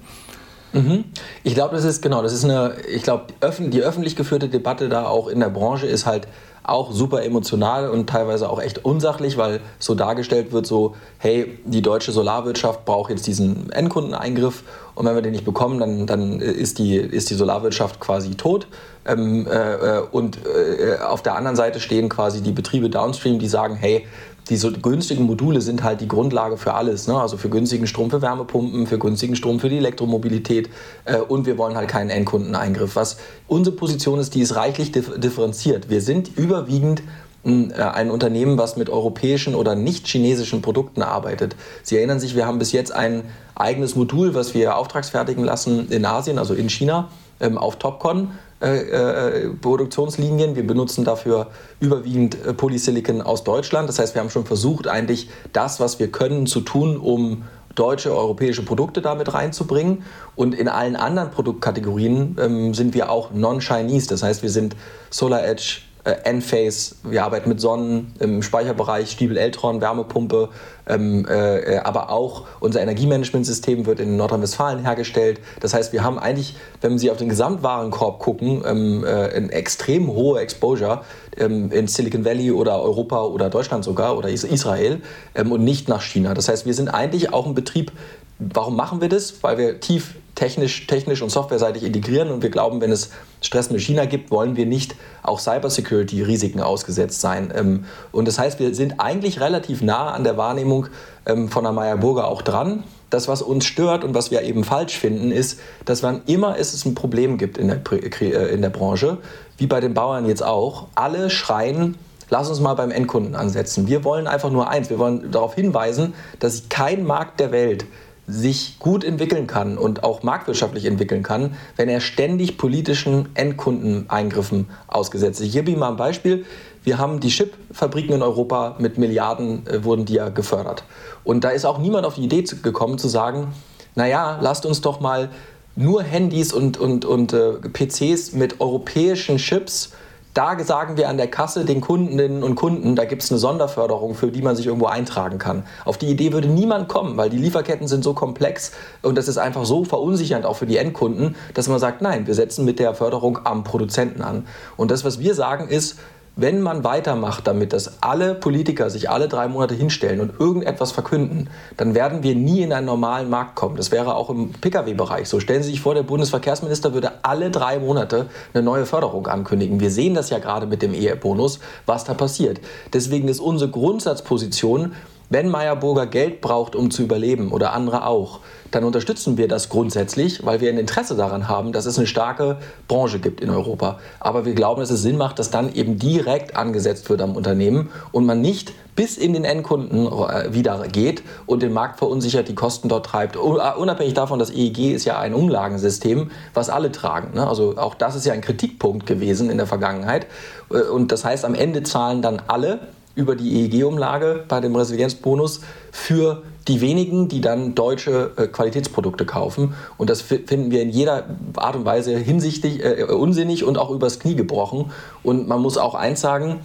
Mhm. 0.73 1.05
Ich 1.43 1.53
glaube, 1.53 1.75
das 1.75 1.85
ist 1.85 2.01
genau, 2.01 2.21
das 2.21 2.33
ist 2.33 2.43
eine, 2.43 2.75
ich 2.89 3.03
glaube, 3.03 3.25
die 3.59 3.81
öffentlich 3.81 4.15
geführte 4.15 4.49
Debatte 4.49 4.89
da 4.89 5.05
auch 5.05 5.27
in 5.27 5.39
der 5.39 5.49
Branche 5.49 5.87
ist 5.87 6.05
halt 6.05 6.27
auch 6.67 6.91
super 6.91 7.23
emotional 7.23 7.89
und 7.89 8.09
teilweise 8.09 8.49
auch 8.49 8.61
echt 8.61 8.83
unsachlich, 8.83 9.37
weil 9.37 9.61
so 9.79 9.95
dargestellt 9.95 10.51
wird, 10.51 10.67
so, 10.67 10.95
hey, 11.17 11.57
die 11.63 11.81
deutsche 11.81 12.11
Solarwirtschaft 12.11 12.83
braucht 12.83 13.09
jetzt 13.09 13.25
diesen 13.25 13.71
Endkundeneingriff 13.71 14.63
und 14.93 15.05
wenn 15.05 15.15
wir 15.15 15.21
den 15.21 15.31
nicht 15.31 15.45
bekommen, 15.45 15.79
dann, 15.79 16.05
dann 16.05 16.41
ist, 16.41 16.77
die, 16.77 16.97
ist 16.97 17.29
die 17.29 17.35
Solarwirtschaft 17.35 17.99
quasi 17.99 18.35
tot. 18.35 18.67
Ähm, 19.05 19.47
äh, 19.47 19.99
und 20.11 20.39
äh, 20.45 20.97
auf 20.99 21.21
der 21.23 21.35
anderen 21.35 21.55
Seite 21.55 21.79
stehen 21.79 22.09
quasi 22.09 22.41
die 22.41 22.51
Betriebe 22.51 22.89
downstream, 22.89 23.39
die 23.39 23.47
sagen, 23.47 23.75
hey, 23.75 24.05
diese 24.49 24.71
günstigen 24.71 25.25
Module 25.25 25.61
sind 25.61 25.83
halt 25.83 26.01
die 26.01 26.07
Grundlage 26.07 26.57
für 26.57 26.73
alles. 26.73 27.07
Ne? 27.07 27.19
Also 27.19 27.37
für 27.37 27.49
günstigen 27.49 27.87
Strom 27.87 28.09
für 28.09 28.21
Wärmepumpen, 28.21 28.87
für 28.87 28.99
günstigen 28.99 29.35
Strom 29.35 29.59
für 29.59 29.69
die 29.69 29.77
Elektromobilität. 29.77 30.69
Äh, 31.05 31.17
und 31.17 31.45
wir 31.45 31.57
wollen 31.57 31.75
halt 31.75 31.89
keinen 31.89 32.09
Endkundeneingriff. 32.09 32.95
Was 32.95 33.17
unsere 33.47 33.75
Position 33.75 34.19
ist, 34.19 34.35
die 34.35 34.41
ist 34.41 34.55
reichlich 34.55 34.91
differenziert. 34.91 35.89
Wir 35.89 36.01
sind 36.01 36.37
überwiegend 36.37 37.03
äh, 37.45 37.81
ein 37.81 38.11
Unternehmen, 38.11 38.57
was 38.57 38.77
mit 38.77 38.89
europäischen 38.89 39.55
oder 39.55 39.75
nicht 39.75 40.07
chinesischen 40.07 40.61
Produkten 40.61 41.01
arbeitet. 41.01 41.55
Sie 41.83 41.97
erinnern 41.97 42.19
sich, 42.19 42.35
wir 42.35 42.45
haben 42.45 42.59
bis 42.59 42.71
jetzt 42.71 42.91
ein 42.91 43.23
eigenes 43.55 43.95
Modul, 43.95 44.33
was 44.33 44.53
wir 44.53 44.77
auftragsfertigen 44.77 45.43
lassen 45.43 45.89
in 45.89 46.05
Asien, 46.05 46.39
also 46.39 46.53
in 46.53 46.69
China, 46.69 47.09
ähm, 47.39 47.57
auf 47.57 47.77
Topcon 47.77 48.31
äh, 48.59 48.77
äh, 48.77 49.49
Produktionslinien. 49.49 50.55
Wir 50.55 50.65
benutzen 50.65 51.05
dafür 51.05 51.51
überwiegend 51.79 52.43
äh, 52.43 52.53
Polysilicon 52.53 53.21
aus 53.21 53.43
Deutschland. 53.43 53.87
Das 53.87 53.99
heißt, 53.99 54.15
wir 54.15 54.21
haben 54.21 54.31
schon 54.31 54.45
versucht, 54.45 54.87
eigentlich 54.87 55.29
das, 55.53 55.79
was 55.79 55.99
wir 55.99 56.11
können, 56.11 56.47
zu 56.47 56.61
tun, 56.61 56.97
um 56.97 57.43
deutsche, 57.75 58.15
europäische 58.15 58.63
Produkte 58.63 59.01
damit 59.01 59.33
reinzubringen. 59.33 60.03
Und 60.35 60.55
in 60.55 60.67
allen 60.67 60.95
anderen 60.95 61.29
Produktkategorien 61.29 62.35
ähm, 62.39 62.73
sind 62.73 62.95
wir 62.95 63.11
auch 63.11 63.31
non-Chinese. 63.31 64.07
Das 64.07 64.23
heißt, 64.23 64.41
wir 64.41 64.49
sind 64.49 64.75
Solar 65.11 65.45
Edge, 65.45 65.81
Enphase, 66.23 66.95
wir 67.03 67.23
arbeiten 67.23 67.49
mit 67.49 67.59
Sonnen 67.59 68.13
im 68.19 68.41
Speicherbereich, 68.41 69.11
Stiebel 69.11 69.37
Eltron, 69.37 69.81
Wärmepumpe, 69.81 70.49
ähm, 70.87 71.25
äh, 71.27 71.77
aber 71.77 72.09
auch 72.09 72.45
unser 72.59 72.81
Energiemanagementsystem 72.81 73.85
wird 73.85 73.99
in 73.99 74.15
Nordrhein-Westfalen 74.17 74.83
hergestellt. 74.83 75.39
Das 75.59 75.73
heißt, 75.73 75.93
wir 75.93 76.03
haben 76.03 76.17
eigentlich, 76.17 76.55
wenn 76.81 76.97
Sie 76.97 77.11
auf 77.11 77.17
den 77.17 77.29
Gesamtwarenkorb 77.29 78.19
gucken, 78.19 78.63
ähm, 78.65 79.03
äh, 79.03 79.07
eine 79.07 79.51
extrem 79.51 80.07
hohe 80.07 80.39
Exposure 80.39 81.01
ähm, 81.35 81.71
in 81.71 81.87
Silicon 81.87 82.23
Valley 82.23 82.51
oder 82.51 82.81
Europa 82.81 83.23
oder 83.23 83.49
Deutschland 83.49 83.83
sogar 83.83 84.17
oder 84.17 84.29
Israel 84.29 85.01
ähm, 85.35 85.51
und 85.51 85.63
nicht 85.63 85.89
nach 85.89 86.01
China. 86.01 86.33
Das 86.33 86.47
heißt, 86.47 86.65
wir 86.65 86.73
sind 86.73 86.89
eigentlich 86.89 87.33
auch 87.33 87.45
ein 87.45 87.55
Betrieb, 87.55 87.91
Warum 88.39 88.75
machen 88.75 89.01
wir 89.01 89.09
das? 89.09 89.41
Weil 89.41 89.57
wir 89.57 89.79
tief 89.79 90.15
technisch, 90.37 90.85
technisch 90.85 91.23
und 91.23 91.31
softwareseitig 91.31 91.83
integrieren 91.83 92.29
und 92.29 92.43
wir 92.43 92.51
glauben, 92.51 92.79
wenn 92.79 92.91
es 92.91 93.09
Stress 93.41 93.71
mit 93.71 93.81
China 93.81 94.05
gibt, 94.05 94.29
wollen 94.29 94.55
wir 94.55 94.67
nicht 94.67 94.95
auch 95.23 95.39
Cybersecurity-Risiken 95.39 96.61
ausgesetzt 96.61 97.21
sein. 97.21 97.51
Ähm, 97.55 97.85
und 98.11 98.27
das 98.27 98.37
heißt, 98.37 98.59
wir 98.59 98.75
sind 98.75 98.99
eigentlich 98.99 99.41
relativ 99.41 99.81
nah 99.81 100.11
an 100.11 100.23
der 100.23 100.37
Wahrnehmung 100.37 100.87
ähm, 101.25 101.49
von 101.49 101.63
der 101.63 101.73
Meyer 101.73 101.97
Burger 101.97 102.27
auch 102.27 102.43
dran. 102.43 102.83
Das, 103.09 103.27
was 103.27 103.41
uns 103.41 103.65
stört 103.65 104.03
und 104.03 104.13
was 104.13 104.29
wir 104.29 104.43
eben 104.43 104.63
falsch 104.63 104.95
finden, 104.95 105.31
ist, 105.31 105.59
dass 105.85 106.03
wann 106.03 106.21
immer 106.27 106.59
es 106.59 106.85
ein 106.85 106.93
Problem 106.93 107.39
gibt 107.39 107.57
in 107.57 107.69
der, 107.69 107.81
äh, 108.21 108.53
in 108.53 108.61
der 108.61 108.69
Branche, 108.69 109.17
wie 109.57 109.65
bei 109.65 109.79
den 109.79 109.95
Bauern 109.95 110.27
jetzt 110.27 110.43
auch, 110.43 110.85
alle 110.93 111.31
schreien, 111.31 111.95
lass 112.29 112.47
uns 112.47 112.59
mal 112.59 112.75
beim 112.75 112.91
Endkunden 112.91 113.35
ansetzen. 113.35 113.87
Wir 113.87 114.03
wollen 114.03 114.27
einfach 114.27 114.51
nur 114.51 114.69
eins, 114.69 114.91
wir 114.91 114.99
wollen 114.99 115.31
darauf 115.31 115.55
hinweisen, 115.55 116.13
dass 116.37 116.69
kein 116.69 117.05
Markt 117.05 117.39
der 117.39 117.51
Welt 117.51 117.85
sich 118.27 118.77
gut 118.79 119.05
entwickeln 119.05 119.47
kann 119.47 119.77
und 119.77 120.03
auch 120.03 120.21
marktwirtschaftlich 120.21 120.85
entwickeln 120.85 121.23
kann, 121.23 121.55
wenn 121.77 121.87
er 121.87 122.01
ständig 122.01 122.57
politischen 122.57 123.29
Endkundeneingriffen 123.35 124.67
ausgesetzt 124.87 125.39
ist. 125.39 125.47
Ich 125.47 125.53
gebe 125.53 125.71
Ihnen 125.71 125.79
mal 125.79 125.91
ein 125.91 125.97
Beispiel. 125.97 126.45
Wir 126.83 126.97
haben 126.97 127.21
die 127.21 127.29
Chipfabriken 127.29 128.15
in 128.15 128.21
Europa 128.21 128.75
mit 128.79 128.97
Milliarden 128.97 129.65
äh, 129.67 129.83
wurden 129.83 130.05
die 130.05 130.15
ja 130.15 130.27
gefördert. 130.27 130.83
Und 131.23 131.45
da 131.45 131.49
ist 131.49 131.65
auch 131.65 131.77
niemand 131.77 132.05
auf 132.05 132.15
die 132.15 132.25
Idee 132.25 132.43
gekommen 132.61 132.97
zu 132.97 133.07
sagen, 133.07 133.53
naja, 133.95 134.39
lasst 134.41 134.65
uns 134.65 134.81
doch 134.81 134.99
mal 134.99 135.29
nur 135.77 136.03
Handys 136.03 136.51
und, 136.51 136.77
und, 136.77 137.05
und 137.05 137.33
äh, 137.33 137.53
PCs 137.53 138.33
mit 138.33 138.59
europäischen 138.59 139.37
Chips 139.37 139.93
da 140.37 140.55
sagen 140.63 140.97
wir 140.97 141.09
an 141.09 141.17
der 141.17 141.31
Kasse 141.31 141.65
den 141.65 141.81
Kundinnen 141.81 142.43
und 142.43 142.53
Kunden, 142.53 142.95
da 142.95 143.05
gibt 143.05 143.23
es 143.23 143.31
eine 143.31 143.39
Sonderförderung, 143.39 144.13
für 144.13 144.31
die 144.31 144.43
man 144.43 144.55
sich 144.55 144.67
irgendwo 144.67 144.85
eintragen 144.85 145.39
kann. 145.39 145.63
Auf 145.83 145.97
die 145.97 146.05
Idee 146.05 146.31
würde 146.31 146.47
niemand 146.47 146.87
kommen, 146.89 147.17
weil 147.17 147.31
die 147.31 147.39
Lieferketten 147.39 147.87
sind 147.87 148.03
so 148.03 148.13
komplex 148.13 148.71
und 149.01 149.17
das 149.17 149.27
ist 149.27 149.39
einfach 149.39 149.65
so 149.65 149.83
verunsichernd 149.83 150.45
auch 150.45 150.55
für 150.55 150.67
die 150.67 150.77
Endkunden, 150.77 151.35
dass 151.55 151.67
man 151.67 151.79
sagt, 151.79 152.03
nein, 152.03 152.27
wir 152.27 152.35
setzen 152.35 152.65
mit 152.65 152.77
der 152.77 152.93
Förderung 152.93 153.39
am 153.45 153.63
Produzenten 153.63 154.21
an. 154.21 154.45
Und 154.75 154.91
das, 154.91 155.03
was 155.03 155.19
wir 155.19 155.33
sagen, 155.33 155.69
ist, 155.69 155.97
wenn 156.37 156.61
man 156.61 156.83
weitermacht 156.83 157.47
damit, 157.47 157.73
dass 157.73 158.01
alle 158.01 158.35
Politiker 158.35 158.89
sich 158.89 159.09
alle 159.09 159.27
drei 159.27 159.47
Monate 159.47 159.73
hinstellen 159.73 160.21
und 160.21 160.39
irgendetwas 160.39 160.91
verkünden, 160.91 161.49
dann 161.75 161.95
werden 161.95 162.21
wir 162.21 162.35
nie 162.35 162.61
in 162.61 162.71
einen 162.71 162.85
normalen 162.85 163.29
Markt 163.29 163.55
kommen. 163.55 163.75
Das 163.75 163.91
wäre 163.91 164.15
auch 164.15 164.29
im 164.29 164.51
Pkw-Bereich 164.51 165.27
so. 165.27 165.39
Stellen 165.39 165.63
Sie 165.63 165.71
sich 165.71 165.81
vor, 165.81 165.95
der 165.95 166.03
Bundesverkehrsminister 166.03 166.93
würde 166.93 167.23
alle 167.23 167.49
drei 167.49 167.79
Monate 167.79 168.27
eine 168.53 168.61
neue 168.63 168.85
Förderung 168.85 169.25
ankündigen. 169.27 169.79
Wir 169.79 169.89
sehen 169.89 170.13
das 170.13 170.29
ja 170.29 170.37
gerade 170.37 170.67
mit 170.67 170.83
dem 170.83 170.93
Ehebonus, 170.93 171.59
was 171.87 172.03
da 172.03 172.13
passiert. 172.13 172.61
Deswegen 172.93 173.27
ist 173.27 173.39
unsere 173.39 173.71
Grundsatzposition, 173.71 174.93
wenn 175.29 175.49
Meyerburger 175.49 176.05
Geld 176.05 176.41
braucht, 176.41 176.75
um 176.75 176.91
zu 176.91 177.03
überleben 177.03 177.51
oder 177.51 177.73
andere 177.73 178.05
auch, 178.05 178.39
dann 178.71 178.83
unterstützen 178.83 179.37
wir 179.37 179.47
das 179.47 179.69
grundsätzlich, 179.69 180.45
weil 180.45 180.61
wir 180.61 180.69
ein 180.69 180.77
Interesse 180.77 181.15
daran 181.15 181.47
haben, 181.47 181.71
dass 181.71 181.85
es 181.85 181.97
eine 181.97 182.07
starke 182.07 182.57
Branche 182.87 183.19
gibt 183.19 183.41
in 183.41 183.49
Europa. 183.49 183.99
Aber 184.19 184.45
wir 184.45 184.53
glauben, 184.53 184.81
dass 184.81 184.89
es 184.89 185.01
Sinn 185.01 185.17
macht, 185.17 185.39
dass 185.39 185.49
dann 185.49 185.73
eben 185.73 185.99
direkt 185.99 186.55
angesetzt 186.55 187.09
wird 187.09 187.21
am 187.21 187.35
Unternehmen 187.35 187.89
und 188.11 188.25
man 188.25 188.41
nicht 188.41 188.73
bis 188.95 189.15
in 189.15 189.33
den 189.33 189.45
Endkunden 189.45 190.07
äh, 190.07 190.53
wieder 190.53 190.87
geht 190.87 191.21
und 191.45 191.61
den 191.61 191.71
Markt 191.71 191.99
verunsichert, 191.99 192.47
die 192.47 192.55
Kosten 192.55 192.89
dort 192.89 193.05
treibt. 193.05 193.35
Äh, 193.35 193.39
unabhängig 193.39 194.15
davon, 194.15 194.39
das 194.39 194.49
EEG 194.49 194.93
ist 194.93 195.05
ja 195.05 195.19
ein 195.19 195.33
Umlagensystem, 195.33 196.31
was 196.53 196.69
alle 196.69 196.91
tragen. 196.91 197.35
Ne? 197.35 197.47
Also 197.47 197.77
auch 197.77 197.93
das 197.93 198.15
ist 198.15 198.25
ja 198.25 198.33
ein 198.33 198.41
Kritikpunkt 198.41 199.05
gewesen 199.05 199.49
in 199.49 199.57
der 199.57 199.67
Vergangenheit. 199.67 200.25
Äh, 200.71 200.81
und 200.81 201.11
das 201.11 201.23
heißt, 201.23 201.45
am 201.45 201.53
Ende 201.53 201.83
zahlen 201.83 202.21
dann 202.21 202.41
alle 202.47 202.79
über 203.17 203.35
die 203.35 203.63
EEG-Umlage 203.63 204.45
bei 204.47 204.61
dem 204.61 204.75
Resilienzbonus 204.75 205.61
für 205.91 206.43
die 206.67 206.81
wenigen, 206.81 207.27
die 207.27 207.41
dann 207.41 207.75
deutsche 207.75 208.31
äh, 208.37 208.47
Qualitätsprodukte 208.47 209.25
kaufen. 209.25 209.73
Und 209.97 210.09
das 210.09 210.21
finden 210.21 210.69
wir 210.69 210.81
in 210.81 210.89
jeder 210.89 211.25
Art 211.55 211.75
und 211.75 211.85
Weise 211.85 212.17
hinsichtlich 212.17 212.83
äh, 212.83 213.03
unsinnig 213.03 213.63
und 213.63 213.77
auch 213.77 213.89
übers 213.89 214.19
Knie 214.19 214.35
gebrochen. 214.35 214.91
Und 215.23 215.47
man 215.47 215.61
muss 215.61 215.77
auch 215.77 215.95
eins 215.95 216.21
sagen, 216.21 216.59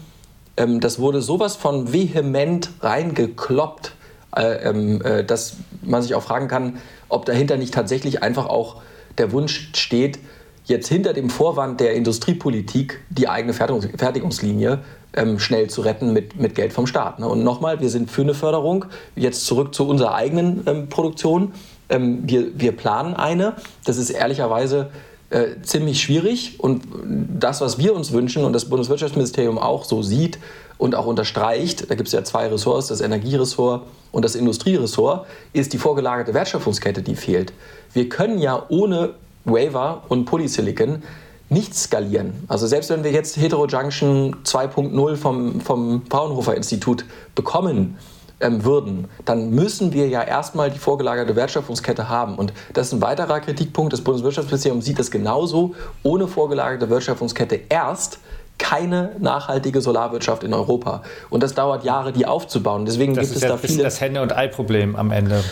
ähm, 0.56 0.80
das 0.80 0.98
wurde 0.98 1.22
sowas 1.22 1.56
von 1.56 1.92
vehement 1.92 2.70
reingekloppt, 2.80 3.94
äh, 4.36 4.68
ähm, 4.68 5.00
äh, 5.02 5.24
dass 5.24 5.56
man 5.82 6.02
sich 6.02 6.14
auch 6.14 6.22
fragen 6.22 6.48
kann, 6.48 6.78
ob 7.08 7.24
dahinter 7.24 7.56
nicht 7.56 7.72
tatsächlich 7.72 8.22
einfach 8.22 8.46
auch 8.46 8.82
der 9.18 9.32
Wunsch 9.32 9.70
steht, 9.74 10.18
jetzt 10.64 10.88
hinter 10.88 11.12
dem 11.12 11.30
Vorwand 11.30 11.80
der 11.80 11.94
Industriepolitik 11.94 13.00
die 13.10 13.28
eigene 13.28 13.52
Fertigungslinie 13.52 14.80
ähm, 15.14 15.38
schnell 15.38 15.68
zu 15.68 15.83
retten 15.83 16.12
mit, 16.12 16.40
mit 16.40 16.55
Geld 16.55 16.72
vom 16.72 16.87
Staat. 16.87 17.18
Ne? 17.18 17.29
Und 17.29 17.44
nochmal, 17.44 17.81
wir 17.81 17.90
sind 17.90 18.11
für 18.11 18.22
eine 18.22 18.35
Förderung. 18.35 18.87
Jetzt 19.16 19.46
zurück 19.46 19.75
zu 19.75 19.87
unserer 19.87 20.14
eigenen 20.14 20.62
ähm, 20.66 20.88
Produktion. 20.88 21.53
Ähm, 21.88 22.22
wir, 22.25 22.59
wir 22.59 22.72
planen 22.72 23.14
eine. 23.14 23.55
Das 23.85 23.98
ist 23.98 24.11
ehrlicherweise 24.11 24.90
äh, 25.31 25.61
ziemlich 25.62 26.03
schwierig. 26.03 26.61
Und 26.61 26.83
das, 27.05 27.61
was 27.61 27.79
wir 27.79 27.94
uns 27.94 28.12
wünschen 28.12 28.44
und 28.44 28.53
das 28.53 28.66
Bundeswirtschaftsministerium 28.66 29.59
auch 29.59 29.85
so 29.85 30.03
sieht 30.03 30.38
und 30.79 30.94
auch 30.94 31.07
unterstreicht, 31.07 31.90
da 31.90 31.94
gibt 31.94 32.09
es 32.09 32.12
ja 32.12 32.25
zwei 32.25 32.48
Ressorts, 32.48 32.88
das 32.88 33.01
Energieressort 33.01 33.87
und 34.11 34.25
das 34.25 34.35
Industrieressort, 34.35 35.27
ist 35.53 35.72
die 35.72 35.79
vorgelagerte 35.79 36.35
Wertschöpfungskette, 36.35 37.03
die 37.03 37.14
fehlt. 37.14 37.53
Wir 37.92 38.09
können 38.09 38.38
ja 38.38 38.64
ohne 38.68 39.14
Waiver 39.44 40.03
und 40.09 40.25
Polysilicon 40.25 41.03
nicht 41.52 41.74
skalieren. 41.74 42.44
Also 42.48 42.66
selbst 42.66 42.90
wenn 42.90 43.04
wir 43.04 43.12
jetzt 43.12 43.36
Heterojunction 43.36 44.36
2.0 44.44 45.16
vom, 45.16 45.60
vom 45.60 46.02
Fraunhofer 46.10 46.56
Institut 46.56 47.04
bekommen 47.34 47.98
ähm, 48.40 48.64
würden, 48.64 49.08
dann 49.24 49.50
müssen 49.50 49.92
wir 49.92 50.08
ja 50.08 50.22
erstmal 50.22 50.70
die 50.70 50.78
vorgelagerte 50.78 51.36
Wertschöpfungskette 51.36 52.08
haben. 52.08 52.36
Und 52.36 52.52
das 52.72 52.88
ist 52.88 52.94
ein 52.94 53.00
weiterer 53.00 53.40
Kritikpunkt. 53.40 53.92
Das 53.92 54.00
Bundeswirtschaftsministerium 54.00 54.82
sieht 54.82 54.98
das 54.98 55.10
genauso. 55.10 55.74
Ohne 56.02 56.26
vorgelagerte 56.26 56.90
Wertschöpfungskette 56.90 57.60
erst 57.68 58.18
keine 58.58 59.12
nachhaltige 59.18 59.80
Solarwirtschaft 59.80 60.44
in 60.44 60.54
Europa. 60.54 61.02
Und 61.30 61.42
das 61.42 61.54
dauert 61.54 61.84
Jahre, 61.84 62.12
die 62.12 62.26
aufzubauen. 62.26 62.84
Deswegen 62.84 63.14
das 63.14 63.24
gibt 63.24 63.36
es 63.36 63.42
ja 63.42 63.48
da 63.48 63.56
viele. 63.56 63.82
Das 63.82 64.00
Henne- 64.00 64.22
und 64.22 64.36
Ei-Problem 64.36 64.96
am 64.96 65.10
Ende. 65.10 65.42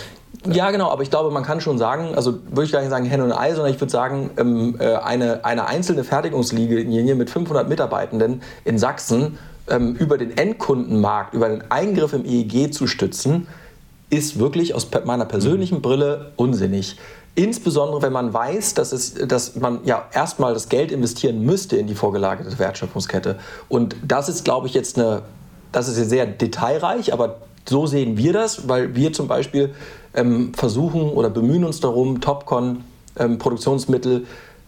Ja, 0.46 0.70
genau, 0.70 0.90
aber 0.90 1.02
ich 1.02 1.10
glaube, 1.10 1.30
man 1.30 1.42
kann 1.42 1.60
schon 1.60 1.76
sagen, 1.76 2.14
also 2.14 2.38
würde 2.48 2.64
ich 2.64 2.72
gar 2.72 2.80
nicht 2.80 2.90
sagen 2.90 3.04
Henne 3.04 3.24
und 3.24 3.32
Ei, 3.32 3.54
sondern 3.54 3.72
ich 3.72 3.80
würde 3.80 3.90
sagen, 3.90 4.30
ähm, 4.38 4.76
äh, 4.78 4.94
eine, 4.94 5.44
eine 5.44 5.66
einzelne 5.66 6.02
Fertigungslinie 6.02 7.14
mit 7.14 7.28
500 7.28 7.68
Mitarbeitenden 7.68 8.40
in 8.64 8.78
Sachsen 8.78 9.38
ähm, 9.68 9.94
über 9.96 10.16
den 10.16 10.36
Endkundenmarkt, 10.36 11.34
über 11.34 11.48
den 11.48 11.70
Eingriff 11.70 12.14
im 12.14 12.24
EEG 12.24 12.72
zu 12.72 12.86
stützen, 12.86 13.48
ist 14.08 14.38
wirklich 14.38 14.74
aus 14.74 14.88
meiner 15.04 15.26
persönlichen 15.26 15.76
mhm. 15.76 15.82
Brille 15.82 16.32
unsinnig. 16.36 16.96
Insbesondere 17.34 18.02
wenn 18.02 18.12
man 18.12 18.32
weiß, 18.32 18.74
dass, 18.74 18.92
es, 18.92 19.14
dass 19.14 19.56
man 19.56 19.80
ja 19.84 20.06
erstmal 20.12 20.52
das 20.52 20.68
Geld 20.68 20.90
investieren 20.90 21.42
müsste 21.42 21.76
in 21.76 21.86
die 21.86 21.94
vorgelagerte 21.94 22.58
Wertschöpfungskette. 22.58 23.38
Und 23.68 23.94
das 24.06 24.28
ist, 24.28 24.44
glaube 24.44 24.66
ich, 24.66 24.74
jetzt 24.74 24.98
eine, 24.98 25.22
das 25.70 25.88
ist 25.88 26.08
sehr 26.08 26.26
detailreich, 26.26 27.12
aber 27.12 27.36
so 27.68 27.86
sehen 27.86 28.16
wir 28.16 28.32
das, 28.32 28.68
weil 28.68 28.94
wir 28.94 29.12
zum 29.12 29.28
Beispiel 29.28 29.74
ähm, 30.14 30.52
versuchen 30.54 31.10
oder 31.10 31.30
bemühen 31.30 31.64
uns 31.64 31.80
darum, 31.80 32.20
Topcon 32.20 32.84
ähm, 33.18 33.38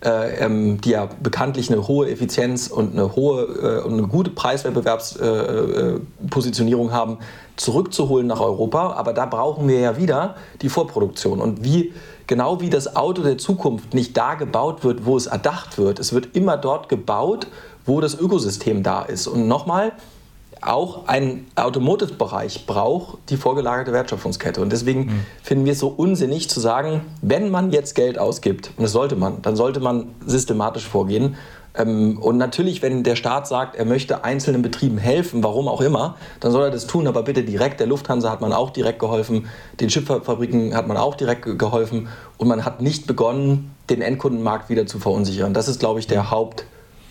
äh, 0.04 0.44
ähm, 0.44 0.80
die 0.80 0.90
ja 0.90 1.08
bekanntlich 1.22 1.70
eine 1.70 1.86
hohe 1.86 2.10
Effizienz 2.10 2.66
und 2.66 2.92
eine 2.92 3.14
hohe 3.14 3.42
äh, 3.42 3.82
und 3.86 3.92
eine 3.92 4.08
gute 4.08 4.30
Preiswettbewerbspositionierung 4.30 6.88
äh, 6.88 6.92
haben, 6.92 7.18
zurückzuholen 7.56 8.26
nach 8.26 8.40
Europa. 8.40 8.94
Aber 8.94 9.12
da 9.12 9.26
brauchen 9.26 9.68
wir 9.68 9.78
ja 9.78 9.96
wieder 9.96 10.34
die 10.60 10.68
Vorproduktion. 10.68 11.40
Und 11.40 11.62
wie 11.62 11.92
genau 12.26 12.60
wie 12.60 12.68
das 12.68 12.96
Auto 12.96 13.22
der 13.22 13.38
Zukunft 13.38 13.94
nicht 13.94 14.16
da 14.16 14.34
gebaut 14.34 14.82
wird, 14.82 15.06
wo 15.06 15.16
es 15.16 15.26
erdacht 15.26 15.78
wird, 15.78 16.00
es 16.00 16.12
wird 16.12 16.34
immer 16.34 16.56
dort 16.56 16.88
gebaut, 16.88 17.46
wo 17.84 18.00
das 18.00 18.18
Ökosystem 18.18 18.82
da 18.82 19.02
ist. 19.02 19.28
Und 19.28 19.46
nochmal, 19.46 19.92
auch 20.62 21.08
ein 21.08 21.46
Automotive-Bereich 21.56 22.66
braucht 22.66 23.18
die 23.28 23.36
vorgelagerte 23.36 23.92
Wertschöpfungskette. 23.92 24.60
Und 24.60 24.70
deswegen 24.70 25.06
mhm. 25.06 25.26
finden 25.42 25.64
wir 25.64 25.72
es 25.72 25.80
so 25.80 25.88
unsinnig 25.88 26.48
zu 26.48 26.60
sagen, 26.60 27.02
wenn 27.20 27.50
man 27.50 27.72
jetzt 27.72 27.94
Geld 27.94 28.18
ausgibt, 28.18 28.70
und 28.76 28.84
das 28.84 28.92
sollte 28.92 29.16
man, 29.16 29.42
dann 29.42 29.56
sollte 29.56 29.80
man 29.80 30.14
systematisch 30.24 30.86
vorgehen. 30.86 31.36
Ähm, 31.74 32.18
und 32.18 32.36
natürlich, 32.38 32.80
wenn 32.80 33.02
der 33.02 33.16
Staat 33.16 33.48
sagt, 33.48 33.76
er 33.76 33.84
möchte 33.84 34.24
einzelnen 34.24 34.62
Betrieben 34.62 34.98
helfen, 34.98 35.42
warum 35.42 35.68
auch 35.68 35.80
immer, 35.80 36.16
dann 36.40 36.52
soll 36.52 36.64
er 36.64 36.70
das 36.70 36.86
tun, 36.86 37.06
aber 37.06 37.22
bitte 37.22 37.42
direkt. 37.42 37.80
Der 37.80 37.86
Lufthansa 37.86 38.30
hat 38.30 38.40
man 38.40 38.52
auch 38.52 38.70
direkt 38.70 39.00
geholfen, 39.00 39.48
den 39.80 39.90
Schifffahrtfabriken 39.90 40.74
hat 40.74 40.86
man 40.86 40.96
auch 40.96 41.16
direkt 41.16 41.58
geholfen 41.58 42.08
und 42.36 42.48
man 42.48 42.64
hat 42.64 42.80
nicht 42.80 43.06
begonnen, 43.06 43.74
den 43.90 44.00
Endkundenmarkt 44.00 44.70
wieder 44.70 44.86
zu 44.86 44.98
verunsichern. 44.98 45.54
Das 45.54 45.66
ist, 45.66 45.80
glaube 45.80 45.98
ich, 45.98 46.06
der 46.06 46.30
Haupt, 46.30 46.64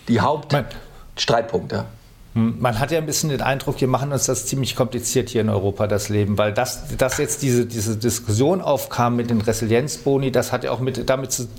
die 0.07 0.21
Hauptstreitpunkt. 0.21 1.73
Ja. 1.73 1.85
Man 2.33 2.79
hat 2.79 2.91
ja 2.91 2.97
ein 2.97 3.05
bisschen 3.05 3.29
den 3.29 3.41
Eindruck, 3.41 3.81
wir 3.81 3.89
machen 3.89 4.13
uns 4.13 4.25
das 4.25 4.45
ziemlich 4.45 4.77
kompliziert 4.77 5.27
hier 5.27 5.41
in 5.41 5.49
Europa, 5.49 5.87
das 5.87 6.07
Leben, 6.07 6.37
weil 6.37 6.53
das, 6.53 6.95
dass 6.97 7.17
jetzt 7.17 7.41
diese, 7.41 7.65
diese 7.65 7.97
Diskussion 7.97 8.61
aufkam 8.61 9.17
mit 9.17 9.29
den 9.29 9.41
Resilienzboni, 9.41 10.31
das 10.31 10.53
hat 10.53 10.63
ja 10.63 10.71
auch 10.71 10.79
mit, 10.79 11.09
damit 11.09 11.33
zu, 11.33 11.49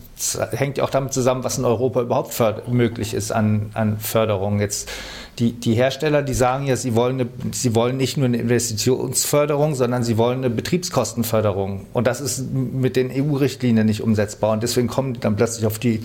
hängt 0.52 0.78
ja 0.78 0.84
auch 0.84 0.90
damit 0.90 1.12
zusammen, 1.12 1.44
was 1.44 1.58
in 1.58 1.66
Europa 1.66 2.00
überhaupt 2.00 2.32
möglich 2.68 3.12
ist 3.12 3.32
an, 3.32 3.70
an 3.74 3.98
Förderung. 3.98 4.60
Jetzt 4.60 4.90
die, 5.38 5.52
die 5.52 5.74
Hersteller, 5.74 6.22
die 6.22 6.32
sagen 6.32 6.66
ja, 6.66 6.76
sie 6.76 6.94
wollen, 6.94 7.20
eine, 7.20 7.28
sie 7.52 7.74
wollen 7.74 7.98
nicht 7.98 8.16
nur 8.16 8.26
eine 8.26 8.38
Investitionsförderung, 8.38 9.74
sondern 9.74 10.02
sie 10.02 10.16
wollen 10.16 10.38
eine 10.38 10.50
Betriebskostenförderung. 10.50 11.86
Und 11.92 12.06
das 12.06 12.22
ist 12.22 12.50
mit 12.50 12.96
den 12.96 13.10
EU-Richtlinien 13.10 13.84
nicht 13.84 14.02
umsetzbar. 14.02 14.52
Und 14.52 14.62
deswegen 14.62 14.88
kommen 14.88 15.12
die 15.12 15.20
dann 15.20 15.36
plötzlich 15.36 15.66
auf 15.66 15.78
die 15.78 16.02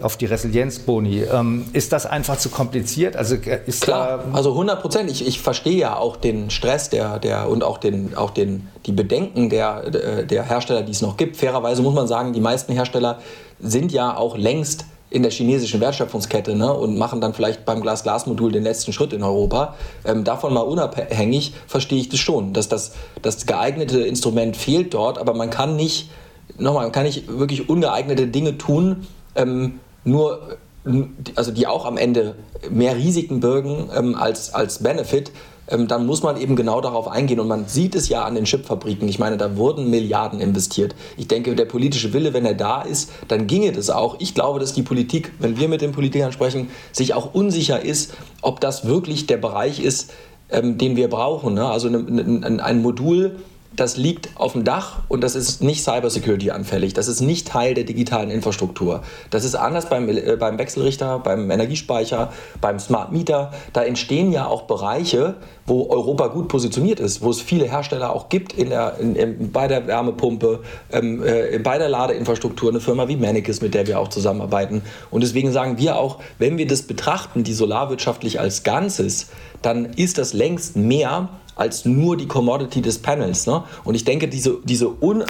auf 0.00 0.16
die 0.16 0.26
Resilienzboni. 0.26 1.22
Ähm, 1.22 1.64
ist 1.72 1.92
das 1.92 2.04
einfach 2.04 2.36
zu 2.38 2.50
kompliziert? 2.50 3.16
Also 3.16 3.36
äh, 3.36 3.60
ist 3.66 3.82
Klar, 3.82 4.24
also 4.32 4.50
100 4.50 4.80
Prozent. 4.80 5.10
Ich, 5.10 5.26
ich 5.26 5.40
verstehe 5.40 5.76
ja 5.76 5.96
auch 5.96 6.16
den 6.16 6.50
Stress 6.50 6.90
der, 6.90 7.18
der, 7.18 7.48
und 7.48 7.64
auch, 7.64 7.78
den, 7.78 8.14
auch 8.14 8.30
den, 8.30 8.68
die 8.84 8.92
Bedenken 8.92 9.48
der, 9.48 10.24
der 10.24 10.42
Hersteller, 10.44 10.82
die 10.82 10.92
es 10.92 11.00
noch 11.00 11.16
gibt. 11.16 11.36
Fairerweise 11.36 11.82
muss 11.82 11.94
man 11.94 12.06
sagen, 12.06 12.32
die 12.32 12.40
meisten 12.40 12.72
Hersteller 12.72 13.20
sind 13.58 13.90
ja 13.90 14.16
auch 14.16 14.36
längst 14.36 14.84
in 15.08 15.22
der 15.22 15.30
chinesischen 15.30 15.80
Wertschöpfungskette 15.80 16.54
ne, 16.56 16.72
und 16.72 16.98
machen 16.98 17.20
dann 17.20 17.32
vielleicht 17.32 17.64
beim 17.64 17.80
Glas-Glas-Modul 17.80 18.52
den 18.52 18.64
letzten 18.64 18.92
Schritt 18.92 19.12
in 19.12 19.22
Europa. 19.22 19.76
Ähm, 20.04 20.24
davon 20.24 20.52
mal 20.52 20.60
unabhängig 20.60 21.54
verstehe 21.66 22.00
ich 22.00 22.08
das 22.08 22.18
schon, 22.18 22.52
dass 22.52 22.68
das, 22.68 22.92
das 23.22 23.46
geeignete 23.46 24.00
Instrument 24.00 24.56
fehlt 24.56 24.94
dort, 24.94 25.18
aber 25.18 25.32
man 25.32 25.48
kann 25.48 25.76
nicht, 25.76 26.10
nochmal, 26.58 26.84
man 26.84 26.92
kann 26.92 27.04
nicht 27.04 27.28
wirklich 27.28 27.68
ungeeignete 27.68 28.26
Dinge 28.26 28.58
tun, 28.58 29.06
ähm, 29.36 29.78
nur, 30.06 30.56
also 31.34 31.50
die 31.50 31.66
auch 31.66 31.84
am 31.84 31.96
Ende 31.96 32.34
mehr 32.70 32.96
Risiken 32.96 33.40
birgen 33.40 33.90
ähm, 33.94 34.14
als, 34.14 34.54
als 34.54 34.82
Benefit, 34.82 35.32
ähm, 35.68 35.88
dann 35.88 36.06
muss 36.06 36.22
man 36.22 36.40
eben 36.40 36.56
genau 36.56 36.80
darauf 36.80 37.08
eingehen. 37.08 37.40
Und 37.40 37.48
man 37.48 37.66
sieht 37.66 37.94
es 37.94 38.08
ja 38.08 38.24
an 38.24 38.34
den 38.34 38.44
Chipfabriken. 38.44 39.08
Ich 39.08 39.18
meine, 39.18 39.36
da 39.36 39.56
wurden 39.56 39.90
Milliarden 39.90 40.40
investiert. 40.40 40.94
Ich 41.16 41.28
denke, 41.28 41.54
der 41.54 41.64
politische 41.64 42.12
Wille, 42.12 42.32
wenn 42.34 42.46
er 42.46 42.54
da 42.54 42.82
ist, 42.82 43.10
dann 43.28 43.46
ginge 43.46 43.72
das 43.72 43.90
auch. 43.90 44.16
Ich 44.20 44.34
glaube, 44.34 44.60
dass 44.60 44.72
die 44.72 44.82
Politik, 44.82 45.32
wenn 45.38 45.58
wir 45.58 45.68
mit 45.68 45.80
den 45.80 45.92
Politikern 45.92 46.32
sprechen, 46.32 46.70
sich 46.92 47.14
auch 47.14 47.34
unsicher 47.34 47.82
ist, 47.82 48.14
ob 48.42 48.60
das 48.60 48.86
wirklich 48.86 49.26
der 49.26 49.38
Bereich 49.38 49.80
ist, 49.80 50.12
ähm, 50.50 50.78
den 50.78 50.96
wir 50.96 51.08
brauchen. 51.08 51.54
Ne? 51.54 51.66
Also 51.66 51.88
ne, 51.88 51.98
ne, 51.98 52.62
ein 52.62 52.80
Modul 52.80 53.36
das 53.74 53.96
liegt 53.96 54.30
auf 54.36 54.52
dem 54.52 54.64
Dach 54.64 55.00
und 55.08 55.22
das 55.22 55.34
ist 55.34 55.62
nicht 55.62 55.82
Cybersecurity 55.82 56.50
anfällig. 56.50 56.94
Das 56.94 57.08
ist 57.08 57.20
nicht 57.20 57.48
Teil 57.48 57.74
der 57.74 57.84
digitalen 57.84 58.30
Infrastruktur. 58.30 59.02
Das 59.30 59.44
ist 59.44 59.54
anders 59.54 59.88
beim, 59.88 60.08
äh, 60.08 60.36
beim 60.38 60.58
Wechselrichter, 60.58 61.18
beim 61.18 61.50
Energiespeicher, 61.50 62.32
beim 62.60 62.78
Smart 62.78 63.12
Meter. 63.12 63.52
Da 63.72 63.82
entstehen 63.82 64.32
ja 64.32 64.46
auch 64.46 64.62
Bereiche, 64.62 65.34
wo 65.66 65.88
Europa 65.90 66.28
gut 66.28 66.48
positioniert 66.48 67.00
ist, 67.00 67.22
wo 67.22 67.30
es 67.30 67.40
viele 67.40 67.66
Hersteller 67.66 68.14
auch 68.14 68.28
gibt 68.28 68.52
in 68.52 68.70
der, 68.70 68.98
in, 68.98 69.16
in, 69.16 69.52
bei 69.52 69.68
der 69.68 69.86
Wärmepumpe, 69.86 70.60
ähm, 70.92 71.22
äh, 71.24 71.58
bei 71.58 71.78
der 71.78 71.88
Ladeinfrastruktur, 71.88 72.70
eine 72.70 72.80
Firma 72.80 73.08
wie 73.08 73.16
Manikis, 73.16 73.60
mit 73.60 73.74
der 73.74 73.86
wir 73.86 73.98
auch 73.98 74.08
zusammenarbeiten. 74.08 74.82
Und 75.10 75.22
deswegen 75.22 75.52
sagen 75.52 75.78
wir 75.78 75.96
auch, 75.96 76.18
wenn 76.38 76.56
wir 76.58 76.66
das 76.66 76.82
betrachten, 76.82 77.44
die 77.44 77.52
solarwirtschaftlich 77.52 78.40
als 78.40 78.62
Ganzes, 78.62 79.28
dann 79.62 79.86
ist 79.86 80.18
das 80.18 80.32
längst 80.32 80.76
mehr 80.76 81.28
als 81.56 81.86
nur 81.86 82.16
die 82.16 82.28
Commodity 82.28 82.82
des 82.82 83.00
Panels. 83.00 83.46
Ne? 83.46 83.64
Und 83.82 83.94
ich 83.94 84.04
denke, 84.04 84.28
diese, 84.28 84.58
diese 84.64 85.02
Un 85.02 85.24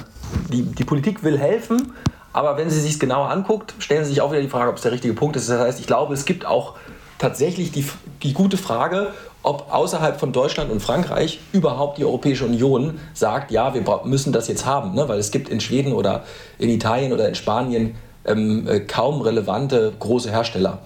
die, 0.53 0.63
die 0.63 0.85
Politik 0.85 1.23
will 1.23 1.39
helfen, 1.39 1.93
aber 2.33 2.59
wenn 2.59 2.69
sie 2.69 2.81
sich 2.81 3.01
genauer 3.01 3.31
anguckt, 3.31 3.75
stellen 3.79 4.05
sie 4.05 4.11
sich 4.11 4.21
auch 4.21 4.31
wieder 4.31 4.43
die 4.43 4.49
Frage, 4.49 4.69
ob 4.69 4.77
es 4.77 4.83
der 4.83 4.93
richtige 4.93 5.15
Punkt 5.15 5.37
ist. 5.37 5.49
Das 5.49 5.59
heißt, 5.59 5.81
ich 5.81 5.87
glaube, 5.87 6.13
es 6.13 6.27
gibt 6.27 6.45
auch 6.45 6.75
tatsächlich 7.19 7.73
die, 7.73 7.87
die 8.23 8.35
gute 8.35 8.59
Frage, 8.59 9.15
ob 9.43 9.73
außerhalb 9.73 10.19
von 10.19 10.33
Deutschland 10.33 10.71
und 10.71 10.81
Frankreich 10.81 11.39
überhaupt 11.53 11.99
die 11.99 12.05
Europäische 12.05 12.45
Union 12.45 12.99
sagt, 13.15 13.53
ja, 13.53 13.73
wir 13.73 13.83
müssen 14.05 14.33
das 14.33 14.49
jetzt 14.49 14.67
haben. 14.67 14.95
Ne? 14.95 15.09
Weil 15.09 15.19
es 15.19 15.31
gibt 15.31 15.49
in 15.49 15.61
Schweden 15.61 15.93
oder 15.93 16.25
in 16.59 16.69
Italien 16.69 17.13
oder 17.13 17.29
in 17.29 17.37
Spanien 17.37 17.95
ähm, 18.25 18.67
äh, 18.69 18.81
kaum 18.81 19.21
relevante 19.21 19.93
große 19.99 20.31
Hersteller. 20.31 20.81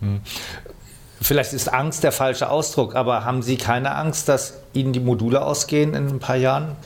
Hm 0.00 0.20
vielleicht 1.20 1.52
ist 1.52 1.72
Angst 1.72 2.02
der 2.02 2.12
falsche 2.12 2.50
Ausdruck, 2.50 2.94
aber 2.94 3.24
haben 3.24 3.42
Sie 3.42 3.56
keine 3.56 3.94
Angst, 3.94 4.28
dass 4.28 4.54
Ihnen 4.72 4.92
die 4.92 5.00
Module 5.00 5.42
ausgehen 5.44 5.94
in 5.94 6.08
ein 6.08 6.18
paar 6.18 6.36
Jahren? 6.36 6.76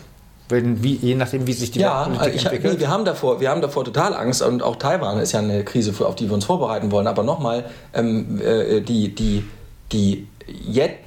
Wenn, 0.49 0.83
wie, 0.83 0.97
je 0.97 1.15
nachdem, 1.15 1.47
wie 1.47 1.55
sich 1.55 1.71
die 1.71 1.81
ja, 1.81 2.05
Politik 2.05 2.35
ich, 2.35 2.45
entwickelt? 2.45 2.75
Nee, 2.75 2.81
wir, 2.81 2.89
haben 2.89 3.05
davor, 3.05 3.41
wir 3.41 3.49
haben 3.49 3.63
davor 3.63 3.85
total 3.85 4.15
Angst 4.15 4.43
und 4.43 4.63
auch 4.63 4.77
Taiwan 4.77 5.19
ist 5.19 5.33
ja 5.33 5.39
eine 5.39 5.65
Krise, 5.65 5.93
auf 6.05 6.17
die 6.17 6.29
wir 6.29 6.35
uns 6.35 6.45
vorbereiten 6.45 6.91
wollen. 6.93 7.07
Aber 7.07 7.23
nochmal, 7.23 7.65
ähm, 7.95 8.41
äh, 8.43 8.83
die, 8.83 9.15
die, 9.15 9.47
die, 9.93 10.27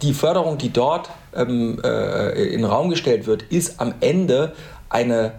die 0.02 0.14
Förderung, 0.14 0.58
die 0.58 0.74
dort 0.74 1.12
ähm, 1.36 1.80
äh, 1.84 2.46
in 2.46 2.62
den 2.62 2.66
Raum 2.66 2.90
gestellt 2.90 3.28
wird, 3.28 3.44
ist 3.44 3.80
am 3.80 3.94
Ende 4.00 4.54
eine, 4.90 5.34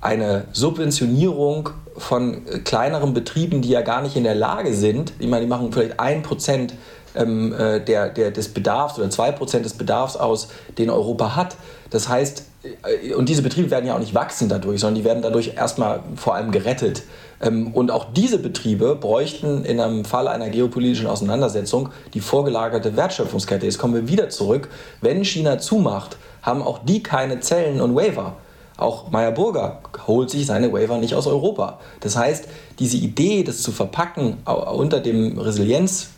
eine 0.00 0.44
Subventionierung 0.52 1.70
von 1.96 2.44
kleineren 2.64 3.14
Betrieben, 3.14 3.62
die 3.62 3.70
ja 3.70 3.82
gar 3.82 4.00
nicht 4.00 4.16
in 4.16 4.24
der 4.24 4.36
Lage 4.36 4.74
sind, 4.74 5.12
ich 5.18 5.26
meine, 5.26 5.42
die 5.42 5.48
machen 5.48 5.72
vielleicht 5.72 5.98
ein 5.98 6.22
Prozent 6.22 6.74
ähm, 7.14 7.52
äh, 7.52 7.80
der, 7.80 8.08
der, 8.10 8.30
des 8.30 8.48
Bedarfs 8.48 8.98
oder 8.98 9.08
2% 9.08 9.60
des 9.60 9.74
Bedarfs 9.74 10.16
aus, 10.16 10.48
den 10.78 10.90
Europa 10.90 11.36
hat. 11.36 11.56
Das 11.90 12.08
heißt, 12.08 12.44
äh, 12.62 13.14
und 13.14 13.28
diese 13.28 13.42
Betriebe 13.42 13.70
werden 13.70 13.86
ja 13.86 13.94
auch 13.94 14.00
nicht 14.00 14.14
wachsen 14.14 14.48
dadurch, 14.48 14.80
sondern 14.80 14.96
die 14.96 15.04
werden 15.04 15.22
dadurch 15.22 15.54
erstmal 15.56 16.00
vor 16.16 16.34
allem 16.34 16.50
gerettet. 16.50 17.02
Ähm, 17.40 17.72
und 17.72 17.90
auch 17.90 18.06
diese 18.12 18.38
Betriebe 18.38 18.96
bräuchten 18.96 19.64
in 19.64 19.80
einem 19.80 20.04
Fall 20.04 20.28
einer 20.28 20.50
geopolitischen 20.50 21.06
Auseinandersetzung 21.06 21.90
die 22.14 22.20
vorgelagerte 22.20 22.96
Wertschöpfungskette. 22.96 23.66
Jetzt 23.66 23.78
kommen 23.78 23.94
wir 23.94 24.08
wieder 24.08 24.28
zurück. 24.28 24.68
Wenn 25.00 25.24
China 25.24 25.58
zumacht, 25.58 26.16
haben 26.42 26.62
auch 26.62 26.80
die 26.84 27.02
keine 27.02 27.40
Zellen 27.40 27.80
und 27.80 27.94
Waiver. 27.94 28.36
Auch 28.76 29.10
Meyer 29.10 29.32
Burger 29.32 29.80
holt 30.06 30.30
sich 30.30 30.46
seine 30.46 30.72
Waiver 30.72 30.96
nicht 30.96 31.14
aus 31.14 31.26
Europa. 31.26 31.78
Das 32.00 32.16
heißt, 32.16 32.48
diese 32.78 32.96
Idee, 32.96 33.44
das 33.44 33.60
zu 33.60 33.72
verpacken 33.72 34.38
unter 34.46 35.00
dem 35.00 35.38
Resilienz 35.38 36.08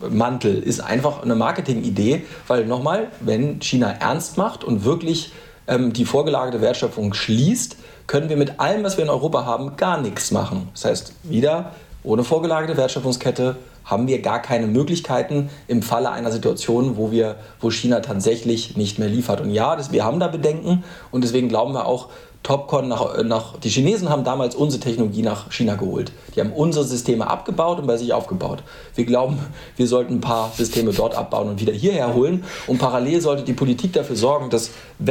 Mantel 0.00 0.62
ist 0.62 0.80
einfach 0.80 1.22
eine 1.22 1.34
Marketingidee, 1.34 2.24
weil 2.46 2.66
nochmal, 2.66 3.08
wenn 3.20 3.60
China 3.60 3.90
ernst 3.90 4.36
macht 4.36 4.64
und 4.64 4.84
wirklich 4.84 5.32
ähm, 5.66 5.92
die 5.92 6.04
vorgelagerte 6.04 6.60
Wertschöpfung 6.60 7.14
schließt, 7.14 7.76
können 8.06 8.28
wir 8.28 8.36
mit 8.36 8.58
allem, 8.58 8.84
was 8.84 8.96
wir 8.96 9.04
in 9.04 9.10
Europa 9.10 9.44
haben, 9.44 9.76
gar 9.76 10.00
nichts 10.00 10.30
machen. 10.30 10.68
Das 10.72 10.84
heißt, 10.86 11.12
wieder 11.24 11.72
ohne 12.02 12.24
vorgelagerte 12.24 12.76
Wertschöpfungskette 12.76 13.56
haben 13.84 14.06
wir 14.06 14.20
gar 14.20 14.40
keine 14.40 14.66
Möglichkeiten 14.66 15.48
im 15.66 15.82
Falle 15.82 16.10
einer 16.10 16.30
Situation, 16.30 16.96
wo, 16.96 17.10
wir, 17.10 17.36
wo 17.60 17.70
China 17.70 18.00
tatsächlich 18.00 18.76
nicht 18.76 18.98
mehr 18.98 19.08
liefert. 19.08 19.40
Und 19.40 19.50
ja, 19.50 19.76
das, 19.76 19.92
wir 19.92 20.04
haben 20.04 20.20
da 20.20 20.28
Bedenken 20.28 20.84
und 21.10 21.24
deswegen 21.24 21.48
glauben 21.48 21.72
wir 21.72 21.86
auch, 21.86 22.08
Topcon 22.42 22.88
nach, 22.88 23.22
nach, 23.24 23.58
die 23.58 23.68
Chinesen 23.68 24.08
haben 24.08 24.24
damals 24.24 24.54
unsere 24.54 24.80
Technologie 24.80 25.22
nach 25.22 25.50
China 25.52 25.74
geholt. 25.74 26.12
Die 26.34 26.40
haben 26.40 26.52
unsere 26.52 26.84
Systeme 26.84 27.26
abgebaut 27.26 27.78
und 27.78 27.86
bei 27.86 27.96
sich 27.96 28.12
aufgebaut. 28.12 28.62
Wir 28.94 29.04
glauben, 29.04 29.38
wir 29.76 29.86
sollten 29.86 30.14
ein 30.14 30.20
paar 30.20 30.50
Systeme 30.56 30.92
dort 30.92 31.14
abbauen 31.14 31.48
und 31.48 31.60
wieder 31.60 31.72
hierher 31.72 32.14
holen. 32.14 32.44
Und 32.66 32.78
parallel 32.78 33.20
sollte 33.20 33.42
die 33.42 33.52
Politik 33.52 33.92
dafür 33.92 34.16
sorgen, 34.16 34.50
dass 34.50 34.70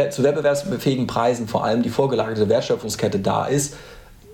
zu 0.09 0.23
wettbewerbsfähigen 0.23 1.05
Preisen 1.05 1.47
vor 1.47 1.63
allem 1.63 1.83
die 1.83 1.89
vorgelagerte 1.89 2.49
Wertschöpfungskette 2.49 3.19
da 3.19 3.45
ist. 3.45 3.75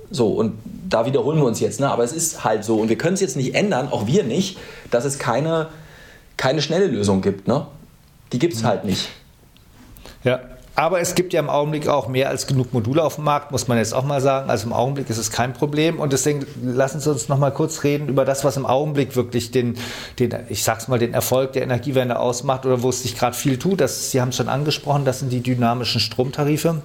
So, 0.10 0.28
und 0.30 0.54
da 0.88 1.06
wiederholen 1.06 1.40
wir 1.40 1.46
uns 1.46 1.60
jetzt, 1.60 1.80
ne? 1.80 1.90
aber 1.90 2.04
es 2.04 2.14
ist 2.14 2.44
halt 2.44 2.64
so. 2.64 2.78
Und 2.78 2.88
wir 2.88 2.98
können 2.98 3.16
es 3.16 3.22
jetzt 3.22 3.36
nicht 3.36 3.56
ändern, 3.56 3.90
auch 3.92 4.06
wir 4.06 4.24
nicht, 4.24 4.58
dass 4.92 5.04
es 5.04 5.18
keine, 5.18 5.70
keine 6.38 6.62
schnelle 6.62 6.88
Lösung 6.88 7.22
gibt. 7.22 7.48
Ne? 7.48 7.66
Die 8.32 8.40
gibt 8.40 8.54
es 8.54 8.64
halt 8.64 8.86
nicht. 8.86 9.10
Ja, 10.24 10.40
aber 10.76 11.00
es 11.00 11.14
gibt 11.14 11.34
ja 11.34 11.40
im 11.40 11.50
Augenblick 11.50 11.88
auch 11.88 12.08
mehr 12.08 12.30
als 12.30 12.48
genug 12.48 12.74
Module 12.74 13.04
auf 13.04 13.16
dem 13.16 13.26
Markt, 13.26 13.52
muss 13.52 13.68
man 13.68 13.78
jetzt 13.78 13.94
auch 13.94 14.04
mal 14.04 14.22
sagen. 14.22 14.50
Also 14.50 14.66
im 14.66 14.74
Augenblick 14.74 15.08
ist 15.10 15.20
es 15.20 15.30
kein 15.30 15.54
Problem. 15.54 16.00
Und 16.00 16.14
deswegen 16.14 16.46
lassen 16.64 17.00
Sie 17.00 17.12
uns 17.12 17.30
noch 17.30 17.38
mal 17.38 17.52
kurz 17.52 17.84
reden 17.84 18.08
über 18.08 18.26
das, 18.26 18.44
was 18.44 18.58
im 18.58 18.66
Augenblick 18.66 19.16
wirklich 19.16 19.52
den, 19.52 19.76
den 20.18 20.34
ich 20.50 20.64
sag's 20.64 20.88
mal, 20.88 20.98
den 20.98 21.14
Erfolg 21.14 21.54
der 21.54 21.62
Energiewende 21.62 22.18
ausmacht 22.18 22.66
oder 22.66 22.82
wo 22.82 22.90
es 22.90 23.04
sich 23.04 23.16
gerade 23.16 23.36
viel 23.36 23.60
tut. 23.60 23.82
Das, 23.82 24.10
Sie 24.10 24.20
haben 24.20 24.30
es 24.30 24.38
schon 24.38 24.50
angesprochen, 24.50 25.06
das 25.06 25.20
sind 25.20 25.32
die 25.32 25.42
dynamischen 25.42 26.02
Stromtarife 26.02 26.82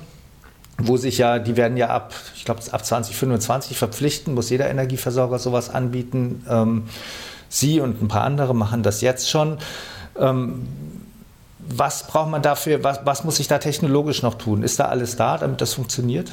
wo 0.81 0.97
sich 0.97 1.19
ja, 1.19 1.41
die 1.41 1.57
werden 1.57 1.77
ja 1.77 1.89
ab, 1.89 2.15
ich 2.37 2.45
glaube, 2.45 2.61
ab 2.71 2.87
2025 2.87 3.77
verpflichten, 3.77 4.35
muss 4.35 4.49
jeder 4.49 4.71
Energieversorger 4.71 5.41
sowas 5.41 5.71
anbieten. 5.71 6.47
Ähm, 6.49 6.85
Sie 7.49 7.81
und 7.81 8.01
ein 8.01 8.07
paar 8.07 8.23
andere 8.23 8.55
machen 8.55 8.85
das 8.85 9.01
jetzt 9.01 9.29
schon. 9.29 9.59
Was 11.71 12.07
braucht 12.07 12.31
man 12.31 12.43
dafür, 12.43 12.83
was, 12.83 13.01
was 13.05 13.25
muss 13.25 13.37
sich 13.37 13.49
da 13.49 13.59
technologisch 13.59 14.23
noch 14.23 14.35
tun? 14.35 14.63
Ist 14.63 14.81
da 14.81 14.87
alles 14.87 15.17
da, 15.17 15.37
damit 15.37 15.61
das 15.61 15.75
funktioniert? 15.75 16.33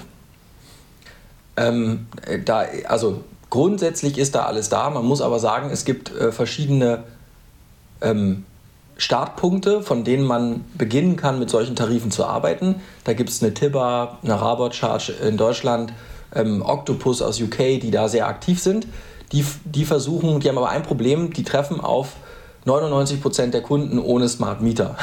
Ähm, 1.57 2.07
da, 2.45 2.65
also 2.87 3.23
grundsätzlich 3.49 4.17
ist 4.17 4.35
da 4.35 4.45
alles 4.45 4.69
da. 4.69 4.89
Man 4.89 5.05
muss 5.05 5.21
aber 5.21 5.39
sagen, 5.39 5.69
es 5.71 5.85
gibt 5.85 6.11
äh, 6.15 6.31
verschiedene 6.31 7.03
ähm, 8.01 8.45
Startpunkte, 8.97 9.81
von 9.81 10.03
denen 10.03 10.23
man 10.23 10.63
beginnen 10.77 11.17
kann, 11.17 11.39
mit 11.39 11.49
solchen 11.49 11.75
Tarifen 11.75 12.11
zu 12.11 12.25
arbeiten. 12.25 12.81
Da 13.03 13.13
gibt 13.13 13.29
es 13.29 13.43
eine 13.43 13.53
TIBA, 13.53 14.19
eine 14.23 14.41
Rabot 14.41 14.73
Charge 14.73 15.11
in 15.11 15.37
Deutschland, 15.37 15.93
ähm, 16.33 16.61
Octopus 16.61 17.21
aus 17.21 17.41
UK, 17.41 17.79
die 17.81 17.91
da 17.91 18.07
sehr 18.07 18.27
aktiv 18.27 18.61
sind. 18.61 18.87
Die, 19.31 19.45
die 19.65 19.85
versuchen, 19.85 20.39
die 20.39 20.47
haben 20.47 20.57
aber 20.57 20.69
ein 20.69 20.83
Problem, 20.83 21.33
die 21.33 21.43
treffen 21.43 21.81
auf 21.81 22.13
99 22.65 23.21
Prozent 23.21 23.53
der 23.53 23.61
Kunden 23.61 23.99
ohne 23.99 24.27
Smart 24.27 24.61
Meter. 24.61 24.97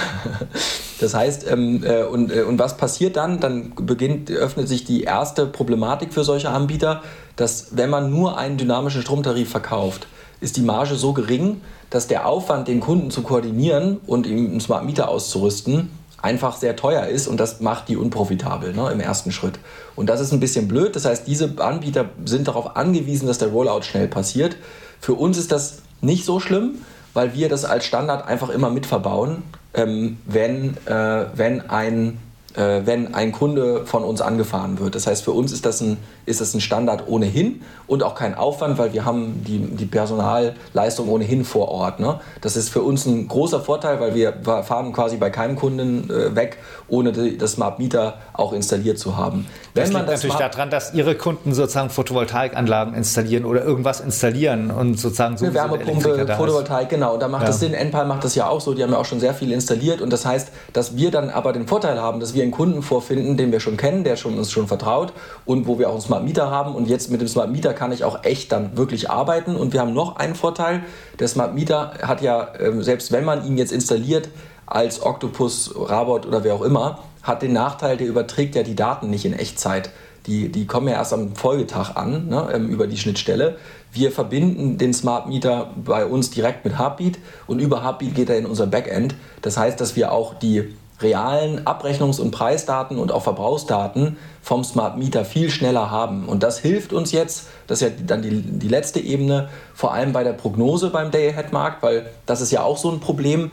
das 1.00 1.14
heißt, 1.14 1.50
ähm, 1.50 1.84
äh, 1.84 2.02
und, 2.02 2.32
äh, 2.32 2.42
und 2.42 2.58
was 2.58 2.76
passiert 2.76 3.16
dann? 3.16 3.40
Dann 3.40 3.72
beginnt, 3.76 4.30
öffnet 4.30 4.68
sich 4.68 4.84
die 4.84 5.04
erste 5.04 5.46
Problematik 5.46 6.12
für 6.12 6.24
solche 6.24 6.50
Anbieter, 6.50 7.02
dass 7.36 7.76
wenn 7.76 7.88
man 7.88 8.10
nur 8.10 8.36
einen 8.36 8.58
dynamischen 8.58 9.02
Stromtarif 9.02 9.48
verkauft, 9.48 10.08
ist 10.40 10.56
die 10.56 10.62
Marge 10.62 10.96
so 10.96 11.12
gering, 11.12 11.60
dass 11.88 12.08
der 12.08 12.26
Aufwand, 12.26 12.66
den 12.66 12.80
Kunden 12.80 13.10
zu 13.10 13.22
koordinieren 13.22 13.98
und 14.06 14.26
ihm 14.26 14.50
einen 14.50 14.60
Smart 14.60 14.84
Meter 14.84 15.08
auszurüsten, 15.08 15.90
einfach 16.20 16.56
sehr 16.56 16.74
teuer 16.74 17.06
ist 17.06 17.28
und 17.28 17.38
das 17.38 17.60
macht 17.60 17.88
die 17.88 17.96
unprofitabel 17.96 18.72
ne, 18.72 18.90
im 18.90 19.00
ersten 19.00 19.30
Schritt. 19.30 19.58
Und 19.94 20.08
das 20.08 20.20
ist 20.20 20.32
ein 20.32 20.40
bisschen 20.40 20.68
blöd. 20.68 20.96
Das 20.96 21.04
heißt, 21.04 21.26
diese 21.26 21.52
Anbieter 21.58 22.06
sind 22.24 22.48
darauf 22.48 22.76
angewiesen, 22.76 23.26
dass 23.26 23.38
der 23.38 23.48
Rollout 23.48 23.82
schnell 23.82 24.08
passiert. 24.08 24.56
Für 25.00 25.14
uns 25.14 25.36
ist 25.36 25.52
das 25.52 25.82
nicht 26.00 26.24
so 26.24 26.40
schlimm, 26.40 26.76
weil 27.14 27.34
wir 27.34 27.48
das 27.48 27.64
als 27.64 27.84
Standard 27.84 28.26
einfach 28.26 28.48
immer 28.48 28.70
mitverbauen, 28.70 29.42
ähm, 29.74 30.18
wenn, 30.26 30.76
äh, 30.86 31.26
wenn 31.34 31.68
ein 31.68 32.18
äh, 32.54 32.82
wenn 32.84 33.14
ein 33.14 33.32
Kunde 33.32 33.86
von 33.86 34.04
uns 34.04 34.20
angefahren 34.20 34.78
wird. 34.78 34.94
Das 34.94 35.06
heißt, 35.06 35.24
für 35.24 35.30
uns 35.30 35.52
ist 35.52 35.64
das 35.64 35.80
ein, 35.80 35.96
ist 36.26 36.40
das 36.40 36.54
ein 36.54 36.60
Standard 36.60 37.08
ohnehin 37.08 37.62
und 37.86 38.02
auch 38.02 38.14
kein 38.14 38.34
Aufwand, 38.34 38.78
weil 38.78 38.92
wir 38.92 39.04
haben 39.04 39.42
die, 39.46 39.58
die 39.58 39.86
Personalleistung 39.86 41.08
ohnehin 41.08 41.44
vor 41.44 41.68
Ort. 41.68 42.00
Ne? 42.00 42.20
Das 42.40 42.56
ist 42.56 42.68
für 42.68 42.82
uns 42.82 43.06
ein 43.06 43.28
großer 43.28 43.60
Vorteil, 43.60 44.00
weil 44.00 44.14
wir 44.14 44.32
fahren 44.62 44.92
quasi 44.92 45.16
bei 45.16 45.30
keinem 45.30 45.56
Kunden 45.56 46.10
äh, 46.10 46.34
weg, 46.34 46.58
ohne 46.88 47.12
die, 47.12 47.36
das 47.36 47.52
Smart 47.52 47.78
Meter 47.78 48.18
auch 48.32 48.52
installiert 48.52 48.98
zu 48.98 49.16
haben. 49.16 49.46
Wenn 49.74 49.84
das 49.84 49.92
liegt 49.92 50.08
das 50.08 50.22
natürlich 50.22 50.36
daran, 50.36 50.70
dass 50.70 50.94
Ihre 50.94 51.14
Kunden 51.16 51.54
sozusagen 51.54 51.90
Photovoltaikanlagen 51.90 52.94
installieren 52.94 53.44
oder 53.44 53.64
irgendwas 53.64 54.00
installieren 54.00 54.70
und 54.70 54.98
sozusagen 54.98 55.36
so 55.36 55.46
eine 55.46 55.54
Wärmepumpe, 55.54 56.26
Photovoltaik, 56.36 56.88
genau. 56.88 57.14
Und 57.14 57.20
da 57.20 57.28
macht 57.28 57.42
ja. 57.42 57.48
das 57.48 57.60
Sinn. 57.60 57.74
Enpal 57.74 58.06
macht 58.06 58.24
das 58.24 58.34
ja 58.34 58.48
auch 58.48 58.60
so. 58.60 58.74
Die 58.74 58.82
haben 58.82 58.92
ja 58.92 58.98
auch 58.98 59.04
schon 59.04 59.20
sehr 59.20 59.34
viel 59.34 59.52
installiert 59.52 60.00
und 60.00 60.12
das 60.12 60.24
heißt, 60.26 60.48
dass 60.72 60.96
wir 60.96 61.10
dann 61.10 61.30
aber 61.30 61.52
den 61.52 61.66
Vorteil 61.66 62.00
haben, 62.00 62.20
dass 62.20 62.34
wir 62.34 62.42
einen 62.42 62.52
Kunden 62.52 62.82
vorfinden, 62.82 63.36
den 63.36 63.52
wir 63.52 63.60
schon 63.60 63.76
kennen, 63.76 64.04
der 64.04 64.16
schon, 64.16 64.38
uns 64.38 64.50
schon 64.50 64.66
vertraut 64.66 65.12
und 65.44 65.66
wo 65.66 65.78
wir 65.78 65.88
auch 65.88 65.92
einen 65.92 66.02
Smart 66.12 66.24
Meter 66.24 66.50
haben. 66.50 66.74
Und 66.74 66.88
jetzt 66.88 67.10
mit 67.10 67.22
dem 67.22 67.28
Smart 67.28 67.50
Meter 67.50 67.72
kann 67.72 67.90
ich 67.90 68.04
auch 68.04 68.22
echt 68.22 68.52
dann 68.52 68.76
wirklich 68.76 69.08
arbeiten. 69.08 69.56
Und 69.56 69.72
wir 69.72 69.80
haben 69.80 69.94
noch 69.94 70.16
einen 70.16 70.34
Vorteil. 70.34 70.82
Der 71.18 71.26
Smart 71.26 71.54
Meter 71.54 71.94
hat 72.02 72.20
ja, 72.20 72.48
ähm, 72.60 72.82
selbst 72.82 73.12
wenn 73.12 73.24
man 73.24 73.46
ihn 73.46 73.56
jetzt 73.56 73.72
installiert, 73.72 74.28
als 74.66 75.02
Octopus, 75.02 75.74
Rabot 75.74 76.26
oder 76.26 76.44
wer 76.44 76.54
auch 76.54 76.60
immer, 76.62 76.98
hat 77.22 77.40
den 77.40 77.54
Nachteil, 77.54 77.96
der 77.96 78.06
überträgt 78.08 78.54
ja 78.54 78.62
die 78.62 78.74
Daten 78.74 79.08
nicht 79.08 79.24
in 79.24 79.32
Echtzeit. 79.32 79.90
Die, 80.26 80.52
die 80.52 80.66
kommen 80.66 80.86
ja 80.86 80.94
erst 80.94 81.14
am 81.14 81.34
Folgetag 81.34 81.96
an 81.96 82.28
ne, 82.28 82.48
ähm, 82.52 82.68
über 82.68 82.86
die 82.86 82.98
Schnittstelle. 82.98 83.56
Wir 83.90 84.12
verbinden 84.12 84.76
den 84.76 84.92
Smart 84.92 85.28
Meter 85.28 85.70
bei 85.82 86.04
uns 86.04 86.30
direkt 86.30 86.64
mit 86.66 86.78
Heartbeat 86.78 87.18
und 87.46 87.58
über 87.58 87.82
Heartbeat 87.82 88.14
geht 88.14 88.28
er 88.28 88.36
in 88.36 88.44
unser 88.44 88.66
Backend. 88.66 89.14
Das 89.40 89.56
heißt, 89.56 89.80
dass 89.80 89.96
wir 89.96 90.12
auch 90.12 90.34
die 90.34 90.74
realen 91.02 91.66
Abrechnungs- 91.66 92.20
und 92.20 92.30
Preisdaten 92.30 92.98
und 92.98 93.12
auch 93.12 93.22
Verbrauchsdaten 93.22 94.16
vom 94.42 94.64
Smart 94.64 94.98
Meter 94.98 95.24
viel 95.24 95.50
schneller 95.50 95.90
haben. 95.90 96.26
Und 96.26 96.42
das 96.42 96.58
hilft 96.58 96.92
uns 96.92 97.12
jetzt, 97.12 97.46
das 97.66 97.82
ist 97.82 97.88
ja 97.88 97.94
dann 98.06 98.22
die, 98.22 98.42
die 98.42 98.68
letzte 98.68 99.00
Ebene, 99.00 99.48
vor 99.74 99.92
allem 99.92 100.12
bei 100.12 100.24
der 100.24 100.32
Prognose 100.32 100.90
beim 100.90 101.10
Day-Ahead-Markt, 101.10 101.82
weil 101.82 102.06
das 102.26 102.40
ist 102.40 102.50
ja 102.50 102.62
auch 102.62 102.76
so 102.76 102.90
ein 102.90 103.00
Problem. 103.00 103.50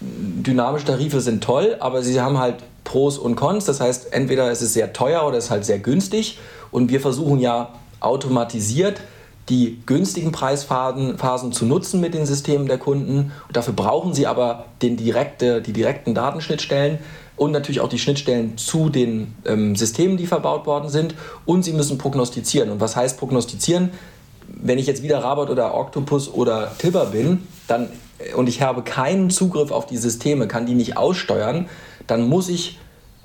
Dynamische 0.00 0.86
Tarife 0.86 1.20
sind 1.20 1.44
toll, 1.44 1.76
aber 1.80 2.02
sie 2.02 2.20
haben 2.20 2.38
halt 2.38 2.56
Pros 2.84 3.18
und 3.18 3.36
Cons. 3.36 3.64
Das 3.64 3.80
heißt, 3.80 4.12
entweder 4.12 4.50
ist 4.50 4.62
es 4.62 4.72
sehr 4.72 4.92
teuer 4.92 5.26
oder 5.26 5.38
es 5.38 5.44
ist 5.44 5.50
halt 5.50 5.64
sehr 5.64 5.78
günstig. 5.78 6.38
Und 6.70 6.90
wir 6.90 7.00
versuchen 7.00 7.38
ja 7.38 7.70
automatisiert 8.00 9.00
die 9.52 9.82
günstigen 9.84 10.32
Preisphasen 10.32 11.18
Phasen 11.18 11.52
zu 11.52 11.66
nutzen 11.66 12.00
mit 12.00 12.14
den 12.14 12.24
Systemen 12.24 12.66
der 12.66 12.78
Kunden. 12.78 13.32
Und 13.46 13.56
dafür 13.56 13.74
brauchen 13.74 14.14
sie 14.14 14.26
aber 14.26 14.64
den 14.80 14.96
direkte, 14.96 15.60
die 15.60 15.74
direkten 15.74 16.14
Datenschnittstellen 16.14 16.98
und 17.36 17.52
natürlich 17.52 17.82
auch 17.82 17.90
die 17.90 17.98
Schnittstellen 17.98 18.56
zu 18.56 18.88
den 18.88 19.34
ähm, 19.44 19.76
Systemen, 19.76 20.16
die 20.16 20.26
verbaut 20.26 20.64
worden 20.64 20.88
sind. 20.88 21.14
Und 21.44 21.64
sie 21.64 21.74
müssen 21.74 21.98
prognostizieren. 21.98 22.70
Und 22.70 22.80
was 22.80 22.96
heißt 22.96 23.18
prognostizieren? 23.18 23.90
Wenn 24.48 24.78
ich 24.78 24.86
jetzt 24.86 25.02
wieder 25.02 25.22
Rabat 25.22 25.50
oder 25.50 25.74
Octopus 25.74 26.32
oder 26.32 26.72
Tibber 26.78 27.06
bin 27.06 27.46
dann, 27.68 27.90
äh, 28.20 28.32
und 28.32 28.48
ich 28.48 28.62
habe 28.62 28.80
keinen 28.80 29.28
Zugriff 29.28 29.70
auf 29.70 29.84
die 29.84 29.98
Systeme, 29.98 30.48
kann 30.48 30.64
die 30.64 30.74
nicht 30.74 30.96
aussteuern, 30.96 31.68
dann 32.06 32.26
muss 32.26 32.48
ich 32.48 32.78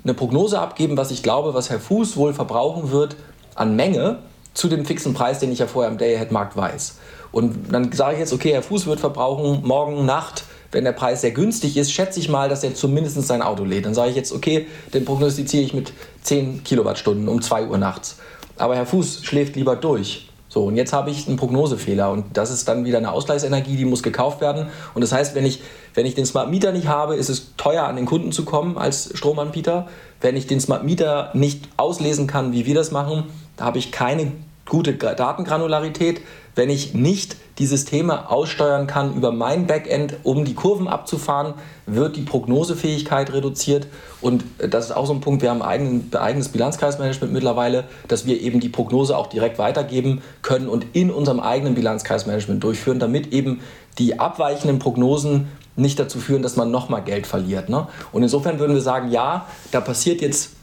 eine 0.04 0.12
Prognose 0.12 0.60
abgeben, 0.60 0.98
was 0.98 1.10
ich 1.10 1.22
glaube, 1.22 1.54
was 1.54 1.70
Herr 1.70 1.80
Fuß 1.80 2.18
wohl 2.18 2.34
verbrauchen 2.34 2.90
wird 2.90 3.16
an 3.54 3.76
Menge 3.76 4.18
zu 4.58 4.68
dem 4.68 4.84
fixen 4.84 5.14
Preis, 5.14 5.38
den 5.38 5.52
ich 5.52 5.60
ja 5.60 5.68
vorher 5.68 5.90
im 5.90 5.98
Day-Ahead-Markt 5.98 6.56
weiß. 6.56 6.96
Und 7.30 7.72
dann 7.72 7.92
sage 7.92 8.14
ich 8.14 8.18
jetzt, 8.18 8.32
okay, 8.32 8.52
Herr 8.52 8.62
Fuß 8.62 8.86
wird 8.86 8.98
verbrauchen 8.98 9.60
morgen 9.64 10.04
Nacht, 10.04 10.42
wenn 10.72 10.82
der 10.82 10.92
Preis 10.92 11.20
sehr 11.20 11.30
günstig 11.30 11.76
ist, 11.76 11.92
schätze 11.92 12.18
ich 12.18 12.28
mal, 12.28 12.48
dass 12.48 12.64
er 12.64 12.74
zumindest 12.74 13.22
sein 13.22 13.40
Auto 13.40 13.64
lädt. 13.64 13.86
Dann 13.86 13.94
sage 13.94 14.10
ich 14.10 14.16
jetzt, 14.16 14.32
okay, 14.32 14.66
den 14.92 15.04
prognostiziere 15.04 15.62
ich 15.62 15.74
mit 15.74 15.92
10 16.22 16.64
Kilowattstunden 16.64 17.28
um 17.28 17.40
2 17.40 17.68
Uhr 17.68 17.78
nachts. 17.78 18.18
Aber 18.56 18.74
Herr 18.74 18.84
Fuß 18.84 19.24
schläft 19.24 19.54
lieber 19.54 19.76
durch. 19.76 20.28
So, 20.48 20.64
und 20.64 20.76
jetzt 20.76 20.92
habe 20.92 21.10
ich 21.10 21.28
einen 21.28 21.36
Prognosefehler 21.36 22.10
und 22.10 22.36
das 22.36 22.50
ist 22.50 22.66
dann 22.66 22.84
wieder 22.84 22.98
eine 22.98 23.12
Ausgleichsenergie, 23.12 23.76
die 23.76 23.84
muss 23.84 24.02
gekauft 24.02 24.40
werden. 24.40 24.66
Und 24.94 25.02
das 25.02 25.12
heißt, 25.12 25.36
wenn 25.36 25.46
ich, 25.46 25.60
wenn 25.94 26.04
ich 26.04 26.16
den 26.16 26.26
Smart 26.26 26.50
Meter 26.50 26.72
nicht 26.72 26.88
habe, 26.88 27.14
ist 27.14 27.28
es 27.28 27.54
teuer 27.56 27.84
an 27.84 27.94
den 27.94 28.06
Kunden 28.06 28.32
zu 28.32 28.44
kommen 28.44 28.76
als 28.76 29.16
Stromanbieter. 29.16 29.86
Wenn 30.20 30.36
ich 30.36 30.48
den 30.48 30.58
Smart 30.58 30.82
Meter 30.82 31.30
nicht 31.34 31.68
auslesen 31.76 32.26
kann, 32.26 32.52
wie 32.52 32.66
wir 32.66 32.74
das 32.74 32.90
machen, 32.90 33.24
da 33.56 33.66
habe 33.66 33.78
ich 33.78 33.92
keine 33.92 34.32
gute 34.68 34.94
Datengranularität, 34.94 36.20
wenn 36.54 36.70
ich 36.70 36.94
nicht 36.94 37.36
die 37.58 37.66
Systeme 37.66 38.30
aussteuern 38.30 38.86
kann 38.86 39.14
über 39.14 39.32
mein 39.32 39.66
Backend, 39.66 40.16
um 40.22 40.44
die 40.44 40.54
Kurven 40.54 40.88
abzufahren, 40.88 41.54
wird 41.86 42.16
die 42.16 42.22
Prognosefähigkeit 42.22 43.32
reduziert. 43.32 43.86
Und 44.20 44.44
das 44.58 44.86
ist 44.86 44.92
auch 44.92 45.06
so 45.06 45.12
ein 45.12 45.20
Punkt, 45.20 45.42
wir 45.42 45.50
haben 45.50 45.62
ein 45.62 46.10
eigenes 46.14 46.48
Bilanzkreismanagement 46.48 47.32
mittlerweile, 47.32 47.84
dass 48.08 48.26
wir 48.26 48.40
eben 48.40 48.60
die 48.60 48.68
Prognose 48.68 49.16
auch 49.16 49.28
direkt 49.28 49.58
weitergeben 49.58 50.22
können 50.42 50.68
und 50.68 50.86
in 50.92 51.10
unserem 51.10 51.40
eigenen 51.40 51.74
Bilanzkreismanagement 51.74 52.62
durchführen, 52.62 52.98
damit 52.98 53.32
eben 53.32 53.60
die 53.98 54.18
abweichenden 54.20 54.78
Prognosen 54.78 55.48
nicht 55.76 55.98
dazu 55.98 56.18
führen, 56.18 56.42
dass 56.42 56.56
man 56.56 56.70
nochmal 56.70 57.02
Geld 57.02 57.26
verliert. 57.26 57.68
Ne? 57.68 57.86
Und 58.12 58.22
insofern 58.22 58.58
würden 58.58 58.74
wir 58.74 58.82
sagen, 58.82 59.10
ja, 59.10 59.46
da 59.70 59.80
passiert 59.80 60.20
jetzt 60.20 60.57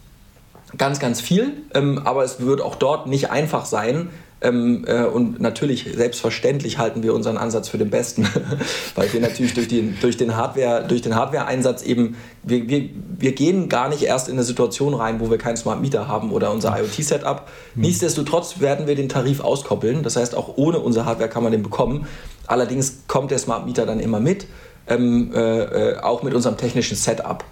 ganz, 0.77 0.99
ganz 0.99 1.21
viel, 1.21 1.53
ähm, 1.73 2.01
aber 2.03 2.23
es 2.23 2.39
wird 2.39 2.61
auch 2.61 2.75
dort 2.75 3.07
nicht 3.07 3.29
einfach 3.29 3.65
sein. 3.65 4.09
Ähm, 4.41 4.83
äh, 4.85 5.05
und 5.05 5.39
natürlich, 5.39 5.87
selbstverständlich 5.95 6.77
halten 6.77 7.01
wir 7.03 7.15
unseren 7.15 7.37
Ansatz 7.37 7.69
für 7.69 7.77
den 7.77 7.89
besten, 7.89 8.27
weil 8.95 9.11
wir 9.13 9.21
natürlich 9.21 9.53
durch 9.53 9.67
den, 9.67 9.97
durch 10.01 10.17
den 10.17 10.35
Hardware, 10.35 10.85
durch 10.87 11.01
den 11.01 11.15
Hardware-Einsatz 11.15 11.83
eben, 11.83 12.15
wir, 12.43 12.67
wir, 12.67 12.89
wir 13.17 13.31
gehen 13.31 13.69
gar 13.69 13.89
nicht 13.89 14.03
erst 14.03 14.27
in 14.27 14.35
eine 14.35 14.43
Situation 14.43 14.93
rein, 14.93 15.19
wo 15.19 15.31
wir 15.31 15.37
keinen 15.37 15.57
Smart 15.57 15.81
Meter 15.81 16.07
haben 16.07 16.31
oder 16.31 16.51
unser 16.51 16.77
IoT-Setup. 16.77 17.47
Mhm. 17.73 17.81
Nichtsdestotrotz 17.81 18.59
werden 18.59 18.87
wir 18.87 18.95
den 18.95 19.09
Tarif 19.09 19.39
auskoppeln. 19.39 20.03
Das 20.03 20.15
heißt, 20.17 20.35
auch 20.35 20.57
ohne 20.57 20.79
unser 20.79 21.05
Hardware 21.05 21.29
kann 21.29 21.41
man 21.41 21.53
den 21.53 21.63
bekommen. 21.63 22.05
Allerdings 22.45 23.03
kommt 23.07 23.31
der 23.31 23.39
Smart 23.39 23.65
Meter 23.65 23.85
dann 23.85 23.99
immer 23.99 24.19
mit, 24.19 24.47
ähm, 24.87 25.31
äh, 25.33 25.93
äh 25.93 25.99
auch 25.99 26.23
mit 26.23 26.33
unserem 26.33 26.57
technischen 26.57 26.97
Setup. 26.97 27.43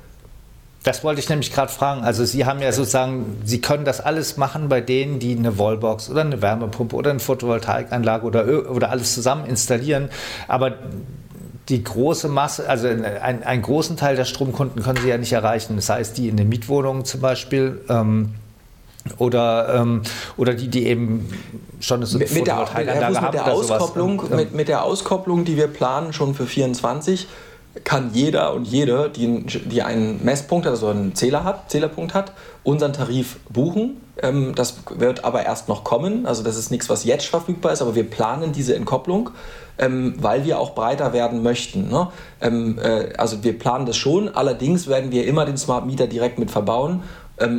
Das 0.84 1.04
wollte 1.04 1.22
ich 1.22 1.30
nämlich 1.30 1.54
gerade 1.54 1.72
fragen. 1.72 2.04
Also 2.04 2.26
Sie 2.26 2.46
haben 2.46 2.62
ja 2.62 2.72
sozusagen, 2.74 3.38
Sie 3.46 3.62
können 3.62 3.86
das 3.86 4.02
alles 4.02 4.36
machen 4.36 4.68
bei 4.68 4.82
denen, 4.82 5.20
die 5.20 5.36
eine 5.36 5.58
Wallbox 5.58 6.10
oder 6.10 6.22
eine 6.22 6.42
Wärmepumpe 6.42 6.96
oder 6.96 7.10
eine 7.10 7.22
Photovoltaikanlage 7.22 8.26
oder, 8.26 8.70
oder 8.70 8.90
alles 8.90 9.14
zusammen 9.14 9.46
installieren. 9.46 10.10
Aber 10.50 10.74
die 11.70 11.82
große 11.82 12.28
Masse, 12.28 12.68
also 12.68 12.90
ein, 12.90 13.44
einen 13.44 13.62
großen 13.62 13.96
Teil 13.96 14.18
der 14.18 14.26
Stromkunden 14.26 14.84
können 14.84 15.00
Sie 15.02 15.08
ja 15.08 15.18
nicht 15.18 15.32
erreichen. 15.32 15.78
Das 15.78 15.88
heißt, 15.90 16.18
die 16.18 16.28
in 16.28 16.36
den 16.36 16.50
Mietwohnungen 16.50 17.06
zum 17.06 17.22
Beispiel. 17.22 17.82
Ähm, 17.90 18.36
oder, 19.18 19.76
ähm, 19.76 20.02
oder 20.38 20.54
die, 20.54 20.70
die 20.70 20.86
eben 20.88 21.30
schon 21.82 22.02
eine 22.02 22.10
mit, 22.18 22.34
mit 22.34 22.48
der, 22.48 22.60
mit, 22.60 23.22
mit 23.22 23.34
der 23.34 23.52
Auskopplung, 23.52 24.24
mit, 24.34 24.54
mit 24.54 24.68
der 24.70 24.84
Auskopplung, 24.84 25.44
die 25.44 25.58
wir 25.58 25.68
planen 25.68 26.14
schon 26.14 26.36
für 26.36 26.46
24, 26.46 27.28
kann 27.84 28.12
jeder 28.14 28.54
und 28.54 28.66
jede, 28.66 29.10
die, 29.10 29.44
die 29.44 29.82
einen 29.82 30.24
Messpunkt, 30.24 30.68
also 30.68 30.88
einen 30.88 31.16
Zähler 31.16 31.44
hat, 31.44 31.72
Zählerpunkt 31.72 32.14
hat, 32.14 32.32
unseren 32.64 32.94
Tarif 32.94 33.40
buchen. 33.50 34.02
Ähm, 34.22 34.54
das 34.56 34.78
wird 34.96 35.26
aber 35.26 35.44
erst 35.44 35.70
noch 35.70 35.84
kommen. 35.84 36.28
Also 36.28 36.44
das 36.44 36.56
ist 36.56 36.70
nichts, 36.70 36.88
was 36.90 37.04
jetzt 37.04 37.26
verfügbar 37.26 37.74
ist, 37.74 37.82
aber 37.82 37.96
wir 37.96 38.08
planen 38.08 38.52
diese 38.52 38.76
Entkopplung, 38.76 39.32
ähm, 39.80 40.14
weil 40.20 40.46
wir 40.46 40.60
auch 40.60 40.76
breiter 40.76 41.14
werden 41.14 41.42
möchten. 41.42 41.90
Ne? 41.90 42.10
Ähm, 42.42 42.78
äh, 42.78 43.14
also 43.18 43.44
wir 43.44 43.58
planen 43.58 43.88
das 43.88 43.98
schon. 43.98 44.30
Allerdings 44.30 44.88
werden 44.88 45.12
wir 45.12 45.26
immer 45.26 45.46
den 45.46 45.58
Smart 45.58 45.88
Meter 45.88 46.06
direkt 46.06 46.38
mit 46.38 46.52
verbauen 46.52 47.02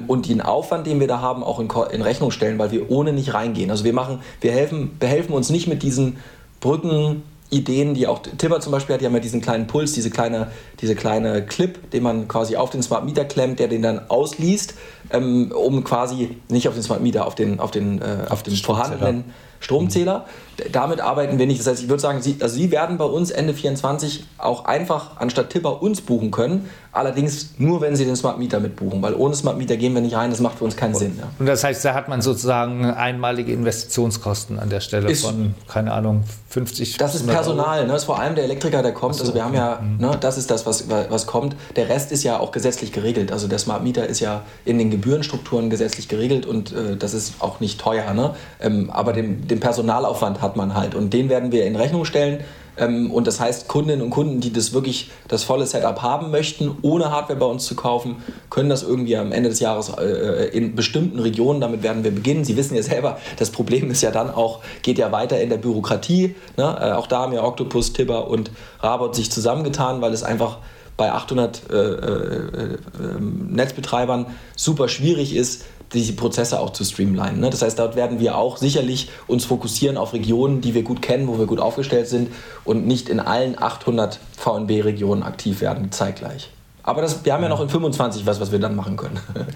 und 0.06 0.28
den 0.28 0.40
Aufwand, 0.40 0.86
den 0.86 1.00
wir 1.00 1.08
da 1.08 1.20
haben, 1.20 1.42
auch 1.42 1.58
in, 1.58 1.68
in, 1.90 2.00
Rechnung 2.00 2.30
stellen, 2.30 2.60
weil 2.60 2.70
wir 2.70 2.92
ohne 2.92 3.12
nicht 3.12 3.34
reingehen. 3.34 3.72
Also 3.72 3.82
wir 3.82 3.92
machen, 3.92 4.20
wir 4.40 4.52
helfen, 4.52 4.96
behelfen 5.00 5.34
uns 5.34 5.50
nicht 5.50 5.66
mit 5.66 5.82
diesen 5.82 6.16
Brücken 6.60 7.24
Ideen, 7.54 7.94
die 7.94 8.06
auch 8.06 8.20
Timber 8.38 8.60
zum 8.60 8.72
Beispiel 8.72 8.94
hat, 8.94 9.00
die 9.00 9.06
haben 9.06 9.14
ja 9.14 9.20
diesen 9.20 9.40
kleinen 9.40 9.66
Puls, 9.66 9.92
diese 9.92 10.10
kleine, 10.10 10.48
diese 10.80 10.94
kleine 10.94 11.44
Clip, 11.44 11.90
den 11.90 12.02
man 12.02 12.28
quasi 12.28 12.56
auf 12.56 12.70
den 12.70 12.82
Smart 12.82 13.04
Meter 13.04 13.24
klemmt, 13.24 13.58
der 13.60 13.68
den 13.68 13.82
dann 13.82 14.00
ausliest, 14.08 14.74
ähm, 15.10 15.52
um 15.52 15.84
quasi 15.84 16.36
nicht 16.48 16.68
auf 16.68 16.74
den 16.74 16.82
Smart 16.82 17.02
Meter, 17.02 17.26
auf 17.26 17.34
den, 17.34 17.60
auf 17.60 17.70
den, 17.70 18.02
äh, 18.02 18.26
auf 18.28 18.42
den 18.42 18.56
vorhandenen 18.56 19.24
Stromzähler. 19.64 20.26
Damit 20.70 21.00
arbeiten 21.00 21.38
wir 21.38 21.46
nicht. 21.46 21.58
Das 21.58 21.66
heißt, 21.66 21.82
ich 21.82 21.88
würde 21.88 22.00
sagen, 22.00 22.22
Sie, 22.22 22.36
also 22.40 22.54
Sie 22.54 22.70
werden 22.70 22.96
bei 22.96 23.04
uns 23.04 23.30
Ende 23.30 23.54
24 23.54 24.24
auch 24.38 24.66
einfach 24.66 25.16
anstatt 25.18 25.50
Tipper 25.50 25.82
uns 25.82 26.00
buchen 26.00 26.30
können. 26.30 26.68
Allerdings 26.92 27.54
nur, 27.58 27.80
wenn 27.80 27.96
Sie 27.96 28.04
den 28.04 28.14
Smart 28.14 28.38
Meter 28.38 28.60
mitbuchen, 28.60 29.02
weil 29.02 29.14
ohne 29.14 29.34
Smart 29.34 29.58
Meter 29.58 29.76
gehen 29.76 29.94
wir 29.94 30.00
nicht 30.00 30.14
rein. 30.14 30.30
Das 30.30 30.38
macht 30.38 30.58
für 30.58 30.64
uns 30.64 30.76
keinen 30.76 30.94
Sinn. 30.94 31.16
Ja. 31.18 31.24
Und 31.40 31.46
das 31.46 31.64
heißt, 31.64 31.84
da 31.84 31.94
hat 31.94 32.08
man 32.08 32.22
sozusagen 32.22 32.84
einmalige 32.84 33.52
Investitionskosten 33.52 34.60
an 34.60 34.70
der 34.70 34.78
Stelle 34.78 35.10
ist, 35.10 35.24
von, 35.24 35.54
keine 35.66 35.92
Ahnung, 35.92 36.22
50 36.50 36.98
Das 36.98 37.16
ist 37.16 37.26
Personal. 37.26 37.82
Ne? 37.82 37.88
Das 37.92 38.02
ist 38.02 38.06
vor 38.06 38.20
allem 38.20 38.36
der 38.36 38.44
Elektriker, 38.44 38.80
der 38.80 38.92
kommt. 38.92 39.16
So, 39.16 39.22
also 39.22 39.34
wir 39.34 39.44
haben 39.44 39.54
ja, 39.54 39.80
mhm. 39.80 39.96
ne, 39.96 40.16
das 40.20 40.38
ist 40.38 40.52
das, 40.52 40.66
was, 40.66 40.88
was 40.88 41.26
kommt. 41.26 41.56
Der 41.74 41.88
Rest 41.88 42.12
ist 42.12 42.22
ja 42.22 42.38
auch 42.38 42.52
gesetzlich 42.52 42.92
geregelt. 42.92 43.32
Also 43.32 43.48
der 43.48 43.58
Smart 43.58 43.82
Meter 43.82 44.06
ist 44.06 44.20
ja 44.20 44.42
in 44.64 44.78
den 44.78 44.90
Gebührenstrukturen 44.90 45.70
gesetzlich 45.70 46.06
geregelt 46.06 46.46
und 46.46 46.72
äh, 46.72 46.96
das 46.96 47.12
ist 47.12 47.34
auch 47.40 47.58
nicht 47.58 47.80
teuer. 47.80 48.14
Ne? 48.14 48.36
Ähm, 48.60 48.90
aber 48.90 49.12
den, 49.12 49.48
den 49.54 49.60
Personalaufwand 49.60 50.42
hat 50.42 50.56
man 50.56 50.74
halt 50.74 50.94
und 50.94 51.12
den 51.12 51.28
werden 51.28 51.52
wir 51.52 51.64
in 51.64 51.76
Rechnung 51.76 52.04
stellen. 52.04 52.40
Ähm, 52.76 53.12
und 53.12 53.28
das 53.28 53.38
heißt, 53.38 53.68
Kundinnen 53.68 54.02
und 54.02 54.10
Kunden, 54.10 54.40
die 54.40 54.52
das 54.52 54.72
wirklich 54.72 55.12
das 55.28 55.44
volle 55.44 55.64
Setup 55.64 56.02
haben 56.02 56.32
möchten, 56.32 56.76
ohne 56.82 57.12
Hardware 57.12 57.38
bei 57.38 57.46
uns 57.46 57.66
zu 57.66 57.76
kaufen, 57.76 58.16
können 58.50 58.68
das 58.68 58.82
irgendwie 58.82 59.16
am 59.16 59.30
Ende 59.30 59.48
des 59.48 59.60
Jahres 59.60 59.90
äh, 59.90 60.48
in 60.48 60.74
bestimmten 60.74 61.20
Regionen, 61.20 61.60
damit 61.60 61.84
werden 61.84 62.02
wir 62.02 62.10
beginnen. 62.10 62.44
Sie 62.44 62.56
wissen 62.56 62.74
ja 62.74 62.82
selber, 62.82 63.18
das 63.38 63.50
Problem 63.50 63.92
ist 63.92 64.02
ja 64.02 64.10
dann 64.10 64.28
auch, 64.28 64.60
geht 64.82 64.98
ja 64.98 65.12
weiter 65.12 65.40
in 65.40 65.50
der 65.50 65.58
Bürokratie. 65.58 66.34
Ne? 66.56 66.76
Äh, 66.80 66.92
auch 66.92 67.06
da 67.06 67.20
haben 67.20 67.32
ja 67.32 67.44
Octopus, 67.44 67.92
Tibber 67.92 68.28
und 68.28 68.50
Rabot 68.80 69.14
sich 69.14 69.30
zusammengetan, 69.30 70.00
weil 70.00 70.12
es 70.12 70.24
einfach 70.24 70.58
bei 70.96 71.12
800 71.12 71.62
äh, 71.70 71.76
äh, 71.76 71.84
äh, 71.84 72.78
Netzbetreibern 73.20 74.26
super 74.54 74.88
schwierig 74.88 75.34
ist, 75.34 75.64
diese 75.92 76.14
Prozesse 76.14 76.60
auch 76.60 76.70
zu 76.70 76.84
streamlinen. 76.84 77.40
Ne? 77.40 77.50
Das 77.50 77.62
heißt, 77.62 77.78
dort 77.78 77.96
werden 77.96 78.20
wir 78.20 78.36
auch 78.36 78.56
sicherlich 78.56 79.10
uns 79.26 79.44
fokussieren 79.44 79.96
auf 79.96 80.12
Regionen, 80.12 80.60
die 80.60 80.74
wir 80.74 80.82
gut 80.82 81.02
kennen, 81.02 81.28
wo 81.28 81.38
wir 81.38 81.46
gut 81.46 81.60
aufgestellt 81.60 82.08
sind 82.08 82.30
und 82.64 82.86
nicht 82.86 83.08
in 83.08 83.20
allen 83.20 83.60
800 83.60 84.18
VNB-Regionen 84.36 85.22
aktiv 85.22 85.60
werden 85.60 85.92
zeitgleich. 85.92 86.50
Aber 86.82 87.00
das, 87.00 87.24
wir 87.24 87.32
haben 87.32 87.42
ja 87.42 87.48
noch 87.48 87.60
in 87.60 87.68
25 87.68 88.26
was, 88.26 88.40
was 88.40 88.52
wir 88.52 88.58
dann 88.58 88.76
machen 88.76 88.96
können. 88.96 89.18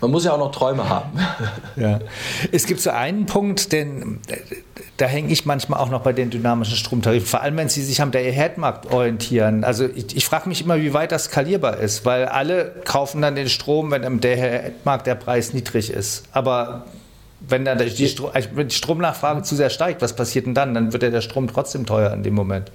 man 0.00 0.10
muss 0.10 0.24
ja 0.24 0.32
auch 0.32 0.38
noch 0.38 0.52
Träume 0.52 0.88
haben. 0.88 1.18
Ja. 1.76 1.98
Es 2.52 2.66
gibt 2.66 2.80
so 2.80 2.90
einen 2.90 3.26
Punkt, 3.26 3.72
den 3.72 4.20
da 4.96 5.06
hänge 5.06 5.32
ich 5.32 5.44
manchmal 5.44 5.80
auch 5.80 5.90
noch 5.90 6.02
bei 6.02 6.12
den 6.12 6.30
dynamischen 6.30 6.76
Stromtarifen, 6.76 7.26
vor 7.26 7.40
allem 7.40 7.56
wenn 7.56 7.68
sie 7.68 7.82
sich 7.82 8.00
am 8.00 8.12
Day-Ahead-Markt 8.12 8.92
orientieren. 8.92 9.64
Also 9.64 9.86
ich, 9.86 10.16
ich 10.16 10.24
frage 10.24 10.48
mich 10.48 10.62
immer, 10.62 10.80
wie 10.80 10.94
weit 10.94 11.10
das 11.10 11.24
skalierbar 11.24 11.78
ist, 11.78 12.04
weil 12.04 12.26
alle 12.26 12.72
kaufen 12.84 13.20
dann 13.20 13.34
den 13.34 13.48
Strom, 13.48 13.90
wenn 13.90 14.04
im 14.04 14.20
Day-Ahead-Markt 14.20 15.06
der 15.06 15.16
Preis 15.16 15.52
niedrig 15.52 15.90
ist. 15.90 16.24
Aber 16.32 16.84
wenn 17.40 17.64
dann 17.64 17.78
die, 17.78 18.08
Stro 18.08 18.28
also 18.28 18.48
wenn 18.54 18.68
die 18.68 18.74
Stromnachfrage 18.74 19.42
zu 19.42 19.56
sehr 19.56 19.70
steigt, 19.70 20.00
was 20.00 20.14
passiert 20.14 20.46
denn 20.46 20.54
dann? 20.54 20.74
Dann 20.74 20.92
wird 20.92 21.02
ja 21.02 21.10
der 21.10 21.22
Strom 21.22 21.48
trotzdem 21.48 21.86
teuer 21.86 22.12
in 22.12 22.22
dem 22.22 22.34
Moment. 22.34 22.70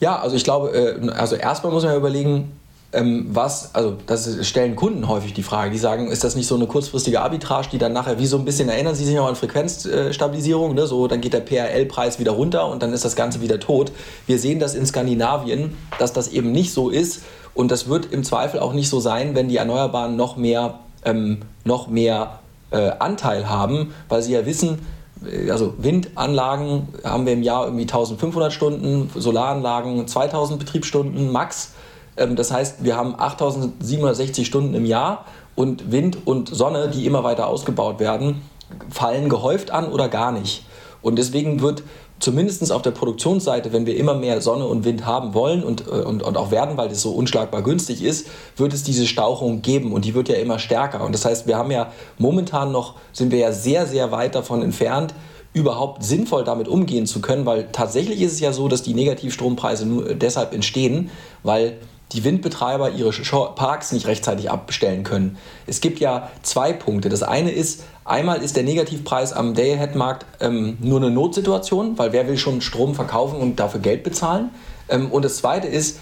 Ja, 0.00 0.18
also 0.18 0.36
ich 0.36 0.44
glaube, 0.44 0.70
äh, 0.70 1.10
also 1.10 1.36
erstmal 1.36 1.72
muss 1.72 1.82
man 1.82 1.92
ja 1.92 1.98
überlegen, 1.98 2.52
ähm, 2.94 3.26
was, 3.30 3.74
also 3.74 3.96
das 4.06 4.46
stellen 4.46 4.76
Kunden 4.76 5.08
häufig 5.08 5.34
die 5.34 5.42
Frage, 5.42 5.70
die 5.70 5.78
sagen, 5.78 6.08
ist 6.08 6.24
das 6.24 6.36
nicht 6.36 6.46
so 6.46 6.54
eine 6.54 6.66
kurzfristige 6.66 7.20
Arbitrage, 7.20 7.68
die 7.72 7.78
dann 7.78 7.92
nachher 7.92 8.18
wie 8.18 8.26
so 8.26 8.38
ein 8.38 8.44
bisschen 8.44 8.68
erinnern 8.68 8.94
Sie 8.94 9.04
sich 9.04 9.14
noch 9.14 9.28
an 9.28 9.36
Frequenzstabilisierung, 9.36 10.74
ne? 10.74 10.86
so 10.86 11.08
dann 11.08 11.20
geht 11.20 11.32
der 11.32 11.40
PRL-Preis 11.40 12.18
wieder 12.18 12.32
runter 12.32 12.68
und 12.68 12.82
dann 12.82 12.92
ist 12.92 13.04
das 13.04 13.16
Ganze 13.16 13.40
wieder 13.40 13.60
tot. 13.60 13.92
Wir 14.26 14.38
sehen 14.38 14.60
das 14.60 14.74
in 14.74 14.86
Skandinavien, 14.86 15.76
dass 15.98 16.12
das 16.12 16.28
eben 16.28 16.52
nicht 16.52 16.72
so 16.72 16.90
ist 16.90 17.22
und 17.54 17.70
das 17.70 17.88
wird 17.88 18.12
im 18.12 18.24
Zweifel 18.24 18.60
auch 18.60 18.72
nicht 18.72 18.88
so 18.88 19.00
sein, 19.00 19.34
wenn 19.34 19.48
die 19.48 19.56
Erneuerbaren 19.56 20.16
noch 20.16 20.36
mehr, 20.36 20.78
ähm, 21.04 21.40
noch 21.64 21.88
mehr 21.88 22.38
äh, 22.70 22.90
Anteil 22.98 23.48
haben, 23.48 23.94
weil 24.08 24.22
sie 24.22 24.32
ja 24.32 24.46
wissen, 24.46 24.84
äh, 25.24 25.50
also 25.50 25.74
Windanlagen 25.78 26.88
haben 27.04 27.26
wir 27.26 27.32
im 27.32 27.42
Jahr 27.42 27.64
irgendwie 27.64 27.84
1500 27.84 28.52
Stunden, 28.52 29.10
Solaranlagen 29.14 30.06
2000 30.06 30.58
Betriebsstunden 30.58 31.30
max. 31.30 31.72
Ähm, 32.16 32.36
das 32.36 32.50
heißt, 32.50 32.84
wir 32.84 32.96
haben 32.96 33.14
8760 33.18 34.46
Stunden 34.46 34.74
im 34.74 34.84
Jahr 34.84 35.24
und 35.54 35.92
Wind 35.92 36.18
und 36.24 36.48
Sonne, 36.48 36.88
die 36.88 37.06
immer 37.06 37.24
weiter 37.24 37.46
ausgebaut 37.46 38.00
werden, 38.00 38.42
fallen 38.90 39.28
gehäuft 39.28 39.70
an 39.70 39.90
oder 39.90 40.08
gar 40.08 40.32
nicht. 40.32 40.64
Und 41.02 41.16
deswegen 41.16 41.60
wird 41.60 41.82
zumindest 42.18 42.72
auf 42.72 42.82
der 42.82 42.92
Produktionsseite, 42.92 43.72
wenn 43.72 43.86
wir 43.86 43.96
immer 43.96 44.14
mehr 44.14 44.40
Sonne 44.40 44.66
und 44.66 44.84
Wind 44.84 45.04
haben 45.04 45.34
wollen 45.34 45.62
und, 45.62 45.86
äh, 45.86 45.90
und, 45.90 46.22
und 46.22 46.36
auch 46.36 46.50
werden, 46.50 46.76
weil 46.76 46.88
das 46.88 47.02
so 47.02 47.12
unschlagbar 47.12 47.62
günstig 47.62 48.02
ist, 48.02 48.26
wird 48.56 48.72
es 48.72 48.82
diese 48.82 49.06
Stauchung 49.06 49.62
geben 49.62 49.92
und 49.92 50.04
die 50.04 50.14
wird 50.14 50.28
ja 50.28 50.36
immer 50.36 50.58
stärker. 50.58 51.04
Und 51.04 51.12
das 51.12 51.24
heißt, 51.24 51.46
wir 51.46 51.56
haben 51.56 51.70
ja 51.70 51.92
momentan 52.18 52.72
noch, 52.72 52.94
sind 53.12 53.30
wir 53.30 53.38
ja 53.38 53.52
sehr, 53.52 53.86
sehr 53.86 54.10
weit 54.12 54.34
davon 54.34 54.62
entfernt, 54.62 55.14
überhaupt 55.52 56.02
sinnvoll 56.02 56.44
damit 56.44 56.66
umgehen 56.66 57.06
zu 57.06 57.20
können, 57.20 57.46
weil 57.46 57.68
tatsächlich 57.70 58.20
ist 58.22 58.32
es 58.32 58.40
ja 58.40 58.52
so, 58.52 58.68
dass 58.68 58.82
die 58.82 58.94
Negativstrompreise 58.94 59.86
nur 59.86 60.14
deshalb 60.14 60.52
entstehen, 60.52 61.10
weil 61.42 61.78
die 62.14 62.24
Windbetreiber 62.24 62.90
ihre 62.90 63.10
Parks 63.54 63.92
nicht 63.92 64.06
rechtzeitig 64.06 64.50
abstellen 64.50 65.02
können. 65.02 65.36
Es 65.66 65.80
gibt 65.80 66.00
ja 66.00 66.30
zwei 66.42 66.72
Punkte. 66.72 67.08
Das 67.08 67.22
eine 67.22 67.50
ist, 67.50 67.84
einmal 68.04 68.42
ist 68.42 68.56
der 68.56 68.62
Negativpreis 68.62 69.32
am 69.32 69.54
Day-Ahead-Markt 69.54 70.26
ähm, 70.40 70.78
nur 70.80 71.00
eine 71.00 71.10
Notsituation, 71.10 71.98
weil 71.98 72.12
wer 72.12 72.28
will 72.28 72.38
schon 72.38 72.60
Strom 72.60 72.94
verkaufen 72.94 73.38
und 73.40 73.60
dafür 73.60 73.80
Geld 73.80 74.04
bezahlen? 74.04 74.50
Ähm, 74.88 75.10
und 75.10 75.24
das 75.24 75.36
zweite 75.36 75.66
ist, 75.68 75.98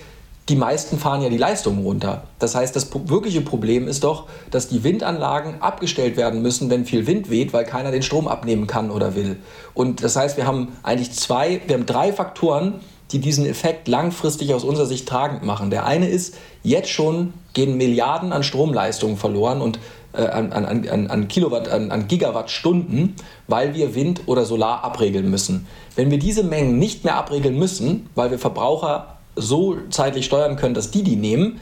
die 0.49 0.57
meisten 0.57 0.99
fahren 0.99 1.23
ja 1.23 1.29
die 1.29 1.39
Leistungen 1.39 1.85
runter. 1.85 2.25
Das 2.41 2.57
heißt, 2.57 2.75
das 2.75 2.91
wirkliche 2.93 3.43
Problem 3.43 3.87
ist 3.87 4.03
doch, 4.03 4.27
dass 4.51 4.69
die 4.69 4.83
Windanlagen 4.83 5.63
abgestellt 5.63 6.17
werden 6.17 6.43
müssen, 6.43 6.69
wenn 6.69 6.85
viel 6.85 7.07
Wind 7.07 7.31
weht, 7.31 7.53
weil 7.53 7.65
keiner 7.65 7.93
den 7.93 8.03
Strom 8.03 8.27
abnehmen 8.27 8.67
kann 8.67 8.91
oder 8.91 9.15
will. 9.15 9.37
Und 9.73 10.03
das 10.03 10.17
heißt, 10.17 10.37
wir 10.37 10.47
haben 10.47 10.77
eigentlich 10.83 11.13
zwei, 11.13 11.61
wir 11.67 11.77
haben 11.77 11.87
drei 11.87 12.13
Faktoren, 12.13 12.81
die 13.13 13.19
diesen 13.19 13.47
Effekt 13.47 13.89
langfristig 13.89 14.55
aus 14.55 14.65
unserer 14.65 14.87
Sicht 14.87 15.09
tragend 15.09 15.43
machen. 15.43 15.71
Der 15.71 15.87
eine 15.87 16.09
ist, 16.09 16.35
jetzt 16.63 16.89
schon 16.89 17.35
gehen 17.53 17.77
Milliarden 17.77 18.33
an 18.33 18.43
Stromleistungen 18.43 19.17
verloren 19.17 19.61
und 19.61 19.79
äh, 20.15 20.23
an, 20.23 20.53
an, 20.53 20.67
an, 20.67 21.07
an, 21.09 21.29
Kilowatt, 21.29 21.69
an, 21.69 22.09
Gigawattstunden, 22.09 23.15
weil 23.49 23.75
wir 23.75 23.95
Wind 23.95 24.23
oder 24.27 24.45
Solar 24.45 24.85
abregeln 24.85 25.31
müssen. 25.31 25.67
Wenn 25.97 26.11
wir 26.11 26.19
diese 26.19 26.43
Mengen 26.43 26.79
nicht 26.79 27.05
mehr 27.05 27.17
abregeln 27.17 27.59
müssen, 27.59 28.09
weil 28.15 28.31
wir 28.31 28.39
Verbraucher 28.39 29.17
so 29.37 29.77
zeitlich 29.91 30.27
steuern 30.27 30.57
können, 30.57 30.75
dass 30.75 30.91
die 30.91 31.03
die 31.03 31.17
nehmen, 31.17 31.61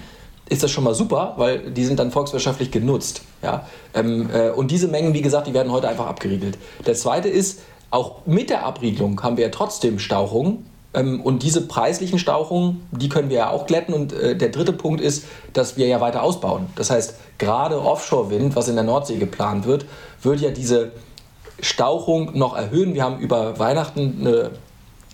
ist 0.48 0.64
das 0.64 0.70
schon 0.72 0.82
mal 0.82 0.94
super, 0.94 1.34
weil 1.36 1.70
die 1.70 1.84
sind 1.84 2.00
dann 2.00 2.10
volkswirtschaftlich 2.10 2.72
genutzt. 2.72 3.22
Ja? 3.42 3.66
Ähm, 3.94 4.28
äh, 4.32 4.50
und 4.50 4.72
diese 4.72 4.88
Mengen, 4.88 5.14
wie 5.14 5.22
gesagt, 5.22 5.46
die 5.46 5.54
werden 5.54 5.70
heute 5.70 5.88
einfach 5.88 6.06
abgeriegelt. 6.06 6.58
Der 6.86 6.94
zweite 6.94 7.28
ist, 7.28 7.60
auch 7.92 8.26
mit 8.26 8.50
der 8.50 8.64
Abriegelung 8.64 9.20
haben 9.22 9.36
wir 9.36 9.44
ja 9.44 9.50
trotzdem 9.50 9.98
Stauchungen 9.98 10.66
und 10.92 11.42
diese 11.44 11.68
preislichen 11.68 12.18
Stauchungen, 12.18 12.86
die 12.90 13.08
können 13.08 13.30
wir 13.30 13.38
ja 13.38 13.50
auch 13.50 13.66
glätten. 13.66 13.94
Und 13.94 14.12
äh, 14.12 14.36
der 14.36 14.48
dritte 14.48 14.72
Punkt 14.72 15.00
ist, 15.00 15.24
dass 15.52 15.76
wir 15.76 15.86
ja 15.86 16.00
weiter 16.00 16.22
ausbauen. 16.22 16.66
Das 16.74 16.90
heißt, 16.90 17.14
gerade 17.38 17.80
Offshore-Wind, 17.80 18.56
was 18.56 18.68
in 18.68 18.74
der 18.74 18.84
Nordsee 18.84 19.16
geplant 19.16 19.66
wird, 19.66 19.86
wird 20.22 20.40
ja 20.40 20.50
diese 20.50 20.90
Stauchung 21.60 22.36
noch 22.36 22.56
erhöhen. 22.56 22.94
Wir 22.94 23.04
haben 23.04 23.18
über 23.18 23.58
Weihnachten 23.58 24.16
eine 24.20 24.50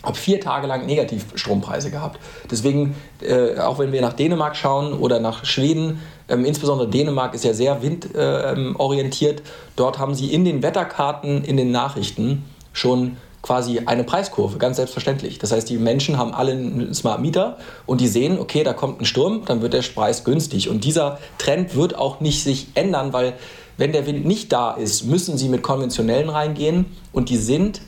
habe 0.06 0.16
vier 0.16 0.40
Tage 0.40 0.66
lang 0.66 0.86
Negativstrompreise 0.86 1.90
gehabt. 1.90 2.20
Deswegen, 2.50 2.94
äh, 3.20 3.58
auch 3.58 3.78
wenn 3.78 3.92
wir 3.92 4.00
nach 4.00 4.12
Dänemark 4.12 4.56
schauen 4.56 4.92
oder 4.92 5.18
nach 5.18 5.44
Schweden, 5.44 6.00
ähm, 6.28 6.44
insbesondere 6.44 6.88
Dänemark 6.88 7.34
ist 7.34 7.44
ja 7.44 7.52
sehr 7.52 7.82
windorientiert, 7.82 9.40
äh, 9.40 9.42
dort 9.74 9.98
haben 9.98 10.14
sie 10.14 10.32
in 10.32 10.44
den 10.44 10.62
Wetterkarten, 10.62 11.44
in 11.44 11.56
den 11.56 11.72
Nachrichten 11.72 12.44
schon 12.72 13.16
quasi 13.46 13.80
eine 13.86 14.02
Preiskurve, 14.02 14.58
ganz 14.58 14.76
selbstverständlich. 14.76 15.38
Das 15.38 15.52
heißt, 15.52 15.70
die 15.70 15.78
Menschen 15.78 16.18
haben 16.18 16.34
alle 16.34 16.52
einen 16.52 16.92
Smart 16.94 17.20
Meter 17.20 17.58
und 17.86 18.00
die 18.00 18.08
sehen, 18.08 18.38
okay, 18.40 18.64
da 18.64 18.72
kommt 18.72 19.00
ein 19.00 19.04
Sturm, 19.04 19.42
dann 19.46 19.62
wird 19.62 19.72
der 19.72 19.82
Preis 19.82 20.24
günstig. 20.24 20.68
Und 20.68 20.84
dieser 20.84 21.18
Trend 21.38 21.76
wird 21.76 21.96
auch 21.96 22.20
nicht 22.20 22.42
sich 22.42 22.66
ändern, 22.74 23.12
weil 23.12 23.34
wenn 23.76 23.92
der 23.92 24.06
Wind 24.06 24.24
nicht 24.24 24.52
da 24.52 24.72
ist, 24.72 25.04
müssen 25.04 25.38
sie 25.38 25.48
mit 25.48 25.62
konventionellen 25.62 26.28
reingehen 26.28 26.86
und 27.12 27.28
die 27.28 27.36
sind 27.36 27.82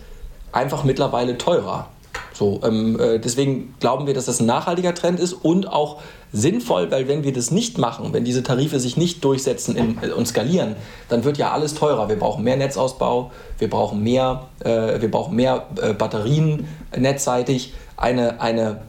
einfach 0.52 0.84
mittlerweile 0.84 1.38
teurer. 1.38 1.88
So, 2.32 2.60
ähm, 2.62 2.98
äh, 3.00 3.18
deswegen 3.18 3.74
glauben 3.80 4.06
wir, 4.06 4.14
dass 4.14 4.26
das 4.26 4.38
ein 4.38 4.46
nachhaltiger 4.46 4.94
Trend 4.94 5.18
ist 5.18 5.32
und 5.32 5.66
auch 5.66 6.00
sinnvoll, 6.32 6.90
weil 6.90 7.08
wenn 7.08 7.24
wir 7.24 7.32
das 7.32 7.50
nicht 7.50 7.78
machen, 7.78 8.12
wenn 8.12 8.24
diese 8.24 8.42
Tarife 8.42 8.80
sich 8.80 8.96
nicht 8.96 9.24
durchsetzen 9.24 9.76
in, 9.76 9.98
äh, 10.02 10.10
und 10.10 10.26
skalieren, 10.26 10.76
dann 11.08 11.24
wird 11.24 11.38
ja 11.38 11.52
alles 11.52 11.74
teurer. 11.74 12.08
Wir 12.08 12.18
brauchen 12.18 12.44
mehr 12.44 12.56
Netzausbau, 12.56 13.30
wir 13.58 13.70
brauchen 13.70 14.02
mehr, 14.02 14.46
äh, 14.60 15.00
wir 15.00 15.10
brauchen 15.10 15.36
mehr 15.36 15.66
äh, 15.80 15.94
Batterien 15.94 16.68
netzseitig. 16.96 17.72
Eine, 17.96 18.40
eine, 18.40 18.82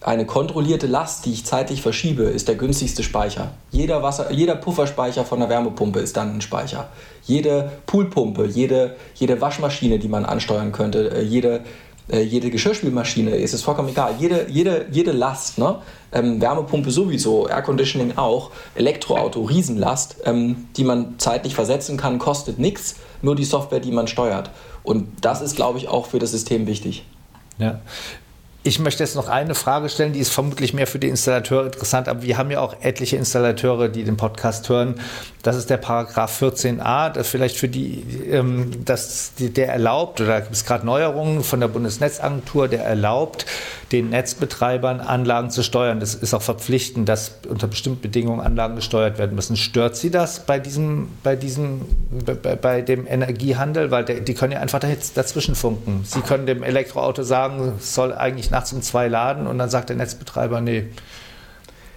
eine 0.00 0.26
kontrollierte 0.26 0.86
Last, 0.86 1.26
die 1.26 1.32
ich 1.32 1.44
zeitlich 1.44 1.82
verschiebe, 1.82 2.24
ist 2.24 2.46
der 2.46 2.54
günstigste 2.54 3.02
Speicher. 3.02 3.50
Jeder, 3.70 4.02
Wasser, 4.02 4.30
jeder 4.30 4.54
Pufferspeicher 4.54 5.24
von 5.24 5.40
der 5.40 5.48
Wärmepumpe 5.48 5.98
ist 5.98 6.16
dann 6.16 6.36
ein 6.36 6.40
Speicher. 6.40 6.88
Jede 7.24 7.72
Poolpumpe, 7.86 8.46
jede, 8.46 8.96
jede 9.14 9.40
Waschmaschine, 9.40 9.98
die 9.98 10.08
man 10.08 10.24
ansteuern 10.24 10.72
könnte, 10.72 11.10
äh, 11.10 11.22
jede 11.22 11.62
äh, 12.08 12.20
jede 12.20 12.50
Geschirrspülmaschine, 12.50 13.30
ist 13.36 13.54
es 13.54 13.62
vollkommen 13.62 13.88
egal. 13.88 14.14
Jede, 14.18 14.46
jede, 14.48 14.86
jede 14.90 15.12
Last, 15.12 15.58
ne? 15.58 15.76
Ähm, 16.12 16.40
Wärmepumpe 16.40 16.90
sowieso, 16.90 17.48
Airconditioning 17.48 18.16
auch, 18.16 18.50
Elektroauto, 18.74 19.42
Riesenlast, 19.42 20.18
ähm, 20.24 20.68
die 20.76 20.84
man 20.84 21.18
zeitlich 21.18 21.54
versetzen 21.54 21.96
kann, 21.96 22.18
kostet 22.18 22.58
nichts, 22.58 22.96
nur 23.22 23.34
die 23.34 23.44
Software, 23.44 23.80
die 23.80 23.90
man 23.90 24.06
steuert. 24.06 24.50
Und 24.82 25.08
das 25.22 25.40
ist, 25.40 25.56
glaube 25.56 25.78
ich, 25.78 25.88
auch 25.88 26.06
für 26.06 26.18
das 26.18 26.30
System 26.30 26.66
wichtig. 26.66 27.04
Ja. 27.58 27.80
Ich 28.66 28.78
möchte 28.78 29.02
jetzt 29.02 29.14
noch 29.14 29.28
eine 29.28 29.54
Frage 29.54 29.90
stellen, 29.90 30.14
die 30.14 30.20
ist 30.20 30.32
vermutlich 30.32 30.72
mehr 30.72 30.86
für 30.86 30.98
die 30.98 31.10
Installateure 31.10 31.66
interessant, 31.66 32.08
aber 32.08 32.22
wir 32.22 32.38
haben 32.38 32.50
ja 32.50 32.60
auch 32.60 32.74
etliche 32.80 33.18
Installateure, 33.18 33.90
die 33.90 34.04
den 34.04 34.16
Podcast 34.16 34.70
hören. 34.70 34.94
Das 35.42 35.56
ist 35.56 35.68
der 35.68 35.76
Paragraph 35.76 36.40
14a, 36.40 37.10
das 37.10 37.28
vielleicht 37.28 37.58
für 37.58 37.68
die, 37.68 38.02
ähm, 38.30 38.70
das, 38.86 39.32
der 39.38 39.68
erlaubt, 39.68 40.22
oder 40.22 40.30
da 40.30 40.40
gibt 40.40 40.54
es 40.54 40.64
gerade 40.64 40.86
Neuerungen 40.86 41.44
von 41.44 41.60
der 41.60 41.68
Bundesnetzagentur, 41.68 42.68
der 42.68 42.86
erlaubt, 42.86 43.44
den 43.94 44.10
Netzbetreibern 44.10 45.00
Anlagen 45.00 45.50
zu 45.50 45.62
steuern. 45.62 46.00
Das 46.00 46.16
ist 46.16 46.34
auch 46.34 46.42
verpflichtend, 46.42 47.08
dass 47.08 47.36
unter 47.48 47.68
bestimmten 47.68 48.00
Bedingungen 48.00 48.40
Anlagen 48.40 48.74
gesteuert 48.74 49.18
werden 49.18 49.36
müssen. 49.36 49.56
Stört 49.56 49.94
Sie 49.94 50.10
das 50.10 50.44
bei 50.46 50.58
diesem, 50.58 51.10
bei 51.22 51.36
diesem, 51.36 51.82
bei, 52.26 52.56
bei 52.56 52.82
dem 52.82 53.06
Energiehandel? 53.06 53.92
Weil 53.92 54.04
der, 54.04 54.18
die 54.18 54.34
können 54.34 54.52
ja 54.52 54.58
einfach 54.58 54.80
dazwischen 54.80 55.54
funken. 55.54 56.00
Sie 56.04 56.22
können 56.22 56.44
dem 56.44 56.64
Elektroauto 56.64 57.22
sagen, 57.22 57.74
es 57.78 57.94
soll 57.94 58.12
eigentlich 58.12 58.50
nachts 58.50 58.72
um 58.72 58.82
zwei 58.82 59.06
laden 59.06 59.46
und 59.46 59.58
dann 59.58 59.70
sagt 59.70 59.90
der 59.90 59.96
Netzbetreiber, 59.96 60.60
nee, 60.60 60.88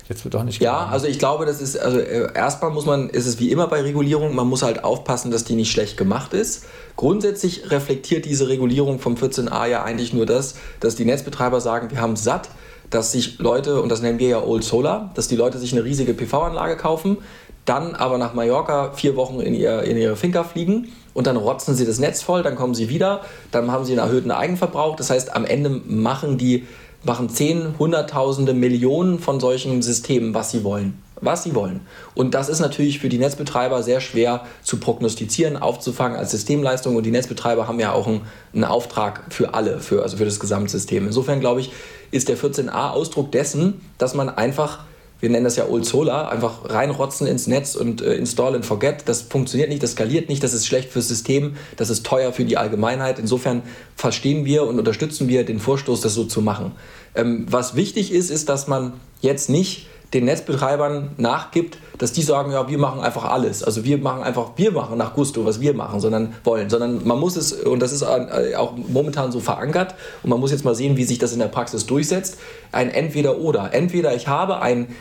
Jetzt 0.09 0.23
wird 0.23 0.33
doch 0.33 0.43
nicht 0.43 0.61
Ja, 0.61 0.85
also 0.85 1.05
ich 1.05 1.19
glaube, 1.19 1.45
das 1.45 1.59
ist, 1.59 1.77
also 1.77 1.99
äh, 1.99 2.33
erstmal 2.33 2.71
muss 2.71 2.85
man, 2.85 3.09
ist 3.09 3.25
es 3.25 3.39
wie 3.39 3.51
immer 3.51 3.67
bei 3.67 3.81
Regulierung, 3.81 4.35
man 4.35 4.47
muss 4.47 4.63
halt 4.63 4.83
aufpassen, 4.83 5.31
dass 5.31 5.43
die 5.43 5.55
nicht 5.55 5.71
schlecht 5.71 5.97
gemacht 5.97 6.33
ist. 6.33 6.65
Grundsätzlich 6.95 7.69
reflektiert 7.71 8.25
diese 8.25 8.47
Regulierung 8.47 8.99
vom 8.99 9.15
14a 9.15 9.67
ja 9.67 9.83
eigentlich 9.83 10.13
nur 10.13 10.25
das, 10.25 10.55
dass 10.79 10.95
die 10.95 11.05
Netzbetreiber 11.05 11.59
sagen, 11.59 11.91
wir 11.91 11.99
haben 11.99 12.15
satt, 12.15 12.49
dass 12.89 13.11
sich 13.11 13.37
Leute, 13.39 13.81
und 13.81 13.89
das 13.89 14.01
nennen 14.01 14.17
wir 14.19 14.29
ja 14.29 14.43
Old 14.43 14.63
Solar, 14.63 15.11
dass 15.15 15.27
die 15.27 15.35
Leute 15.35 15.57
sich 15.57 15.73
eine 15.73 15.83
riesige 15.83 16.13
PV-Anlage 16.13 16.77
kaufen, 16.77 17.17
dann 17.65 17.95
aber 17.95 18.17
nach 18.17 18.33
Mallorca 18.33 18.93
vier 18.93 19.17
Wochen 19.17 19.41
in, 19.41 19.53
ihr, 19.53 19.83
in 19.83 19.97
ihre 19.97 20.15
Finca 20.15 20.45
fliegen 20.45 20.87
und 21.13 21.27
dann 21.27 21.35
rotzen 21.35 21.75
sie 21.75 21.85
das 21.85 21.99
Netz 21.99 22.21
voll, 22.21 22.43
dann 22.43 22.55
kommen 22.55 22.73
sie 22.73 22.87
wieder, 22.87 23.21
dann 23.51 23.71
haben 23.71 23.83
sie 23.83 23.91
einen 23.91 24.07
erhöhten 24.07 24.31
Eigenverbrauch. 24.31 24.95
Das 24.95 25.09
heißt, 25.09 25.35
am 25.35 25.43
Ende 25.43 25.69
machen 25.69 26.37
die 26.37 26.65
machen 27.03 27.29
zehn, 27.29 27.75
hunderttausende, 27.79 28.53
Millionen 28.53 29.19
von 29.19 29.39
solchen 29.39 29.81
Systemen, 29.81 30.33
was 30.33 30.51
sie 30.51 30.63
wollen. 30.63 31.01
was 31.19 31.43
sie 31.43 31.55
wollen. 31.55 31.81
Und 32.13 32.35
das 32.35 32.47
ist 32.47 32.59
natürlich 32.59 32.99
für 32.99 33.09
die 33.09 33.17
Netzbetreiber 33.17 33.81
sehr 33.81 34.01
schwer 34.01 34.45
zu 34.61 34.77
prognostizieren, 34.77 35.57
aufzufangen 35.57 36.15
als 36.15 36.29
Systemleistung. 36.29 36.95
Und 36.95 37.07
die 37.07 37.11
Netzbetreiber 37.11 37.67
haben 37.67 37.79
ja 37.79 37.91
auch 37.91 38.05
einen, 38.05 38.21
einen 38.53 38.65
Auftrag 38.65 39.23
für 39.29 39.55
alle, 39.55 39.79
für, 39.79 40.03
also 40.03 40.17
für 40.17 40.25
das 40.25 40.39
Gesamtsystem. 40.39 41.07
Insofern 41.07 41.39
glaube 41.39 41.61
ich, 41.61 41.71
ist 42.11 42.29
der 42.29 42.37
14a 42.37 42.91
Ausdruck 42.91 43.31
dessen, 43.31 43.81
dass 43.97 44.13
man 44.13 44.29
einfach 44.29 44.85
wir 45.20 45.30
nennen 45.30 45.45
das 45.45 45.55
ja 45.55 45.68
Old 45.68 45.86
Solar, 45.86 46.32
einfach 46.32 46.70
reinrotzen 46.70 47.26
ins 47.28 47.47
Netz 47.47 47.76
und 47.76 48.01
äh, 48.01 48.13
install 48.15 48.55
and 48.55 48.65
forget. 48.65 49.03
Das 49.05 49.24
funktioniert 49.24 49.70
nicht, 49.70 49.82
das 49.82 49.91
skaliert 49.91 50.30
nicht, 50.30 50.43
das 50.43 50.53
ist 50.53 50.68
schlecht 50.68 50.89
fürs 50.89 51.07
System, 51.07 51.55
das 51.76 51.89
ist 51.89 52.05
teuer 52.05 52.32
für 52.34 52.45
die 52.45 52.57
Allgemeinheit. 52.57 53.18
Insofern 53.20 53.63
verstehen 53.95 54.45
wir 54.45 54.63
und 54.63 54.78
unterstützen 54.78 55.28
wir 55.28 55.43
den 55.43 55.59
Vorstoß, 55.59 56.01
das 56.01 56.13
so 56.13 56.26
zu 56.26 56.41
machen. 56.41 56.74
Ähm, 57.15 57.45
was 57.49 57.76
wichtig 57.76 58.11
ist, 58.11 58.30
ist, 58.30 58.49
dass 58.49 58.68
man 58.68 58.93
jetzt 59.22 59.49
nicht 59.49 59.88
den 60.13 60.25
Netzbetreibern 60.25 61.11
nachgibt, 61.17 61.77
dass 61.97 62.13
die 62.13 62.21
sagen, 62.21 62.51
ja, 62.51 62.69
wir 62.69 62.77
machen 62.77 63.01
einfach 63.01 63.25
alles. 63.25 63.63
Also 63.63 63.83
wir 63.83 63.97
machen 63.97 64.23
einfach, 64.23 64.51
wir 64.55 64.71
machen 64.71 64.97
nach 64.97 65.13
Gusto, 65.13 65.45
was 65.45 65.59
wir 65.59 65.73
machen, 65.73 65.99
sondern 65.99 66.33
wollen. 66.43 66.69
Sondern 66.69 67.05
man 67.05 67.19
muss 67.19 67.35
es, 67.35 67.51
und 67.51 67.81
das 67.81 67.91
ist 67.91 68.03
äh, 68.03 68.55
auch 68.55 68.73
momentan 68.75 69.31
so 69.31 69.39
verankert, 69.39 69.95
und 70.23 70.29
man 70.29 70.39
muss 70.39 70.51
jetzt 70.51 70.63
mal 70.63 70.75
sehen, 70.75 70.95
wie 70.95 71.03
sich 71.03 71.17
das 71.17 71.33
in 71.33 71.39
der 71.39 71.47
Praxis 71.47 71.85
durchsetzt, 71.85 72.37
ein 72.71 72.89
Entweder-Oder. 72.89 73.73
Entweder 73.73 74.15
ich 74.15 74.27
habe 74.27 74.61
ein 74.61 74.95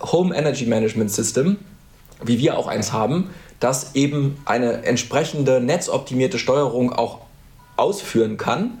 Home 0.00 0.34
Energy 0.34 0.66
Management 0.66 1.10
System, 1.10 1.56
wie 2.22 2.38
wir 2.38 2.56
auch 2.56 2.68
eins 2.68 2.92
haben, 2.92 3.30
das 3.58 3.94
eben 3.94 4.38
eine 4.44 4.84
entsprechende 4.84 5.60
netzoptimierte 5.60 6.38
Steuerung 6.38 6.92
auch 6.92 7.18
ausführen 7.76 8.36
kann 8.36 8.78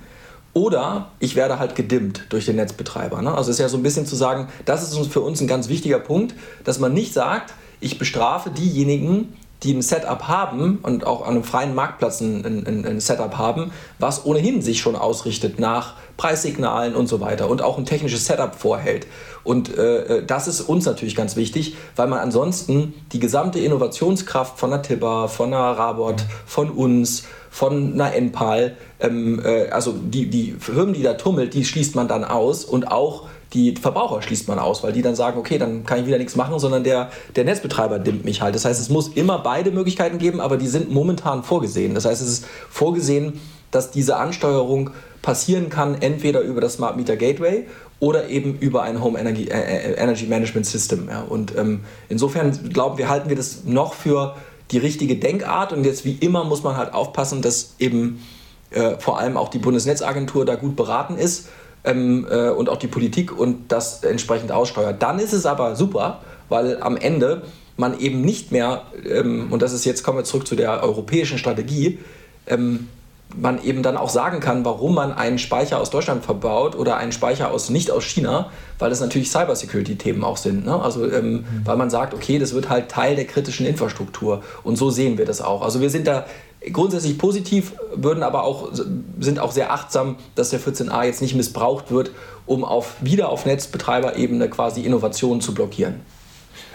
oder 0.54 1.10
ich 1.18 1.34
werde 1.34 1.58
halt 1.58 1.74
gedimmt 1.74 2.26
durch 2.28 2.46
den 2.46 2.56
Netzbetreiber. 2.56 3.22
Ne? 3.22 3.30
Also 3.30 3.50
es 3.50 3.56
ist 3.56 3.60
ja 3.60 3.68
so 3.68 3.76
ein 3.76 3.82
bisschen 3.82 4.06
zu 4.06 4.16
sagen, 4.16 4.48
das 4.64 4.82
ist 4.82 5.12
für 5.12 5.20
uns 5.20 5.40
ein 5.40 5.46
ganz 5.46 5.68
wichtiger 5.68 5.98
Punkt, 5.98 6.34
dass 6.64 6.78
man 6.78 6.92
nicht 6.92 7.14
sagt, 7.14 7.54
ich 7.80 7.98
bestrafe 7.98 8.50
diejenigen, 8.50 9.34
die 9.62 9.72
ein 9.72 9.82
Setup 9.82 10.26
haben 10.28 10.78
und 10.82 11.06
auch 11.06 11.22
an 11.22 11.34
einem 11.34 11.44
freien 11.44 11.74
Marktplatz 11.74 12.20
ein, 12.20 12.44
ein, 12.44 12.84
ein, 12.84 13.00
Setup 13.00 13.38
haben, 13.38 13.72
was 13.98 14.24
ohnehin 14.24 14.60
sich 14.62 14.80
schon 14.80 14.96
ausrichtet 14.96 15.60
nach 15.60 15.94
Preissignalen 16.16 16.94
und 16.94 17.06
so 17.06 17.20
weiter 17.20 17.48
und 17.48 17.62
auch 17.62 17.78
ein 17.78 17.86
technisches 17.86 18.26
Setup 18.26 18.54
vorhält. 18.54 19.06
Und 19.44 19.76
äh, 19.76 20.18
äh 20.18 20.26
das 20.26 20.48
ist 20.48 20.62
uns 20.62 20.84
natürlich 20.84 21.14
ganz 21.14 21.36
wichtig, 21.36 21.76
weil 21.96 22.08
man 22.08 22.18
ansonsten 22.18 22.94
die 23.12 23.20
gesamte 23.20 23.60
Innovationskraft 23.60 24.58
von 24.58 24.70
der 24.70 24.82
Tibber, 24.82 25.28
von 25.28 25.50
der 25.50 25.60
Rabot, 25.60 26.24
von 26.46 26.70
uns, 26.70 27.24
von 27.50 27.92
einer 27.92 28.14
Enpal, 28.14 28.76
ähm, 28.98 29.40
äh, 29.44 29.68
also 29.68 29.92
die, 29.92 30.30
die 30.30 30.56
Firmen, 30.58 30.94
die 30.94 31.02
da 31.02 31.14
tummelt, 31.14 31.54
die 31.54 31.64
schließt 31.64 31.94
man 31.94 32.08
dann 32.08 32.24
aus 32.24 32.64
und 32.64 32.90
auch 32.90 33.28
die 33.52 33.74
Verbraucher 33.76 34.22
schließt 34.22 34.48
man 34.48 34.58
aus, 34.58 34.82
weil 34.82 34.92
die 34.92 35.02
dann 35.02 35.14
sagen, 35.14 35.38
okay, 35.38 35.58
dann 35.58 35.84
kann 35.84 36.00
ich 36.00 36.06
wieder 36.06 36.18
nichts 36.18 36.36
machen, 36.36 36.58
sondern 36.58 36.84
der, 36.84 37.10
der 37.36 37.44
Netzbetreiber 37.44 37.98
dimmt 37.98 38.24
mich 38.24 38.40
halt. 38.40 38.54
Das 38.54 38.64
heißt, 38.64 38.80
es 38.80 38.88
muss 38.88 39.08
immer 39.08 39.38
beide 39.38 39.70
Möglichkeiten 39.70 40.18
geben, 40.18 40.40
aber 40.40 40.56
die 40.56 40.68
sind 40.68 40.90
momentan 40.90 41.42
vorgesehen. 41.42 41.94
Das 41.94 42.04
heißt, 42.04 42.22
es 42.22 42.28
ist 42.28 42.46
vorgesehen, 42.70 43.40
dass 43.70 43.90
diese 43.90 44.16
Ansteuerung 44.16 44.90
passieren 45.20 45.68
kann, 45.68 46.00
entweder 46.00 46.40
über 46.40 46.60
das 46.60 46.74
Smart 46.74 46.96
Meter 46.96 47.16
Gateway 47.16 47.66
oder 48.00 48.28
eben 48.28 48.58
über 48.58 48.82
ein 48.82 49.02
Home 49.02 49.18
Energy, 49.18 49.44
äh, 49.44 49.92
äh 49.92 49.94
Energy 49.94 50.26
Management 50.26 50.66
System. 50.66 51.08
Ja. 51.08 51.22
Und 51.22 51.56
ähm, 51.56 51.80
insofern 52.08 52.70
glauben 52.72 52.98
wir, 52.98 53.08
halten 53.08 53.28
wir 53.28 53.36
das 53.36 53.64
noch 53.64 53.94
für 53.94 54.34
die 54.70 54.78
richtige 54.78 55.16
Denkart. 55.16 55.72
Und 55.72 55.84
jetzt 55.84 56.04
wie 56.04 56.14
immer 56.14 56.44
muss 56.44 56.62
man 56.62 56.76
halt 56.76 56.94
aufpassen, 56.94 57.42
dass 57.42 57.74
eben 57.78 58.22
äh, 58.70 58.98
vor 58.98 59.18
allem 59.18 59.36
auch 59.36 59.50
die 59.50 59.58
Bundesnetzagentur 59.58 60.44
da 60.44 60.54
gut 60.54 60.74
beraten 60.74 61.16
ist 61.16 61.48
ähm, 61.84 62.26
äh, 62.30 62.50
und 62.50 62.68
auch 62.68 62.76
die 62.76 62.86
Politik 62.88 63.36
und 63.36 63.72
das 63.72 64.04
entsprechend 64.04 64.52
aussteuert. 64.52 65.02
Dann 65.02 65.18
ist 65.18 65.32
es 65.32 65.46
aber 65.46 65.76
super, 65.76 66.20
weil 66.48 66.80
am 66.80 66.96
Ende 66.96 67.42
man 67.76 67.98
eben 67.98 68.20
nicht 68.20 68.52
mehr, 68.52 68.82
ähm, 69.08 69.48
und 69.50 69.62
das 69.62 69.72
ist 69.72 69.84
jetzt, 69.84 70.02
kommen 70.02 70.18
wir 70.18 70.24
zurück 70.24 70.46
zu 70.46 70.54
der 70.56 70.82
europäischen 70.82 71.38
Strategie, 71.38 71.98
ähm, 72.46 72.88
man 73.34 73.62
eben 73.62 73.82
dann 73.82 73.96
auch 73.96 74.10
sagen 74.10 74.40
kann, 74.40 74.64
warum 74.64 74.94
man 74.94 75.12
einen 75.12 75.38
Speicher 75.38 75.80
aus 75.80 75.88
Deutschland 75.88 76.24
verbaut 76.24 76.76
oder 76.76 76.98
einen 76.98 77.12
Speicher 77.12 77.50
aus 77.50 77.70
nicht 77.70 77.90
aus 77.90 78.04
China, 78.04 78.50
weil 78.78 78.90
das 78.90 79.00
natürlich 79.00 79.30
Cybersecurity-Themen 79.30 80.22
auch 80.22 80.36
sind. 80.36 80.66
Ne? 80.66 80.80
Also 80.80 81.10
ähm, 81.10 81.32
mhm. 81.32 81.46
weil 81.64 81.76
man 81.76 81.88
sagt, 81.88 82.12
okay, 82.14 82.38
das 82.38 82.54
wird 82.54 82.68
halt 82.68 82.90
Teil 82.90 83.16
der 83.16 83.24
kritischen 83.24 83.64
Infrastruktur 83.66 84.42
und 84.64 84.76
so 84.76 84.90
sehen 84.90 85.18
wir 85.18 85.24
das 85.24 85.40
auch. 85.40 85.62
Also 85.62 85.80
wir 85.80 85.88
sind 85.90 86.06
da 86.06 86.26
grundsätzlich 86.70 87.18
positiv, 87.18 87.72
würden 87.94 88.22
aber 88.22 88.44
auch 88.44 88.70
sind 89.18 89.38
auch 89.38 89.52
sehr 89.52 89.72
achtsam, 89.72 90.16
dass 90.34 90.50
der 90.50 90.60
14a 90.60 91.04
jetzt 91.04 91.22
nicht 91.22 91.34
missbraucht 91.34 91.90
wird, 91.90 92.10
um 92.46 92.64
auf 92.64 92.96
wieder 93.00 93.28
auf 93.28 93.46
Netzbetreiberebene 93.46 94.48
quasi 94.50 94.82
Innovationen 94.82 95.40
zu 95.40 95.54
blockieren. 95.54 96.00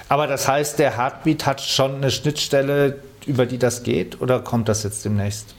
Aber 0.09 0.27
das 0.27 0.47
heißt, 0.47 0.79
der 0.79 0.97
Heartbeat 0.97 1.45
hat 1.45 1.61
schon 1.61 1.95
eine 1.95 2.11
Schnittstelle, 2.11 3.01
über 3.25 3.45
die 3.45 3.57
das 3.57 3.83
geht, 3.83 4.21
oder 4.21 4.39
kommt 4.39 4.69
das 4.69 4.83
jetzt 4.83 5.03
demnächst? 5.03 5.55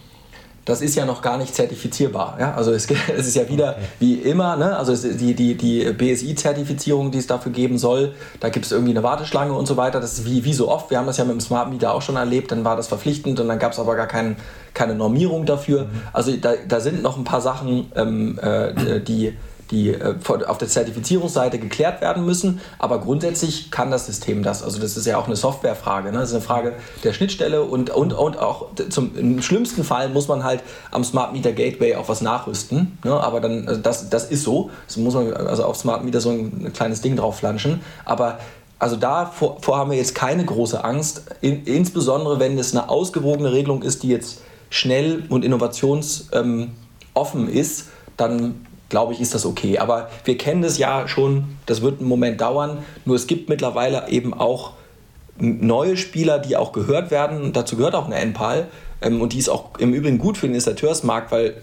Das 0.68 0.82
ist 0.82 0.94
ja 0.96 1.06
noch 1.06 1.22
gar 1.22 1.38
nicht 1.38 1.54
zertifizierbar. 1.54 2.36
Ja? 2.38 2.54
Also 2.54 2.72
es, 2.72 2.86
es 3.16 3.26
ist 3.26 3.36
ja 3.36 3.48
wieder 3.48 3.76
wie 3.98 4.14
immer, 4.14 4.56
ne? 4.56 4.76
also 4.76 4.94
die, 4.94 5.34
die, 5.34 5.54
die 5.54 5.92
BSI-Zertifizierung, 5.92 7.10
die 7.10 7.18
es 7.18 7.26
dafür 7.26 7.52
geben 7.52 7.78
soll, 7.78 8.12
da 8.40 8.50
gibt 8.50 8.66
es 8.66 8.72
irgendwie 8.72 8.90
eine 8.90 9.02
Warteschlange 9.02 9.54
und 9.54 9.66
so 9.66 9.78
weiter. 9.78 9.98
Das 9.98 10.18
ist 10.18 10.26
wie, 10.26 10.44
wie 10.44 10.52
so 10.52 10.68
oft, 10.68 10.90
wir 10.90 10.98
haben 10.98 11.06
das 11.06 11.16
ja 11.16 11.24
mit 11.24 11.32
dem 11.32 11.40
Smart 11.40 11.70
Meter 11.70 11.94
auch 11.94 12.02
schon 12.02 12.16
erlebt, 12.16 12.52
dann 12.52 12.64
war 12.64 12.76
das 12.76 12.86
verpflichtend 12.86 13.40
und 13.40 13.48
dann 13.48 13.58
gab 13.58 13.72
es 13.72 13.78
aber 13.78 13.96
gar 13.96 14.06
kein, 14.06 14.36
keine 14.74 14.94
Normierung 14.94 15.46
dafür. 15.46 15.84
Mhm. 15.84 16.02
Also 16.12 16.36
da, 16.36 16.52
da 16.68 16.80
sind 16.80 17.02
noch 17.02 17.16
ein 17.16 17.24
paar 17.24 17.40
Sachen, 17.40 17.90
ähm, 17.96 18.38
äh, 18.38 19.00
die 19.00 19.34
die 19.70 19.90
äh, 19.90 20.14
auf 20.46 20.58
der 20.58 20.68
Zertifizierungsseite 20.68 21.58
geklärt 21.58 22.00
werden 22.00 22.24
müssen. 22.24 22.60
Aber 22.78 23.00
grundsätzlich 23.00 23.70
kann 23.70 23.90
das 23.90 24.06
System 24.06 24.42
das. 24.42 24.62
Also 24.62 24.80
das 24.80 24.96
ist 24.96 25.06
ja 25.06 25.18
auch 25.18 25.26
eine 25.26 25.36
Softwarefrage. 25.36 26.10
Ne? 26.10 26.18
Das 26.18 26.30
ist 26.30 26.34
eine 26.34 26.44
Frage 26.44 26.74
der 27.04 27.12
Schnittstelle 27.12 27.62
und, 27.62 27.90
und, 27.90 28.12
und 28.12 28.38
auch 28.38 28.68
zum, 28.88 29.16
im 29.16 29.42
schlimmsten 29.42 29.84
Fall 29.84 30.08
muss 30.08 30.28
man 30.28 30.44
halt 30.44 30.62
am 30.90 31.04
Smart 31.04 31.32
Meter 31.32 31.52
Gateway 31.52 31.96
auch 31.96 32.08
was 32.08 32.20
nachrüsten. 32.20 32.98
Ne? 33.04 33.12
Aber 33.12 33.40
dann, 33.40 33.68
also 33.68 33.80
das, 33.80 34.08
das 34.10 34.30
ist 34.30 34.42
so. 34.42 34.70
Das 34.86 34.96
muss 34.96 35.14
man 35.14 35.32
also 35.32 35.64
auf 35.64 35.76
Smart 35.76 36.04
Meter 36.04 36.20
so 36.20 36.30
ein 36.30 36.72
kleines 36.72 37.00
Ding 37.00 37.16
drauf 37.16 37.38
flanschen. 37.38 37.80
Aber 38.04 38.38
also 38.78 38.96
davor 38.96 39.76
haben 39.76 39.90
wir 39.90 39.98
jetzt 39.98 40.14
keine 40.14 40.44
große 40.44 40.82
Angst, 40.84 41.22
in, 41.40 41.64
insbesondere 41.64 42.38
wenn 42.38 42.56
es 42.58 42.74
eine 42.74 42.88
ausgewogene 42.88 43.52
Regelung 43.52 43.82
ist, 43.82 44.04
die 44.04 44.08
jetzt 44.08 44.40
schnell 44.70 45.24
und 45.28 45.44
innovationsoffen 45.44 46.70
ähm, 47.34 47.48
ist, 47.48 47.86
dann 48.16 48.66
glaube 48.88 49.12
ich, 49.12 49.20
ist 49.20 49.34
das 49.34 49.44
okay. 49.44 49.78
Aber 49.78 50.10
wir 50.24 50.38
kennen 50.38 50.62
das 50.62 50.78
ja 50.78 51.08
schon, 51.08 51.56
das 51.66 51.82
wird 51.82 52.00
einen 52.00 52.08
Moment 52.08 52.40
dauern. 52.40 52.78
Nur 53.04 53.16
es 53.16 53.26
gibt 53.26 53.48
mittlerweile 53.48 54.08
eben 54.08 54.34
auch 54.34 54.72
neue 55.38 55.96
Spieler, 55.96 56.38
die 56.38 56.56
auch 56.56 56.72
gehört 56.72 57.10
werden. 57.10 57.52
Dazu 57.52 57.76
gehört 57.76 57.94
auch 57.94 58.06
eine 58.06 58.16
NPAL. 58.16 58.68
Ähm, 59.00 59.20
und 59.20 59.32
die 59.32 59.38
ist 59.38 59.48
auch 59.48 59.78
im 59.78 59.94
Übrigen 59.94 60.18
gut 60.18 60.36
für 60.36 60.46
den 60.46 60.54
Installateursmarkt, 60.54 61.30
weil 61.30 61.54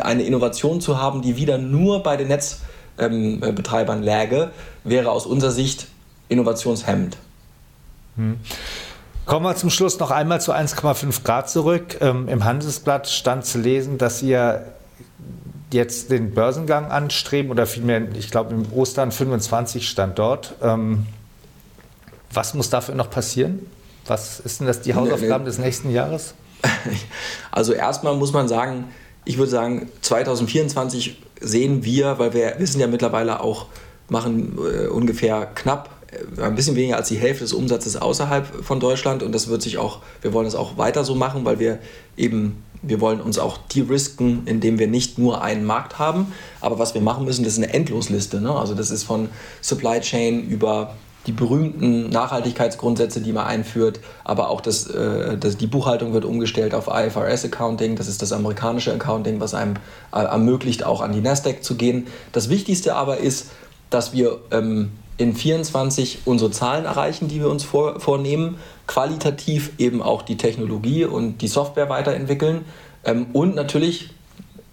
eine 0.00 0.22
Innovation 0.22 0.80
zu 0.80 0.98
haben, 0.98 1.22
die 1.22 1.36
wieder 1.36 1.58
nur 1.58 2.02
bei 2.02 2.16
den 2.16 2.28
Netzbetreibern 2.28 4.02
läge, 4.02 4.50
wäre 4.84 5.10
aus 5.10 5.26
unserer 5.26 5.50
Sicht 5.50 5.88
innovationshemmend. 6.28 7.16
Hm. 8.16 8.38
Kommen 9.26 9.44
wir 9.44 9.56
zum 9.56 9.68
Schluss 9.68 9.98
noch 9.98 10.10
einmal 10.10 10.40
zu 10.40 10.54
1,5 10.54 11.22
Grad 11.22 11.50
zurück. 11.50 11.98
Ähm, 12.00 12.28
Im 12.28 12.44
Handelsblatt 12.44 13.08
stand 13.08 13.44
zu 13.44 13.58
lesen, 13.58 13.98
dass 13.98 14.22
ihr 14.22 14.64
jetzt 15.70 16.10
den 16.10 16.32
Börsengang 16.32 16.90
anstreben 16.90 17.50
oder 17.50 17.66
vielmehr, 17.66 18.02
ich 18.14 18.30
glaube, 18.30 18.54
im 18.54 18.72
Ostern 18.72 19.12
25 19.12 19.88
stand 19.88 20.18
dort. 20.18 20.54
Ähm, 20.62 21.06
was 22.32 22.54
muss 22.54 22.70
dafür 22.70 22.94
noch 22.94 23.10
passieren? 23.10 23.66
Was 24.06 24.40
ist 24.40 24.60
denn 24.60 24.66
das 24.66 24.80
die 24.80 24.94
Hausaufgaben 24.94 25.44
des 25.44 25.58
nächsten 25.58 25.90
Jahres? 25.90 26.34
Also 27.50 27.72
erstmal 27.72 28.14
muss 28.14 28.32
man 28.32 28.46
sagen, 28.46 28.84
ich 29.24 29.36
würde 29.36 29.50
sagen, 29.50 29.88
2024 30.02 31.20
sehen 31.40 31.84
wir, 31.84 32.18
weil 32.18 32.34
wir 32.34 32.54
wissen 32.58 32.80
ja 32.80 32.86
mittlerweile 32.86 33.40
auch, 33.40 33.66
machen 34.08 34.56
äh, 34.58 34.86
ungefähr 34.86 35.46
knapp 35.54 35.90
ein 36.40 36.54
bisschen 36.54 36.74
weniger 36.74 36.96
als 36.96 37.08
die 37.08 37.18
Hälfte 37.18 37.44
des 37.44 37.52
Umsatzes 37.52 37.96
außerhalb 37.96 38.64
von 38.64 38.80
Deutschland 38.80 39.22
und 39.22 39.32
das 39.32 39.48
wird 39.48 39.62
sich 39.62 39.78
auch, 39.78 40.00
wir 40.22 40.32
wollen 40.32 40.46
es 40.46 40.54
auch 40.54 40.78
weiter 40.78 41.04
so 41.04 41.14
machen, 41.14 41.44
weil 41.44 41.58
wir 41.58 41.78
eben 42.16 42.62
wir 42.82 43.00
wollen 43.00 43.20
uns 43.20 43.38
auch 43.38 43.58
de-risken, 43.58 44.42
indem 44.46 44.78
wir 44.78 44.86
nicht 44.86 45.18
nur 45.18 45.42
einen 45.42 45.64
Markt 45.64 45.98
haben. 45.98 46.32
Aber 46.60 46.78
was 46.78 46.94
wir 46.94 47.00
machen 47.00 47.24
müssen, 47.24 47.44
das 47.44 47.54
ist 47.54 47.58
eine 47.58 47.74
Endlosliste. 47.74 48.40
Ne? 48.40 48.52
Also 48.52 48.74
das 48.74 48.90
ist 48.90 49.02
von 49.02 49.28
Supply 49.60 50.00
Chain 50.00 50.48
über 50.48 50.94
die 51.26 51.32
berühmten 51.32 52.08
Nachhaltigkeitsgrundsätze, 52.08 53.20
die 53.20 53.32
man 53.32 53.46
einführt, 53.46 54.00
aber 54.24 54.48
auch 54.48 54.60
das, 54.60 54.86
äh, 54.86 55.36
das, 55.36 55.58
die 55.58 55.66
Buchhaltung 55.66 56.14
wird 56.14 56.24
umgestellt 56.24 56.72
auf 56.72 56.86
IFRS 56.86 57.44
Accounting. 57.44 57.96
Das 57.96 58.08
ist 58.08 58.22
das 58.22 58.32
amerikanische 58.32 58.92
Accounting, 58.92 59.40
was 59.40 59.52
einem 59.52 59.74
äh, 60.12 60.20
ermöglicht, 60.20 60.84
auch 60.84 61.02
an 61.02 61.12
die 61.12 61.20
Nasdaq 61.20 61.62
zu 61.62 61.74
gehen. 61.74 62.06
Das 62.32 62.48
Wichtigste 62.48 62.94
aber 62.94 63.18
ist, 63.18 63.50
dass 63.90 64.12
wir 64.12 64.38
ähm, 64.52 64.90
in 65.18 65.34
24 65.34 66.20
unsere 66.24 66.50
Zahlen 66.50 66.84
erreichen, 66.84 67.28
die 67.28 67.40
wir 67.40 67.50
uns 67.50 67.64
vor, 67.64 68.00
vornehmen, 68.00 68.56
qualitativ 68.86 69.72
eben 69.78 70.00
auch 70.00 70.22
die 70.22 70.36
Technologie 70.36 71.04
und 71.04 71.38
die 71.38 71.48
Software 71.48 71.90
weiterentwickeln 71.90 72.64
ähm, 73.04 73.26
und 73.32 73.54
natürlich 73.54 74.10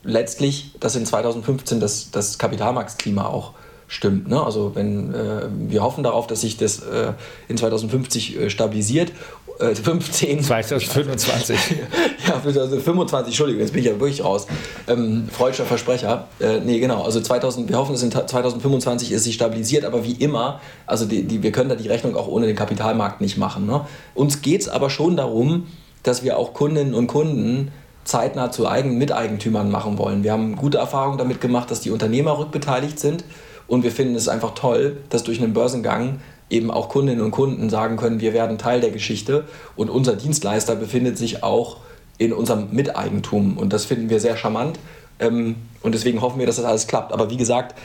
letztlich, 0.04 0.72
dass 0.80 0.96
in 0.96 1.06
2015 1.06 1.80
das, 1.80 2.12
das 2.12 2.38
Kapitalmarktklima 2.38 3.26
auch 3.26 3.54
stimmt. 3.88 4.28
Ne? 4.28 4.42
Also 4.42 4.76
wenn 4.76 5.14
äh, 5.14 5.48
wir 5.50 5.84
hoffen 5.84 6.04
darauf, 6.04 6.28
dass 6.28 6.42
sich 6.42 6.58
das 6.58 6.80
äh, 6.80 7.14
in 7.48 7.58
2050 7.58 8.38
äh, 8.38 8.50
stabilisiert. 8.50 9.12
15. 9.60 10.44
2025. 10.44 11.58
ja, 12.28 12.42
2025, 12.42 13.28
Entschuldigung, 13.28 13.62
jetzt 13.62 13.72
bin 13.72 13.82
ich 13.82 13.88
ja 13.88 14.00
wirklich 14.00 14.24
raus. 14.24 14.48
Ähm, 14.88 15.28
freudscher 15.32 15.66
Versprecher. 15.66 16.28
Äh, 16.40 16.60
nee, 16.60 16.80
genau. 16.80 17.04
Also 17.04 17.22
2000, 17.22 17.70
wir 17.70 17.78
hoffen, 17.78 17.94
dass 17.94 18.04
in 18.04 18.12
2025 18.12 19.12
ist 19.12 19.24
sie 19.24 19.34
stabilisiert, 19.34 19.86
aber 19.86 20.04
wie 20.04 20.14
immer, 20.14 20.60
also 20.86 21.06
die, 21.06 21.24
die, 21.24 21.42
wir 21.42 21.52
können 21.52 21.70
da 21.70 21.76
die 21.76 21.88
Rechnung 21.88 22.16
auch 22.16 22.28
ohne 22.28 22.48
den 22.48 22.56
Kapitalmarkt 22.56 23.22
nicht 23.22 23.38
machen. 23.38 23.66
Ne? 23.66 23.86
Uns 24.14 24.42
geht 24.42 24.62
es 24.62 24.70
aber 24.70 24.90
schon 24.90 25.16
darum, 25.16 25.68
dass 26.04 26.24
wir 26.24 26.38
auch 26.38 26.54
Kundinnen 26.54 26.94
und 26.94 27.08
Kunden 27.08 27.72
zeitnah 28.04 28.52
zu 28.52 28.68
Eigen 28.68 28.98
Miteigentümern 28.98 29.72
machen 29.72 29.98
wollen. 29.98 30.24
Wir 30.24 30.32
haben 30.32 30.56
gute 30.56 30.78
Erfahrungen 30.78 31.18
damit 31.18 31.42
gemacht, 31.42 31.72
dass 31.72 31.82
die 31.82 31.92
Unternehmer 31.92 32.38
rückbeteiligt 32.38 33.00
sind 33.00 33.24
und 33.68 33.84
wir 33.84 33.92
finden 33.92 34.16
es 34.16 34.28
einfach 34.28 34.54
toll, 34.54 34.98
dass 35.10 35.24
durch 35.24 35.42
einen 35.42 35.54
Börsengang 35.54 36.20
eben 36.50 36.72
auch 36.72 36.90
Kundinnen 36.90 37.22
und 37.22 37.32
Kunden 37.32 37.70
sagen 37.70 37.98
können, 37.98 38.20
wir 38.20 38.34
werden 38.34 38.58
Teil 38.58 38.82
der 38.82 38.92
Geschichte 38.92 39.46
und 39.76 39.90
unser 39.90 40.16
Dienstleister 40.16 40.76
befindet 40.76 41.18
sich 41.18 41.44
auch 41.44 41.78
in 42.18 42.34
unserem 42.34 42.68
Miteigentum 42.72 43.58
und 43.58 43.74
das 43.74 43.86
finden 43.86 44.10
wir 44.10 44.20
sehr 44.20 44.38
charmant 44.38 44.80
ähm, 45.20 45.56
und 45.82 45.94
deswegen 45.94 46.22
hoffen 46.22 46.40
wir, 46.40 46.46
dass 46.46 46.58
das 46.58 46.66
alles 46.66 46.88
klappt. 46.88 47.12
Aber 47.14 47.30
wie 47.30 47.38
gesagt, 47.38 47.76